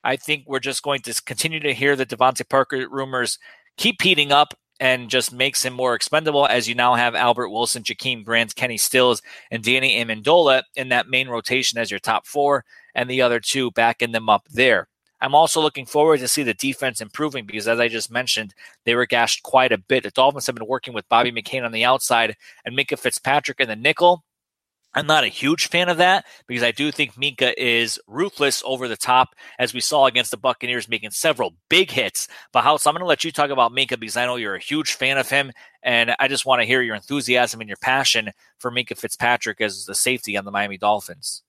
I 0.04 0.16
think 0.16 0.46
we're 0.48 0.60
just 0.60 0.84
going 0.84 1.02
to 1.02 1.22
continue 1.24 1.60
to 1.60 1.74
hear 1.74 1.96
the 1.96 2.06
DeVante 2.06 2.48
Parker 2.48 2.88
rumors 2.90 3.40
keep 3.78 4.02
heating 4.02 4.32
up 4.32 4.54
and 4.80 5.10
just 5.10 5.34
makes 5.34 5.64
him 5.66 5.74
more 5.74 5.96
expendable 5.96 6.46
as 6.46 6.68
you 6.68 6.76
now 6.76 6.96
have 6.96 7.16
Albert 7.16 7.50
Wilson, 7.50 7.84
Jakeem 7.84 8.24
Grant, 8.24 8.56
Kenny 8.56 8.78
Stills, 8.78 9.22
and 9.50 9.64
Danny 9.64 10.04
Amendola 10.04 10.64
in 10.76 10.90
that 10.90 11.10
main 11.10 11.28
rotation 11.28 11.80
as 11.80 11.90
your 11.90 12.00
top 12.00 12.28
four, 12.28 12.64
and 12.94 13.10
the 13.10 13.22
other 13.22 13.40
two 13.40 13.72
backing 13.72 14.12
them 14.12 14.30
up 14.30 14.48
there. 14.50 14.88
I'm 15.20 15.34
also 15.34 15.62
looking 15.62 15.88
forward 15.88 16.20
to 16.20 16.28
see 16.28 16.44
the 16.44 16.54
defense 16.54 17.02
improving 17.02 17.46
because, 17.46 17.68
as 17.68 17.80
I 17.80 17.88
just 17.88 18.12
mentioned, 18.12 18.54
they 18.86 18.94
were 18.94 19.08
gashed 19.08 19.42
quite 19.42 19.72
a 19.72 19.80
bit. 19.80 20.04
The 20.04 20.12
Dolphins 20.12 20.46
have 20.46 20.56
been 20.56 20.68
working 20.68 20.94
with 20.94 21.10
Bobby 21.10 21.32
McCain 21.32 21.66
on 21.66 21.72
the 21.72 21.86
outside 21.86 22.36
and 22.66 22.78
Minkah 22.78 23.00
Fitzpatrick 23.00 23.60
in 23.60 23.68
the 23.68 23.76
nickel. 23.76 24.24
I'm 24.94 25.06
not 25.06 25.24
a 25.24 25.28
huge 25.28 25.68
fan 25.68 25.90
of 25.90 25.98
that 25.98 26.26
because 26.48 26.64
I 26.64 26.72
do 26.72 26.92
think 26.92 27.14
Minkah 27.14 27.54
is 27.58 28.00
ruthless 28.08 28.64
over 28.66 28.88
the 28.88 28.98
top, 28.98 29.36
as 29.60 29.74
we 29.74 29.80
saw 29.80 30.08
against 30.08 30.32
the 30.32 30.38
Buccaneers, 30.38 30.90
making 30.90 31.12
several 31.12 31.54
big 31.70 31.92
hits. 31.92 32.28
But 32.52 32.64
House, 32.64 32.88
I'm 32.88 32.94
going 32.94 33.02
to 33.02 33.08
let 33.08 33.24
you 33.24 33.32
talk 33.32 33.52
about 33.52 33.72
Minkah 33.72 34.00
because 34.00 34.18
I 34.18 34.26
know 34.26 34.38
you're 34.38 34.56
a 34.56 34.60
huge 34.60 34.94
fan 34.94 35.18
of 35.18 35.30
him, 35.30 35.52
and 35.84 36.16
I 36.20 36.28
just 36.28 36.46
want 36.46 36.62
to 36.62 36.66
hear 36.68 36.82
your 36.82 36.96
enthusiasm 36.96 37.62
and 37.62 37.70
your 37.70 37.78
passion 37.78 38.32
for 38.58 38.72
Minkah 38.72 38.98
Fitzpatrick 38.98 39.62
as 39.62 39.86
the 39.86 39.96
safety 39.96 40.36
on 40.36 40.46
the 40.46 40.52
Miami 40.52 40.78
Dolphins. 40.78 41.44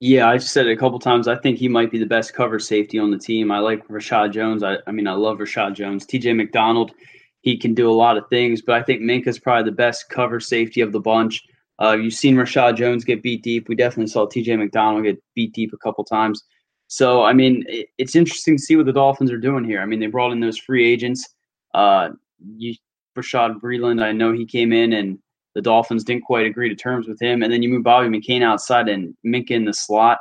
Yeah, 0.00 0.28
I've 0.28 0.42
said 0.42 0.66
it 0.66 0.72
a 0.72 0.76
couple 0.76 0.98
times. 0.98 1.28
I 1.28 1.36
think 1.36 1.56
he 1.56 1.68
might 1.68 1.90
be 1.90 1.98
the 1.98 2.04
best 2.04 2.34
cover 2.34 2.58
safety 2.58 2.98
on 2.98 3.10
the 3.10 3.18
team. 3.18 3.50
I 3.50 3.60
like 3.60 3.88
Reshad 3.88 4.32
Jones. 4.32 4.62
I, 4.62 4.76
I 4.86 4.90
mean, 4.90 5.06
I 5.06 5.12
love 5.12 5.38
Reshad 5.38 5.74
Jones. 5.74 6.04
TJ 6.04 6.36
McDonald, 6.36 6.92
he 7.40 7.56
can 7.56 7.72
do 7.72 7.90
a 7.90 7.94
lot 7.94 8.18
of 8.18 8.28
things, 8.28 8.60
but 8.60 8.74
I 8.74 8.82
think 8.82 9.00
Minkah's 9.00 9.38
probably 9.38 9.70
the 9.70 9.76
best 9.76 10.10
cover 10.10 10.40
safety 10.40 10.82
of 10.82 10.92
the 10.92 11.00
bunch. 11.00 11.42
Uh, 11.82 11.96
you've 12.00 12.14
seen 12.14 12.36
Reshad 12.36 12.76
Jones 12.76 13.04
get 13.04 13.22
beat 13.22 13.42
deep. 13.42 13.68
We 13.68 13.74
definitely 13.74 14.10
saw 14.10 14.26
TJ 14.26 14.58
McDonald 14.58 15.04
get 15.04 15.22
beat 15.34 15.52
deep 15.52 15.72
a 15.72 15.78
couple 15.78 16.04
times. 16.04 16.42
So, 16.86 17.24
I 17.24 17.32
mean, 17.32 17.64
it, 17.68 17.88
it's 17.98 18.14
interesting 18.14 18.56
to 18.56 18.62
see 18.62 18.76
what 18.76 18.86
the 18.86 18.92
Dolphins 18.92 19.32
are 19.32 19.38
doing 19.38 19.64
here. 19.64 19.80
I 19.80 19.86
mean, 19.86 20.00
they 20.00 20.06
brought 20.06 20.32
in 20.32 20.40
those 20.40 20.58
free 20.58 20.90
agents. 20.90 21.28
Uh, 21.72 22.10
you, 22.56 22.74
Bashaud 23.16 23.60
Breeland, 23.60 24.02
I 24.02 24.12
know 24.12 24.32
he 24.32 24.46
came 24.46 24.72
in 24.72 24.92
and 24.92 25.18
the 25.54 25.62
Dolphins 25.62 26.04
didn't 26.04 26.24
quite 26.24 26.46
agree 26.46 26.68
to 26.68 26.74
terms 26.74 27.08
with 27.08 27.20
him. 27.20 27.42
And 27.42 27.52
then 27.52 27.62
you 27.62 27.68
move 27.68 27.84
Bobby 27.84 28.08
McCain 28.08 28.42
outside 28.42 28.88
and 28.88 29.14
Minkah 29.26 29.52
in 29.52 29.64
the 29.64 29.72
slot, 29.72 30.18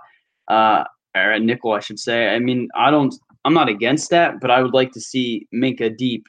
uh, 0.47 0.84
or 1.16 1.38
nickel, 1.39 1.74
I 1.74 1.80
should 1.80 1.99
say. 1.99 2.30
I 2.30 2.39
mean, 2.39 2.70
I 2.76 2.91
don't, 2.91 3.14
I'm 3.45 3.54
not 3.54 3.70
against 3.70 4.10
that, 4.12 4.39
but 4.39 4.51
I 4.51 4.62
would 4.62 4.74
like 4.74 4.91
to 4.93 5.01
see 5.01 5.47
Minkah 5.54 5.97
deep 5.97 6.26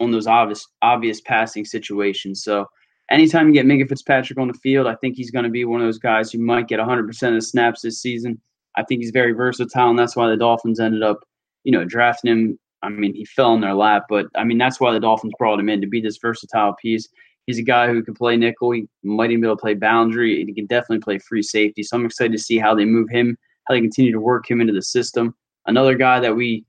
on 0.00 0.10
those 0.10 0.26
obvious, 0.26 0.66
obvious 0.82 1.20
passing 1.20 1.64
situations. 1.64 2.42
So, 2.42 2.66
anytime 3.10 3.48
you 3.48 3.54
get 3.54 3.66
Minkah 3.66 3.88
Fitzpatrick 3.88 4.38
on 4.38 4.48
the 4.48 4.54
field, 4.54 4.86
I 4.86 4.94
think 4.96 5.16
he's 5.16 5.30
going 5.30 5.44
to 5.44 5.50
be 5.50 5.64
one 5.64 5.80
of 5.80 5.86
those 5.86 5.98
guys 5.98 6.32
who 6.32 6.38
might 6.38 6.68
get 6.68 6.80
100% 6.80 7.28
of 7.28 7.34
the 7.34 7.40
snaps 7.40 7.82
this 7.82 8.00
season. 8.00 8.40
I 8.76 8.82
think 8.82 9.00
he's 9.00 9.10
very 9.10 9.32
versatile, 9.32 9.90
and 9.90 9.98
that's 9.98 10.16
why 10.16 10.28
the 10.28 10.36
Dolphins 10.36 10.80
ended 10.80 11.02
up, 11.02 11.20
you 11.64 11.72
know, 11.72 11.84
drafting 11.84 12.32
him. 12.32 12.58
I 12.82 12.88
mean, 12.88 13.14
he 13.14 13.24
fell 13.24 13.54
in 13.54 13.60
their 13.60 13.74
lap, 13.74 14.06
but 14.08 14.26
I 14.34 14.44
mean, 14.44 14.58
that's 14.58 14.80
why 14.80 14.92
the 14.92 15.00
Dolphins 15.00 15.32
brought 15.38 15.60
him 15.60 15.68
in 15.68 15.80
to 15.80 15.86
be 15.86 16.00
this 16.00 16.18
versatile 16.18 16.74
piece. 16.74 17.08
He's 17.46 17.58
a 17.58 17.62
guy 17.62 17.88
who 17.88 18.02
can 18.02 18.14
play 18.14 18.36
nickel. 18.36 18.72
He 18.72 18.88
might 19.02 19.30
even 19.30 19.42
be 19.42 19.46
able 19.46 19.56
to 19.56 19.60
play 19.60 19.74
boundary. 19.74 20.44
He 20.44 20.52
can 20.52 20.66
definitely 20.66 21.00
play 21.00 21.18
free 21.18 21.42
safety. 21.42 21.82
So 21.82 21.96
I'm 21.96 22.06
excited 22.06 22.32
to 22.32 22.38
see 22.38 22.58
how 22.58 22.74
they 22.74 22.84
move 22.84 23.08
him, 23.10 23.36
how 23.64 23.74
they 23.74 23.80
continue 23.80 24.12
to 24.12 24.20
work 24.20 24.50
him 24.50 24.60
into 24.60 24.72
the 24.72 24.82
system. 24.82 25.34
Another 25.66 25.94
guy 25.94 26.20
that 26.20 26.34
we 26.34 26.64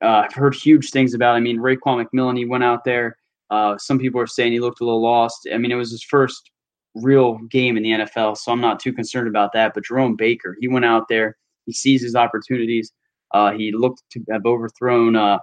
uh, 0.00 0.22
have 0.22 0.34
heard 0.34 0.54
huge 0.54 0.90
things 0.90 1.14
about. 1.14 1.34
I 1.34 1.40
mean, 1.40 1.58
Raekwon 1.58 2.04
McMillan, 2.04 2.36
he 2.36 2.44
went 2.44 2.64
out 2.64 2.84
there 2.84 3.16
uh, 3.50 3.76
some 3.78 3.98
people 3.98 4.20
are 4.20 4.26
saying 4.26 4.52
he 4.52 4.60
looked 4.60 4.80
a 4.80 4.84
little 4.84 5.02
lost. 5.02 5.48
I 5.52 5.58
mean, 5.58 5.72
it 5.72 5.76
was 5.76 5.90
his 5.90 6.02
first 6.02 6.50
real 6.94 7.38
game 7.50 7.76
in 7.76 7.82
the 7.82 7.90
NFL, 7.90 8.36
so 8.36 8.52
I'm 8.52 8.60
not 8.60 8.80
too 8.80 8.92
concerned 8.92 9.28
about 9.28 9.52
that. 9.52 9.74
But 9.74 9.84
Jerome 9.84 10.16
Baker, 10.16 10.56
he 10.60 10.68
went 10.68 10.84
out 10.84 11.08
there, 11.08 11.36
he 11.66 11.72
sees 11.72 12.02
his 12.02 12.14
opportunities. 12.14 12.92
Uh, 13.32 13.52
he 13.52 13.72
looked 13.72 14.02
to 14.12 14.24
have 14.30 14.46
overthrown 14.46 15.16
uh, 15.16 15.38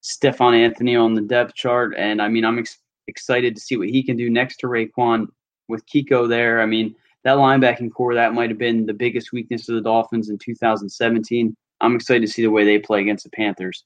Stephone 0.00 0.54
Anthony 0.54 0.96
on 0.96 1.14
the 1.14 1.20
depth 1.20 1.54
chart, 1.54 1.94
and 1.96 2.20
I 2.22 2.28
mean, 2.28 2.44
I'm 2.44 2.58
ex- 2.58 2.78
excited 3.08 3.54
to 3.54 3.60
see 3.60 3.76
what 3.76 3.88
he 3.88 4.02
can 4.02 4.16
do 4.16 4.30
next 4.30 4.56
to 4.58 4.66
Raekwon 4.66 5.26
with 5.68 5.84
Kiko 5.86 6.28
there. 6.28 6.60
I 6.60 6.66
mean, 6.66 6.94
that 7.24 7.36
linebacking 7.36 7.92
corps 7.92 8.14
that 8.14 8.34
might 8.34 8.50
have 8.50 8.58
been 8.58 8.86
the 8.86 8.94
biggest 8.94 9.32
weakness 9.32 9.68
of 9.68 9.74
the 9.74 9.82
Dolphins 9.82 10.30
in 10.30 10.38
2017. 10.38 11.54
I'm 11.82 11.96
excited 11.96 12.22
to 12.26 12.32
see 12.32 12.42
the 12.42 12.50
way 12.50 12.64
they 12.64 12.78
play 12.78 13.00
against 13.00 13.24
the 13.24 13.30
Panthers. 13.30 13.84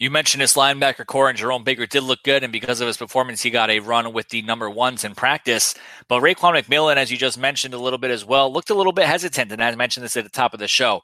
You 0.00 0.10
mentioned 0.10 0.40
his 0.40 0.54
linebacker 0.54 1.04
corps, 1.04 1.28
and 1.28 1.36
Jerome 1.36 1.62
Baker 1.62 1.84
did 1.84 2.02
look 2.02 2.22
good, 2.22 2.42
and 2.42 2.50
because 2.50 2.80
of 2.80 2.86
his 2.86 2.96
performance, 2.96 3.42
he 3.42 3.50
got 3.50 3.68
a 3.68 3.80
run 3.80 4.14
with 4.14 4.30
the 4.30 4.40
number 4.40 4.70
ones 4.70 5.04
in 5.04 5.14
practice. 5.14 5.74
But 6.08 6.22
Raekwon 6.22 6.58
McMillan, 6.58 6.96
as 6.96 7.10
you 7.10 7.18
just 7.18 7.36
mentioned 7.36 7.74
a 7.74 7.78
little 7.78 7.98
bit 7.98 8.10
as 8.10 8.24
well, 8.24 8.50
looked 8.50 8.70
a 8.70 8.74
little 8.74 8.94
bit 8.94 9.04
hesitant, 9.04 9.52
and 9.52 9.62
I 9.62 9.74
mentioned 9.74 10.02
this 10.02 10.16
at 10.16 10.24
the 10.24 10.30
top 10.30 10.54
of 10.54 10.58
the 10.58 10.68
show. 10.68 11.02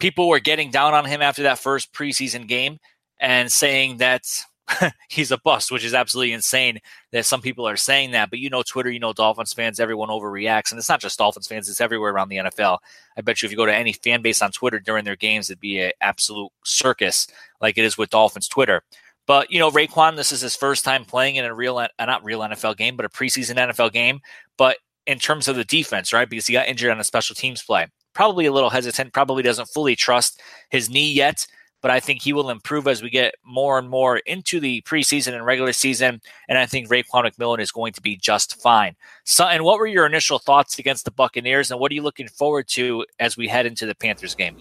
People 0.00 0.28
were 0.28 0.40
getting 0.40 0.72
down 0.72 0.92
on 0.92 1.04
him 1.04 1.22
after 1.22 1.44
that 1.44 1.60
first 1.60 1.94
preseason 1.94 2.48
game 2.48 2.78
and 3.20 3.52
saying 3.52 3.98
that 3.98 4.24
he's 5.08 5.30
a 5.30 5.38
bust, 5.38 5.70
which 5.70 5.84
is 5.84 5.94
absolutely 5.94 6.32
insane 6.32 6.78
that 7.10 7.26
some 7.26 7.40
people 7.40 7.66
are 7.66 7.76
saying 7.76 8.12
that. 8.12 8.30
But 8.30 8.38
you 8.38 8.50
know, 8.50 8.62
Twitter, 8.62 8.90
you 8.90 9.00
know, 9.00 9.12
Dolphins 9.12 9.52
fans, 9.52 9.80
everyone 9.80 10.08
overreacts. 10.08 10.70
And 10.70 10.78
it's 10.78 10.88
not 10.88 11.00
just 11.00 11.18
Dolphins 11.18 11.46
fans, 11.46 11.68
it's 11.68 11.80
everywhere 11.80 12.12
around 12.12 12.28
the 12.28 12.36
NFL. 12.36 12.78
I 13.16 13.20
bet 13.20 13.42
you 13.42 13.46
if 13.46 13.50
you 13.50 13.56
go 13.56 13.66
to 13.66 13.74
any 13.74 13.92
fan 13.92 14.22
base 14.22 14.42
on 14.42 14.52
Twitter 14.52 14.80
during 14.80 15.04
their 15.04 15.16
games, 15.16 15.50
it'd 15.50 15.60
be 15.60 15.80
an 15.80 15.92
absolute 16.00 16.50
circus 16.64 17.26
like 17.60 17.78
it 17.78 17.84
is 17.84 17.98
with 17.98 18.10
Dolphins 18.10 18.48
Twitter. 18.48 18.82
But, 19.26 19.50
you 19.50 19.58
know, 19.58 19.70
Raekwon, 19.70 20.16
this 20.16 20.32
is 20.32 20.40
his 20.40 20.56
first 20.56 20.84
time 20.84 21.04
playing 21.04 21.36
in 21.36 21.44
a 21.44 21.54
real, 21.54 21.78
uh, 21.78 21.88
not 22.00 22.24
real 22.24 22.40
NFL 22.40 22.76
game, 22.76 22.96
but 22.96 23.06
a 23.06 23.08
preseason 23.08 23.56
NFL 23.56 23.92
game. 23.92 24.20
But 24.58 24.78
in 25.06 25.18
terms 25.18 25.48
of 25.48 25.56
the 25.56 25.64
defense, 25.64 26.12
right? 26.12 26.28
Because 26.28 26.46
he 26.46 26.52
got 26.52 26.68
injured 26.68 26.90
on 26.90 27.00
a 27.00 27.04
special 27.04 27.34
teams 27.34 27.62
play. 27.62 27.86
Probably 28.14 28.46
a 28.46 28.52
little 28.52 28.70
hesitant, 28.70 29.12
probably 29.12 29.42
doesn't 29.42 29.68
fully 29.68 29.96
trust 29.96 30.40
his 30.70 30.90
knee 30.90 31.12
yet 31.12 31.46
but 31.82 31.90
I 31.90 32.00
think 32.00 32.22
he 32.22 32.32
will 32.32 32.48
improve 32.48 32.88
as 32.88 33.02
we 33.02 33.10
get 33.10 33.34
more 33.44 33.78
and 33.78 33.90
more 33.90 34.18
into 34.18 34.60
the 34.60 34.80
preseason 34.82 35.34
and 35.34 35.44
regular 35.44 35.72
season. 35.72 36.22
And 36.48 36.56
I 36.56 36.64
think 36.64 36.88
Raekwon 36.88 37.30
McMillan 37.30 37.60
is 37.60 37.72
going 37.72 37.92
to 37.92 38.00
be 38.00 38.16
just 38.16 38.62
fine. 38.62 38.96
So, 39.24 39.44
and 39.44 39.64
what 39.64 39.78
were 39.78 39.86
your 39.86 40.06
initial 40.06 40.38
thoughts 40.38 40.78
against 40.78 41.04
the 41.04 41.10
Buccaneers, 41.10 41.70
and 41.70 41.78
what 41.78 41.92
are 41.92 41.94
you 41.94 42.02
looking 42.02 42.28
forward 42.28 42.68
to 42.68 43.04
as 43.18 43.36
we 43.36 43.48
head 43.48 43.66
into 43.66 43.84
the 43.84 43.94
Panthers 43.94 44.34
game? 44.34 44.56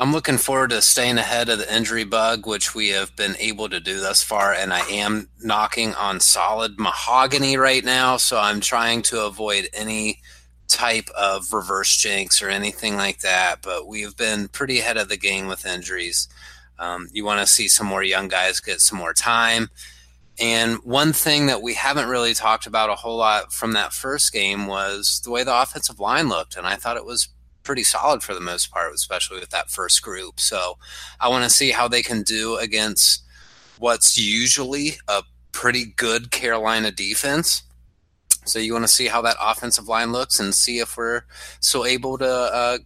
I'm 0.00 0.12
looking 0.12 0.38
forward 0.38 0.70
to 0.70 0.80
staying 0.80 1.18
ahead 1.18 1.48
of 1.48 1.58
the 1.58 1.74
injury 1.74 2.04
bug, 2.04 2.46
which 2.46 2.72
we 2.72 2.90
have 2.90 3.14
been 3.16 3.34
able 3.40 3.68
to 3.68 3.80
do 3.80 3.98
thus 3.98 4.22
far. 4.22 4.52
And 4.52 4.72
I 4.72 4.86
am 4.88 5.28
knocking 5.42 5.92
on 5.94 6.20
solid 6.20 6.78
mahogany 6.78 7.56
right 7.56 7.84
now. 7.84 8.16
So 8.16 8.38
I'm 8.38 8.60
trying 8.60 9.02
to 9.02 9.24
avoid 9.24 9.68
any 9.72 10.20
type 10.68 11.08
of 11.16 11.52
reverse 11.52 11.96
jinx 11.96 12.42
or 12.42 12.48
anything 12.48 12.96
like 12.96 13.20
that, 13.20 13.62
but 13.62 13.86
we've 13.86 14.16
been 14.16 14.48
pretty 14.48 14.78
ahead 14.78 14.96
of 14.96 15.08
the 15.08 15.16
game 15.16 15.46
with 15.46 15.66
injuries. 15.66 16.28
Um, 16.78 17.08
you 17.12 17.24
want 17.24 17.40
to 17.40 17.46
see 17.46 17.68
some 17.68 17.86
more 17.86 18.02
young 18.02 18.28
guys 18.28 18.60
get 18.60 18.80
some 18.80 18.98
more 18.98 19.14
time. 19.14 19.70
And 20.38 20.76
one 20.84 21.12
thing 21.12 21.46
that 21.46 21.62
we 21.62 21.74
haven't 21.74 22.08
really 22.08 22.32
talked 22.32 22.66
about 22.66 22.90
a 22.90 22.94
whole 22.94 23.16
lot 23.16 23.52
from 23.52 23.72
that 23.72 23.92
first 23.92 24.32
game 24.32 24.66
was 24.66 25.20
the 25.24 25.30
way 25.30 25.42
the 25.42 25.60
offensive 25.60 25.98
line 25.98 26.28
looked. 26.28 26.56
And 26.56 26.66
I 26.66 26.76
thought 26.76 26.96
it 26.96 27.04
was 27.04 27.28
pretty 27.64 27.82
solid 27.82 28.22
for 28.22 28.34
the 28.34 28.40
most 28.40 28.70
part, 28.70 28.94
especially 28.94 29.40
with 29.40 29.50
that 29.50 29.70
first 29.70 30.00
group. 30.02 30.38
So 30.38 30.78
I 31.20 31.28
want 31.28 31.44
to 31.44 31.50
see 31.50 31.70
how 31.70 31.88
they 31.88 32.02
can 32.02 32.22
do 32.22 32.56
against 32.56 33.24
what's 33.78 34.16
usually 34.16 34.92
a 35.08 35.24
pretty 35.50 35.86
good 35.96 36.30
Carolina 36.30 36.92
defense. 36.92 37.62
So 38.48 38.58
you 38.58 38.72
want 38.72 38.84
to 38.84 38.92
see 38.92 39.06
how 39.06 39.22
that 39.22 39.36
offensive 39.40 39.88
line 39.88 40.12
looks 40.12 40.40
and 40.40 40.54
see 40.54 40.78
if 40.78 40.96
we're 40.96 41.22
so 41.60 41.84
able 41.84 42.18
to 42.18 42.28
uh, 42.28 42.78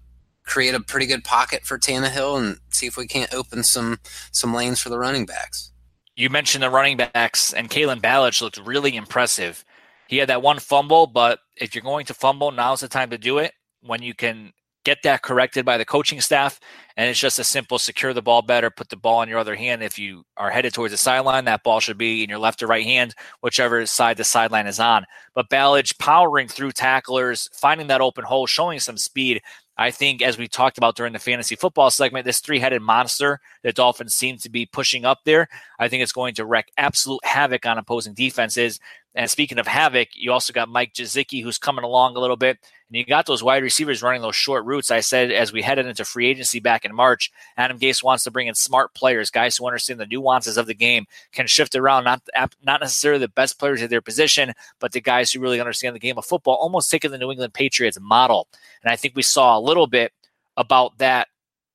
create 0.44 0.74
a 0.74 0.80
pretty 0.80 1.06
good 1.06 1.24
pocket 1.24 1.64
for 1.64 1.78
Tannehill 1.78 2.38
and 2.38 2.58
see 2.70 2.86
if 2.86 2.96
we 2.96 3.06
can't 3.06 3.32
open 3.32 3.62
some 3.62 3.98
some 4.30 4.54
lanes 4.54 4.80
for 4.80 4.88
the 4.88 4.98
running 4.98 5.26
backs. 5.26 5.72
You 6.14 6.28
mentioned 6.28 6.62
the 6.62 6.70
running 6.70 6.98
backs, 6.98 7.54
and 7.54 7.70
Kalen 7.70 8.00
Ballage 8.00 8.42
looked 8.42 8.58
really 8.58 8.96
impressive. 8.96 9.64
He 10.08 10.18
had 10.18 10.28
that 10.28 10.42
one 10.42 10.58
fumble, 10.58 11.06
but 11.06 11.38
if 11.56 11.74
you're 11.74 11.82
going 11.82 12.04
to 12.06 12.14
fumble, 12.14 12.50
now's 12.50 12.80
the 12.80 12.88
time 12.88 13.10
to 13.10 13.18
do 13.18 13.38
it 13.38 13.52
when 13.80 14.02
you 14.02 14.14
can 14.14 14.52
get 14.84 14.98
that 15.04 15.22
corrected 15.22 15.64
by 15.64 15.78
the 15.78 15.84
coaching 15.84 16.20
staff. 16.20 16.58
And 16.96 17.08
it's 17.08 17.18
just 17.18 17.38
a 17.38 17.44
simple 17.44 17.78
secure 17.78 18.12
the 18.12 18.20
ball 18.20 18.42
better, 18.42 18.68
put 18.68 18.90
the 18.90 18.96
ball 18.96 19.22
in 19.22 19.28
your 19.28 19.38
other 19.38 19.54
hand. 19.54 19.82
If 19.82 19.98
you 19.98 20.24
are 20.36 20.50
headed 20.50 20.74
towards 20.74 20.92
the 20.92 20.98
sideline, 20.98 21.46
that 21.46 21.62
ball 21.62 21.80
should 21.80 21.96
be 21.96 22.22
in 22.22 22.28
your 22.28 22.38
left 22.38 22.62
or 22.62 22.66
right 22.66 22.84
hand, 22.84 23.14
whichever 23.40 23.86
side 23.86 24.18
the 24.18 24.24
sideline 24.24 24.66
is 24.66 24.78
on. 24.78 25.06
But 25.34 25.48
Ballage 25.48 25.98
powering 25.98 26.48
through 26.48 26.72
tacklers, 26.72 27.48
finding 27.54 27.86
that 27.86 28.02
open 28.02 28.24
hole, 28.24 28.46
showing 28.46 28.78
some 28.78 28.98
speed. 28.98 29.40
I 29.78 29.90
think, 29.90 30.20
as 30.20 30.36
we 30.36 30.48
talked 30.48 30.76
about 30.76 30.96
during 30.96 31.14
the 31.14 31.18
fantasy 31.18 31.56
football 31.56 31.90
segment, 31.90 32.26
this 32.26 32.40
three 32.40 32.58
headed 32.58 32.82
monster 32.82 33.40
that 33.62 33.74
Dolphins 33.74 34.14
seem 34.14 34.36
to 34.38 34.50
be 34.50 34.66
pushing 34.66 35.06
up 35.06 35.20
there, 35.24 35.48
I 35.78 35.88
think 35.88 36.02
it's 36.02 36.12
going 36.12 36.34
to 36.34 36.44
wreak 36.44 36.70
absolute 36.76 37.24
havoc 37.24 37.64
on 37.64 37.78
opposing 37.78 38.12
defenses. 38.12 38.78
And 39.14 39.30
speaking 39.30 39.58
of 39.58 39.66
havoc, 39.66 40.08
you 40.14 40.32
also 40.32 40.52
got 40.52 40.68
Mike 40.68 40.94
Gesicki, 40.94 41.42
who's 41.42 41.58
coming 41.58 41.84
along 41.84 42.16
a 42.16 42.20
little 42.20 42.36
bit. 42.36 42.58
And 42.88 42.96
you 42.96 43.04
got 43.04 43.26
those 43.26 43.42
wide 43.42 43.62
receivers 43.62 44.02
running 44.02 44.22
those 44.22 44.36
short 44.36 44.64
routes. 44.64 44.90
I 44.90 45.00
said 45.00 45.30
as 45.30 45.52
we 45.52 45.62
headed 45.62 45.86
into 45.86 46.04
free 46.04 46.26
agency 46.28 46.60
back 46.60 46.84
in 46.84 46.94
March, 46.94 47.30
Adam 47.56 47.78
Gase 47.78 48.02
wants 48.02 48.24
to 48.24 48.30
bring 48.30 48.46
in 48.46 48.54
smart 48.54 48.94
players, 48.94 49.30
guys 49.30 49.56
who 49.56 49.66
understand 49.66 50.00
the 50.00 50.06
nuances 50.06 50.56
of 50.56 50.66
the 50.66 50.74
game, 50.74 51.06
can 51.32 51.46
shift 51.46 51.74
around, 51.74 52.04
not 52.04 52.22
not 52.62 52.80
necessarily 52.80 53.20
the 53.20 53.28
best 53.28 53.58
players 53.58 53.82
at 53.82 53.90
their 53.90 54.02
position, 54.02 54.52
but 54.78 54.92
the 54.92 55.00
guys 55.00 55.32
who 55.32 55.40
really 55.40 55.60
understand 55.60 55.94
the 55.94 56.00
game 56.00 56.18
of 56.18 56.24
football, 56.24 56.54
almost 56.54 56.90
taking 56.90 57.10
the 57.10 57.18
New 57.18 57.30
England 57.30 57.54
Patriots 57.54 57.98
model. 58.00 58.48
And 58.82 58.92
I 58.92 58.96
think 58.96 59.14
we 59.14 59.22
saw 59.22 59.58
a 59.58 59.60
little 59.60 59.86
bit 59.86 60.12
about 60.56 60.98
that 60.98 61.28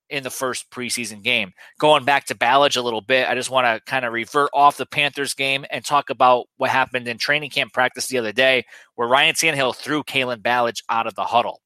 in 0.09 0.23
the 0.23 0.29
first 0.29 0.69
preseason 0.71 1.21
game. 1.21 1.51
Going 1.79 2.05
back 2.05 2.25
to 2.25 2.35
Ballage 2.35 2.77
a 2.77 2.81
little 2.81 3.01
bit, 3.01 3.27
I 3.27 3.35
just 3.35 3.49
want 3.49 3.65
to 3.65 3.81
kind 3.89 4.05
of 4.05 4.13
revert 4.13 4.49
off 4.53 4.77
the 4.77 4.85
Panthers 4.85 5.33
game 5.33 5.65
and 5.69 5.83
talk 5.83 6.09
about 6.09 6.47
what 6.57 6.69
happened 6.69 7.07
in 7.07 7.17
training 7.17 7.49
camp 7.49 7.73
practice 7.73 8.07
the 8.07 8.17
other 8.17 8.31
day, 8.31 8.65
where 8.95 9.07
Ryan 9.07 9.35
Tannehill 9.35 9.75
threw 9.75 10.03
Kalen 10.03 10.41
Ballage 10.41 10.83
out 10.89 11.07
of 11.07 11.15
the 11.15 11.25
huddle. 11.25 11.61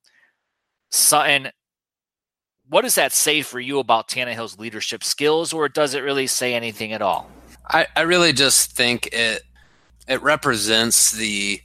Sutton, 0.89 1.49
what 2.67 2.81
does 2.81 2.95
that 2.95 3.11
say 3.11 3.41
for 3.41 3.59
you 3.59 3.79
about 3.79 4.07
Tannehill's 4.07 4.57
leadership 4.57 5.03
skills, 5.03 5.53
or 5.53 5.69
does 5.69 5.93
it 5.93 6.01
really 6.01 6.27
say 6.27 6.53
anything 6.53 6.93
at 6.93 7.01
all? 7.01 7.29
I, 7.67 7.87
I 7.95 8.01
really 8.01 8.33
just 8.33 8.71
think 8.71 9.09
it 9.11 9.43
it 10.07 10.21
represents 10.21 11.11
the 11.11 11.61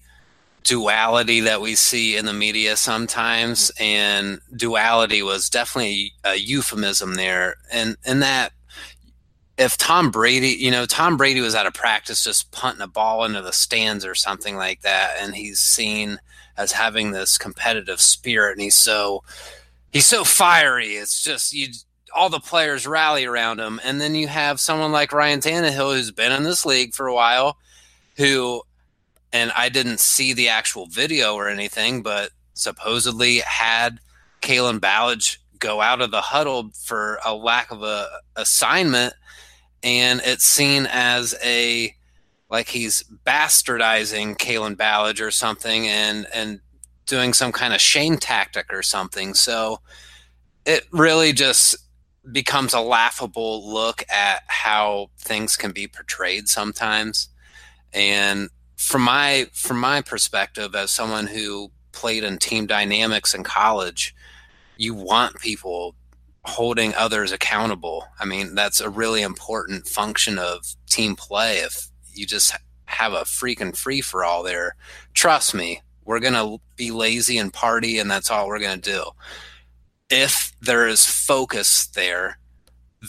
duality 0.66 1.40
that 1.40 1.60
we 1.60 1.74
see 1.74 2.16
in 2.16 2.26
the 2.26 2.32
media 2.32 2.76
sometimes, 2.76 3.70
mm-hmm. 3.72 3.84
and 3.84 4.40
duality 4.54 5.22
was 5.22 5.48
definitely 5.48 6.12
a 6.24 6.34
euphemism 6.36 7.14
there, 7.14 7.56
and 7.72 7.96
and 8.04 8.22
that 8.22 8.52
if 9.56 9.78
Tom 9.78 10.10
Brady, 10.10 10.48
you 10.48 10.70
know, 10.70 10.84
Tom 10.84 11.16
Brady 11.16 11.40
was 11.40 11.54
out 11.54 11.66
of 11.66 11.72
practice 11.72 12.22
just 12.22 12.52
punting 12.52 12.82
a 12.82 12.86
ball 12.86 13.24
into 13.24 13.40
the 13.40 13.52
stands 13.52 14.04
or 14.04 14.14
something 14.14 14.56
like 14.56 14.82
that, 14.82 15.16
and 15.20 15.34
he's 15.34 15.60
seen 15.60 16.18
as 16.58 16.72
having 16.72 17.10
this 17.10 17.38
competitive 17.38 18.00
spirit, 18.00 18.52
and 18.52 18.60
he's 18.60 18.76
so 18.76 19.22
he's 19.92 20.06
so 20.06 20.24
fiery. 20.24 20.94
It's 20.94 21.22
just 21.22 21.52
you 21.52 21.68
all 22.14 22.28
the 22.30 22.40
players 22.40 22.86
rally 22.86 23.24
around 23.24 23.60
him, 23.60 23.80
and 23.84 24.00
then 24.00 24.14
you 24.14 24.26
have 24.28 24.58
someone 24.60 24.92
like 24.92 25.12
Ryan 25.12 25.40
Tannehill 25.40 25.96
who's 25.96 26.10
been 26.10 26.32
in 26.32 26.42
this 26.44 26.66
league 26.66 26.94
for 26.94 27.06
a 27.06 27.14
while, 27.14 27.58
who, 28.16 28.62
and 29.32 29.52
I 29.56 29.68
didn't 29.68 30.00
see 30.00 30.32
the 30.32 30.48
actual 30.48 30.86
video 30.86 31.34
or 31.34 31.48
anything, 31.48 32.02
but 32.02 32.30
supposedly 32.54 33.38
had 33.38 34.00
Kalen 34.40 34.80
Ballage 34.80 35.38
go 35.58 35.80
out 35.80 36.00
of 36.00 36.10
the 36.10 36.20
huddle 36.20 36.70
for 36.84 37.18
a 37.24 37.34
lack 37.34 37.70
of 37.70 37.82
a 37.82 38.06
assignment 38.36 39.14
and 39.82 40.20
it's 40.24 40.44
seen 40.44 40.86
as 40.90 41.34
a 41.42 41.94
like 42.50 42.68
he's 42.68 43.02
bastardizing 43.24 44.36
Kalen 44.36 44.76
Ballage 44.76 45.20
or 45.20 45.30
something 45.30 45.86
and 45.88 46.26
and 46.32 46.60
doing 47.06 47.32
some 47.32 47.52
kind 47.52 47.72
of 47.72 47.80
shame 47.80 48.16
tactic 48.16 48.72
or 48.72 48.82
something. 48.82 49.34
So 49.34 49.80
it 50.64 50.84
really 50.90 51.32
just 51.32 51.76
becomes 52.32 52.74
a 52.74 52.80
laughable 52.80 53.72
look 53.72 54.04
at 54.10 54.42
how 54.48 55.10
things 55.18 55.56
can 55.56 55.70
be 55.70 55.86
portrayed 55.86 56.48
sometimes. 56.48 57.28
And 57.92 58.50
from 58.76 59.02
my 59.02 59.48
from 59.52 59.80
my 59.80 60.00
perspective 60.02 60.74
as 60.74 60.90
someone 60.90 61.26
who 61.26 61.70
played 61.92 62.24
in 62.24 62.38
team 62.38 62.66
dynamics 62.66 63.34
in 63.34 63.42
college, 63.42 64.14
you 64.76 64.94
want 64.94 65.40
people 65.40 65.94
holding 66.44 66.94
others 66.94 67.32
accountable. 67.32 68.06
I 68.20 68.24
mean, 68.24 68.54
that's 68.54 68.80
a 68.80 68.90
really 68.90 69.22
important 69.22 69.88
function 69.88 70.38
of 70.38 70.64
team 70.88 71.16
play. 71.16 71.58
If 71.58 71.88
you 72.12 72.26
just 72.26 72.54
have 72.84 73.12
a 73.12 73.22
freaking 73.22 73.76
free 73.76 74.00
for 74.00 74.24
all 74.24 74.42
there, 74.42 74.76
trust 75.12 75.54
me, 75.54 75.82
we're 76.04 76.20
going 76.20 76.34
to 76.34 76.60
be 76.76 76.92
lazy 76.92 77.36
and 77.38 77.52
party, 77.52 77.98
and 77.98 78.10
that's 78.10 78.30
all 78.30 78.46
we're 78.46 78.60
going 78.60 78.80
to 78.80 78.90
do. 78.90 79.04
If 80.08 80.52
there 80.60 80.86
is 80.86 81.04
focus 81.04 81.88
there, 81.88 82.38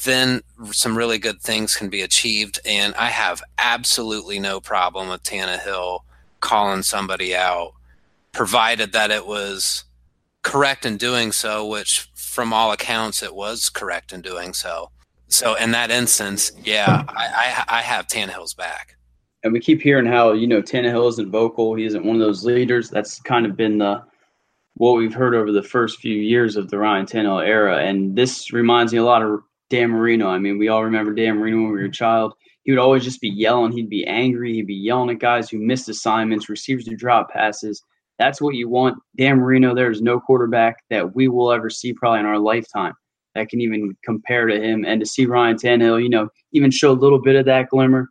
then 0.05 0.41
some 0.71 0.97
really 0.97 1.17
good 1.17 1.41
things 1.41 1.75
can 1.75 1.89
be 1.89 2.01
achieved. 2.01 2.59
And 2.65 2.93
I 2.95 3.07
have 3.07 3.41
absolutely 3.57 4.39
no 4.39 4.59
problem 4.59 5.09
with 5.09 5.23
Tannehill 5.23 5.99
calling 6.39 6.83
somebody 6.83 7.35
out, 7.35 7.73
provided 8.31 8.91
that 8.93 9.11
it 9.11 9.25
was 9.25 9.85
correct 10.43 10.85
in 10.85 10.97
doing 10.97 11.31
so, 11.31 11.65
which 11.65 12.09
from 12.13 12.53
all 12.53 12.71
accounts, 12.71 13.23
it 13.23 13.33
was 13.33 13.69
correct 13.69 14.13
in 14.13 14.21
doing 14.21 14.53
so. 14.53 14.91
So 15.27 15.55
in 15.55 15.71
that 15.71 15.91
instance, 15.91 16.51
yeah, 16.63 17.03
I, 17.09 17.63
I, 17.67 17.79
I 17.79 17.81
have 17.81 18.07
Tannehill's 18.07 18.53
back. 18.53 18.95
And 19.43 19.53
we 19.53 19.59
keep 19.59 19.81
hearing 19.81 20.05
how 20.05 20.33
you 20.33 20.47
know 20.47 20.61
Tannehill 20.61 21.09
isn't 21.09 21.31
vocal. 21.31 21.75
He 21.75 21.85
isn't 21.85 22.05
one 22.05 22.15
of 22.15 22.21
those 22.21 22.43
leaders. 22.43 22.89
That's 22.89 23.19
kind 23.21 23.45
of 23.45 23.55
been 23.55 23.77
the 23.77 24.03
what 24.75 24.93
we've 24.93 25.13
heard 25.13 25.33
over 25.33 25.51
the 25.51 25.63
first 25.63 25.99
few 25.99 26.15
years 26.15 26.55
of 26.55 26.69
the 26.69 26.77
Ryan 26.77 27.05
Tannehill 27.05 27.45
era. 27.45 27.77
And 27.77 28.15
this 28.15 28.53
reminds 28.53 28.93
me 28.93 28.99
a 28.99 29.03
lot 29.03 29.23
of 29.23 29.41
Dan 29.69 29.89
Marino. 29.91 30.27
I 30.27 30.39
mean, 30.39 30.57
we 30.57 30.67
all 30.67 30.83
remember 30.83 31.13
Dan 31.13 31.37
Marino 31.37 31.57
when 31.57 31.73
we 31.73 31.79
were 31.79 31.85
a 31.85 31.91
child. 31.91 32.33
He 32.63 32.71
would 32.71 32.79
always 32.79 33.03
just 33.03 33.21
be 33.21 33.29
yelling. 33.29 33.71
He'd 33.71 33.89
be 33.89 34.05
angry. 34.05 34.53
He'd 34.53 34.67
be 34.67 34.75
yelling 34.75 35.09
at 35.09 35.19
guys 35.19 35.49
who 35.49 35.57
missed 35.57 35.89
assignments, 35.89 36.49
receivers 36.49 36.87
who 36.87 36.95
drop 36.95 37.29
passes. 37.31 37.81
That's 38.19 38.41
what 38.41 38.55
you 38.55 38.67
want. 38.69 38.97
Dan 39.17 39.37
Marino, 39.37 39.73
there's 39.73 40.01
no 40.01 40.19
quarterback 40.19 40.77
that 40.89 41.15
we 41.15 41.27
will 41.27 41.51
ever 41.51 41.69
see 41.69 41.93
probably 41.93 42.19
in 42.19 42.25
our 42.25 42.39
lifetime 42.39 42.93
that 43.35 43.49
can 43.49 43.61
even 43.61 43.95
compare 44.03 44.47
to 44.47 44.59
him. 44.59 44.83
And 44.85 44.99
to 44.99 45.05
see 45.05 45.25
Ryan 45.25 45.55
Tannehill, 45.55 46.01
you 46.01 46.09
know, 46.09 46.27
even 46.51 46.71
show 46.71 46.91
a 46.91 46.93
little 46.93 47.21
bit 47.21 47.35
of 47.35 47.45
that 47.45 47.69
glimmer, 47.69 48.09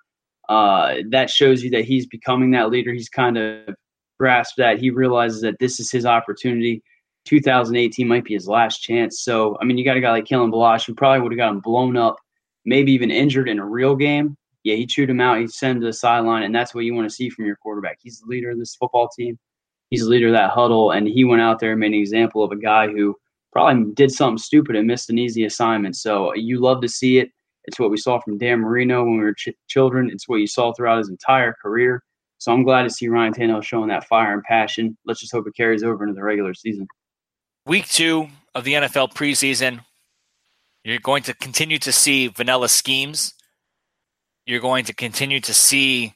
uh, 0.48 0.96
that 1.10 1.28
shows 1.28 1.62
you 1.62 1.70
that 1.70 1.84
he's 1.84 2.06
becoming 2.06 2.52
that 2.52 2.70
leader. 2.70 2.92
He's 2.92 3.08
kind 3.08 3.36
of 3.36 3.74
grasped 4.18 4.58
that. 4.58 4.78
He 4.78 4.90
realizes 4.90 5.42
that 5.42 5.58
this 5.58 5.80
is 5.80 5.90
his 5.90 6.06
opportunity. 6.06 6.82
2018 7.26 8.08
might 8.08 8.24
be 8.24 8.34
his 8.34 8.48
last 8.48 8.78
chance. 8.78 9.20
So, 9.20 9.58
I 9.60 9.64
mean, 9.64 9.76
you 9.78 9.84
got 9.84 9.96
a 9.96 10.00
guy 10.00 10.12
like 10.12 10.24
Kalen 10.24 10.52
Ballage 10.52 10.86
who 10.86 10.94
probably 10.94 11.20
would 11.20 11.32
have 11.32 11.38
gotten 11.38 11.60
blown 11.60 11.96
up, 11.96 12.16
maybe 12.64 12.92
even 12.92 13.10
injured 13.10 13.48
in 13.48 13.58
a 13.58 13.66
real 13.66 13.94
game. 13.94 14.36
Yeah, 14.64 14.76
he 14.76 14.86
chewed 14.86 15.10
him 15.10 15.20
out. 15.20 15.38
He 15.38 15.46
sent 15.46 15.76
him 15.76 15.80
to 15.82 15.86
the 15.86 15.92
sideline, 15.92 16.42
and 16.42 16.54
that's 16.54 16.74
what 16.74 16.84
you 16.84 16.94
want 16.94 17.08
to 17.08 17.14
see 17.14 17.28
from 17.28 17.44
your 17.44 17.56
quarterback. 17.56 17.98
He's 18.02 18.20
the 18.20 18.26
leader 18.26 18.50
of 18.50 18.58
this 18.58 18.74
football 18.74 19.08
team 19.08 19.38
he's 19.90 20.02
the 20.02 20.08
leader 20.08 20.28
of 20.28 20.32
that 20.32 20.50
huddle, 20.50 20.90
and 20.90 21.06
he 21.06 21.24
went 21.24 21.42
out 21.42 21.58
there 21.58 21.72
and 21.72 21.80
made 21.80 21.92
an 21.92 21.94
example 21.94 22.42
of 22.42 22.52
a 22.52 22.56
guy 22.56 22.88
who 22.88 23.14
probably 23.52 23.92
did 23.94 24.10
something 24.10 24.38
stupid 24.38 24.76
and 24.76 24.86
missed 24.86 25.10
an 25.10 25.18
easy 25.18 25.44
assignment. 25.44 25.96
So 25.96 26.34
you 26.34 26.60
love 26.60 26.80
to 26.82 26.88
see 26.88 27.18
it. 27.18 27.30
It's 27.64 27.78
what 27.78 27.90
we 27.90 27.96
saw 27.96 28.20
from 28.20 28.38
Dan 28.38 28.60
Marino 28.60 29.02
when 29.02 29.18
we 29.18 29.24
were 29.24 29.34
ch- 29.34 29.48
children. 29.68 30.10
It's 30.10 30.28
what 30.28 30.36
you 30.36 30.46
saw 30.46 30.72
throughout 30.72 30.98
his 30.98 31.08
entire 31.08 31.54
career. 31.60 32.02
So 32.38 32.52
I'm 32.52 32.64
glad 32.64 32.82
to 32.82 32.90
see 32.90 33.08
Ryan 33.08 33.32
Tannehill 33.32 33.64
showing 33.64 33.88
that 33.88 34.06
fire 34.06 34.34
and 34.34 34.42
passion. 34.42 34.96
Let's 35.06 35.20
just 35.20 35.32
hope 35.32 35.48
it 35.48 35.56
carries 35.56 35.82
over 35.82 36.04
into 36.04 36.14
the 36.14 36.22
regular 36.22 36.54
season. 36.54 36.86
Week 37.66 37.88
two 37.88 38.28
of 38.54 38.62
the 38.62 38.74
NFL 38.74 39.12
preseason, 39.14 39.80
you're 40.84 41.00
going 41.00 41.24
to 41.24 41.34
continue 41.34 41.80
to 41.80 41.90
see 41.90 42.28
vanilla 42.28 42.68
schemes. 42.68 43.34
You're 44.46 44.60
going 44.60 44.84
to 44.84 44.94
continue 44.94 45.40
to 45.40 45.52
see 45.52 46.14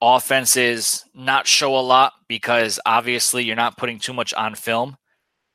offenses 0.00 1.04
not 1.14 1.46
show 1.46 1.78
a 1.78 1.84
lot 1.84 2.14
because 2.26 2.80
obviously 2.86 3.44
you're 3.44 3.54
not 3.54 3.76
putting 3.76 3.98
too 3.98 4.14
much 4.14 4.32
on 4.32 4.54
film. 4.54 4.96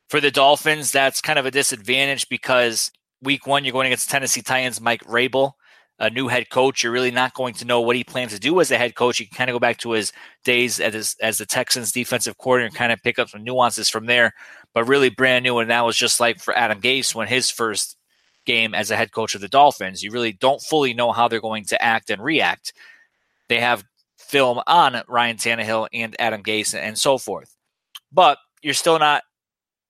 For 0.08 0.20
the 0.20 0.30
Dolphins, 0.30 0.92
that's 0.92 1.20
kind 1.20 1.36
of 1.38 1.46
a 1.46 1.50
disadvantage 1.50 2.28
because 2.28 2.92
week 3.20 3.44
one, 3.44 3.64
you're 3.64 3.72
going 3.72 3.88
against 3.88 4.10
Tennessee 4.10 4.40
Titans, 4.42 4.80
Mike 4.80 5.02
Vrabel, 5.02 5.54
a 5.98 6.10
new 6.10 6.28
head 6.28 6.50
coach. 6.50 6.82
You're 6.82 6.92
really 6.92 7.10
not 7.10 7.34
going 7.34 7.54
to 7.54 7.64
know 7.64 7.80
what 7.80 7.96
he 7.96 8.04
plans 8.04 8.32
to 8.32 8.38
do 8.38 8.60
as 8.60 8.70
a 8.70 8.78
head 8.78 8.94
coach. 8.94 9.18
You 9.18 9.26
can 9.26 9.36
kind 9.36 9.50
of 9.50 9.54
go 9.54 9.58
back 9.60 9.78
to 9.78 9.92
his 9.92 10.12
days 10.44 10.80
as, 10.80 11.16
as 11.20 11.38
the 11.38 11.46
Texans 11.46 11.92
defensive 11.92 12.38
coordinator 12.38 12.68
and 12.68 12.76
kind 12.76 12.92
of 12.92 13.02
pick 13.02 13.18
up 13.18 13.28
some 13.28 13.44
nuances 13.44 13.88
from 13.88 14.06
there, 14.06 14.32
but 14.74 14.84
really 14.84 15.10
brand 15.10 15.42
new. 15.42 15.58
And 15.58 15.70
that 15.70 15.84
was 15.84 15.96
just 15.96 16.20
like 16.20 16.38
for 16.38 16.56
Adam 16.56 16.80
Gase 16.80 17.14
when 17.14 17.28
his 17.28 17.50
first 17.50 17.96
game 18.46 18.74
as 18.74 18.90
a 18.90 18.96
head 18.96 19.12
coach 19.12 19.34
of 19.34 19.40
the 19.40 19.48
Dolphins. 19.48 20.02
You 20.02 20.10
really 20.10 20.32
don't 20.32 20.62
fully 20.62 20.94
know 20.94 21.12
how 21.12 21.28
they're 21.28 21.40
going 21.40 21.64
to 21.66 21.82
act 21.82 22.10
and 22.10 22.22
react. 22.22 22.72
They 23.48 23.60
have 23.60 23.84
film 24.18 24.60
on 24.66 25.02
Ryan 25.08 25.36
Tannehill 25.36 25.88
and 25.92 26.14
Adam 26.18 26.42
Gase 26.42 26.74
and 26.74 26.98
so 26.98 27.18
forth. 27.18 27.54
But 28.12 28.38
you're 28.62 28.74
still 28.74 28.98
not 28.98 29.22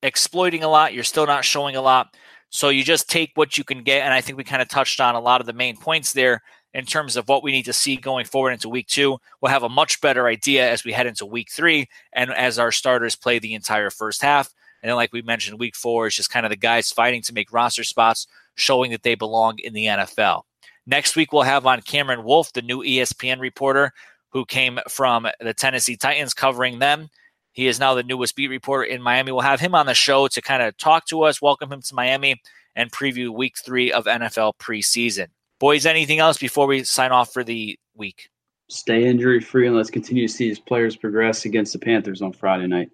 exploiting 0.02 0.62
a 0.62 0.68
lot. 0.68 0.94
You're 0.94 1.04
still 1.04 1.26
not 1.26 1.44
showing 1.44 1.76
a 1.76 1.82
lot. 1.82 2.14
So 2.50 2.70
you 2.70 2.82
just 2.82 3.08
take 3.08 3.32
what 3.34 3.58
you 3.58 3.64
can 3.64 3.82
get. 3.82 4.02
And 4.02 4.14
I 4.14 4.20
think 4.20 4.38
we 4.38 4.44
kind 4.44 4.62
of 4.62 4.68
touched 4.68 5.00
on 5.00 5.14
a 5.14 5.20
lot 5.20 5.40
of 5.40 5.46
the 5.46 5.52
main 5.52 5.76
points 5.76 6.12
there 6.12 6.42
in 6.74 6.84
terms 6.84 7.16
of 7.16 7.28
what 7.28 7.42
we 7.42 7.52
need 7.52 7.64
to 7.64 7.72
see 7.72 7.96
going 7.96 8.24
forward 8.24 8.52
into 8.52 8.68
week 8.68 8.86
two. 8.86 9.18
We'll 9.40 9.52
have 9.52 9.62
a 9.62 9.68
much 9.68 10.00
better 10.00 10.26
idea 10.26 10.70
as 10.70 10.84
we 10.84 10.92
head 10.92 11.06
into 11.06 11.26
week 11.26 11.50
three 11.50 11.88
and 12.12 12.32
as 12.32 12.58
our 12.58 12.72
starters 12.72 13.16
play 13.16 13.38
the 13.38 13.54
entire 13.54 13.90
first 13.90 14.22
half. 14.22 14.52
And 14.82 14.88
then, 14.88 14.96
like 14.96 15.12
we 15.12 15.22
mentioned, 15.22 15.58
week 15.58 15.74
four 15.74 16.06
is 16.06 16.14
just 16.14 16.30
kind 16.30 16.46
of 16.46 16.50
the 16.50 16.56
guys 16.56 16.92
fighting 16.92 17.22
to 17.22 17.34
make 17.34 17.52
roster 17.52 17.84
spots, 17.84 18.26
showing 18.54 18.92
that 18.92 19.02
they 19.02 19.14
belong 19.14 19.58
in 19.58 19.72
the 19.72 19.86
NFL. 19.86 20.42
Next 20.86 21.16
week, 21.16 21.32
we'll 21.32 21.42
have 21.42 21.66
on 21.66 21.82
Cameron 21.82 22.24
Wolf, 22.24 22.52
the 22.52 22.62
new 22.62 22.82
ESPN 22.82 23.40
reporter, 23.40 23.92
who 24.30 24.44
came 24.44 24.78
from 24.88 25.26
the 25.40 25.54
Tennessee 25.54 25.96
Titans 25.96 26.32
covering 26.32 26.78
them. 26.78 27.08
He 27.52 27.66
is 27.66 27.80
now 27.80 27.94
the 27.94 28.02
newest 28.02 28.36
beat 28.36 28.48
reporter 28.48 28.84
in 28.84 29.02
Miami. 29.02 29.32
We'll 29.32 29.40
have 29.40 29.60
him 29.60 29.74
on 29.74 29.86
the 29.86 29.94
show 29.94 30.28
to 30.28 30.40
kind 30.40 30.62
of 30.62 30.76
talk 30.76 31.06
to 31.06 31.22
us, 31.22 31.42
welcome 31.42 31.72
him 31.72 31.82
to 31.82 31.94
Miami, 31.94 32.40
and 32.76 32.92
preview 32.92 33.30
week 33.30 33.56
three 33.58 33.90
of 33.90 34.04
NFL 34.04 34.54
preseason. 34.60 35.28
Boys, 35.58 35.86
anything 35.86 36.20
else 36.20 36.38
before 36.38 36.66
we 36.66 36.84
sign 36.84 37.10
off 37.10 37.32
for 37.32 37.42
the 37.42 37.78
week? 37.96 38.30
Stay 38.68 39.06
injury 39.06 39.40
free 39.40 39.66
and 39.66 39.74
let's 39.74 39.90
continue 39.90 40.28
to 40.28 40.32
see 40.32 40.48
these 40.48 40.60
players 40.60 40.94
progress 40.94 41.44
against 41.46 41.72
the 41.72 41.78
Panthers 41.78 42.22
on 42.22 42.32
Friday 42.32 42.66
night. 42.66 42.90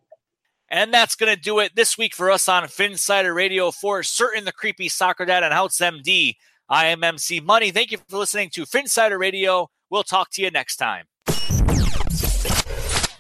And 0.71 0.95
that's 0.95 1.15
going 1.15 1.35
to 1.35 1.41
do 1.41 1.59
it 1.59 1.77
this 1.77 1.99
week 1.99 2.15
for 2.15 2.31
us 2.31 2.49
on 2.49 2.65
Phinsider 2.65 3.35
Radio 3.35 3.71
for 3.71 4.03
Sutton 4.03 4.45
the 4.45 4.53
creepy 4.53 4.89
soccer 4.89 5.25
dad 5.25 5.43
and 5.43 5.53
House 5.53 5.79
MD. 5.79 6.37
I 6.69 6.87
am 6.87 7.05
MC 7.05 7.41
Money. 7.41 7.71
Thank 7.71 7.93
you 7.93 7.99
for 8.09 8.17
listening 8.17 8.51
to 8.51 8.65
Phinsider 8.65 9.19
Radio. 9.19 9.69
We'll 9.91 10.05
talk 10.05 10.31
to 10.33 10.43
you 10.43 10.51
next 10.51 10.77
time. 10.77 11.05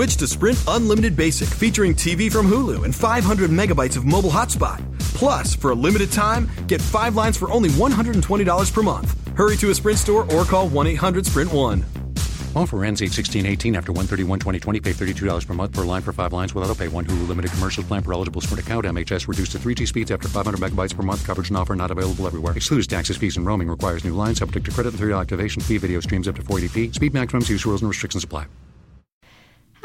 Switch 0.00 0.16
to 0.16 0.26
Sprint 0.26 0.64
Unlimited 0.66 1.14
Basic 1.14 1.46
featuring 1.46 1.94
TV 1.94 2.32
from 2.32 2.46
Hulu 2.50 2.86
and 2.86 2.94
500 2.94 3.50
megabytes 3.50 3.98
of 3.98 4.06
mobile 4.06 4.30
hotspot. 4.30 4.80
Plus, 5.12 5.54
for 5.54 5.72
a 5.72 5.74
limited 5.74 6.10
time, 6.10 6.48
get 6.66 6.80
five 6.80 7.16
lines 7.16 7.36
for 7.36 7.52
only 7.52 7.68
$120 7.68 8.72
per 8.72 8.82
month. 8.82 9.36
Hurry 9.36 9.58
to 9.58 9.68
a 9.68 9.74
Sprint 9.74 9.98
store 9.98 10.22
or 10.34 10.44
call 10.44 10.70
1 10.70 10.86
800 10.86 11.26
Sprint 11.26 11.52
1. 11.52 11.84
Offer 12.56 12.82
ends 12.82 13.02
8-16-18 13.02 13.76
after 13.76 13.92
131-2020. 13.92 14.82
Pay 14.82 14.92
$32 14.92 15.46
per 15.46 15.52
month 15.52 15.72
per 15.74 15.84
line 15.84 16.00
for 16.00 16.14
five 16.14 16.32
lines 16.32 16.54
without 16.54 16.74
a 16.74 16.78
pay. 16.78 16.88
One 16.88 17.04
Hulu 17.04 17.28
limited 17.28 17.50
commercial 17.50 17.84
plan 17.84 18.00
per 18.00 18.14
eligible 18.14 18.40
Sprint 18.40 18.66
account. 18.66 18.86
MHS 18.86 19.28
reduced 19.28 19.52
to 19.52 19.58
3G 19.58 19.86
speeds 19.86 20.10
after 20.10 20.28
500 20.28 20.58
megabytes 20.58 20.96
per 20.96 21.02
month. 21.02 21.26
Coverage 21.26 21.50
and 21.50 21.58
offer 21.58 21.76
not 21.76 21.90
available 21.90 22.26
everywhere. 22.26 22.56
Excludes 22.56 22.86
taxes, 22.86 23.18
fees, 23.18 23.36
and 23.36 23.44
roaming. 23.44 23.68
Requires 23.68 24.02
new 24.02 24.14
lines. 24.14 24.38
Subject 24.38 24.64
to 24.64 24.72
credit 24.72 24.94
and 24.94 24.98
3 24.98 25.12
activation 25.12 25.60
fee. 25.60 25.76
Video 25.76 26.00
streams 26.00 26.26
up 26.26 26.36
to 26.36 26.42
480p. 26.42 26.94
Speed 26.94 27.12
maximums. 27.12 27.50
Use 27.50 27.66
rules 27.66 27.82
and 27.82 27.90
restrictions 27.90 28.24
apply. 28.24 28.46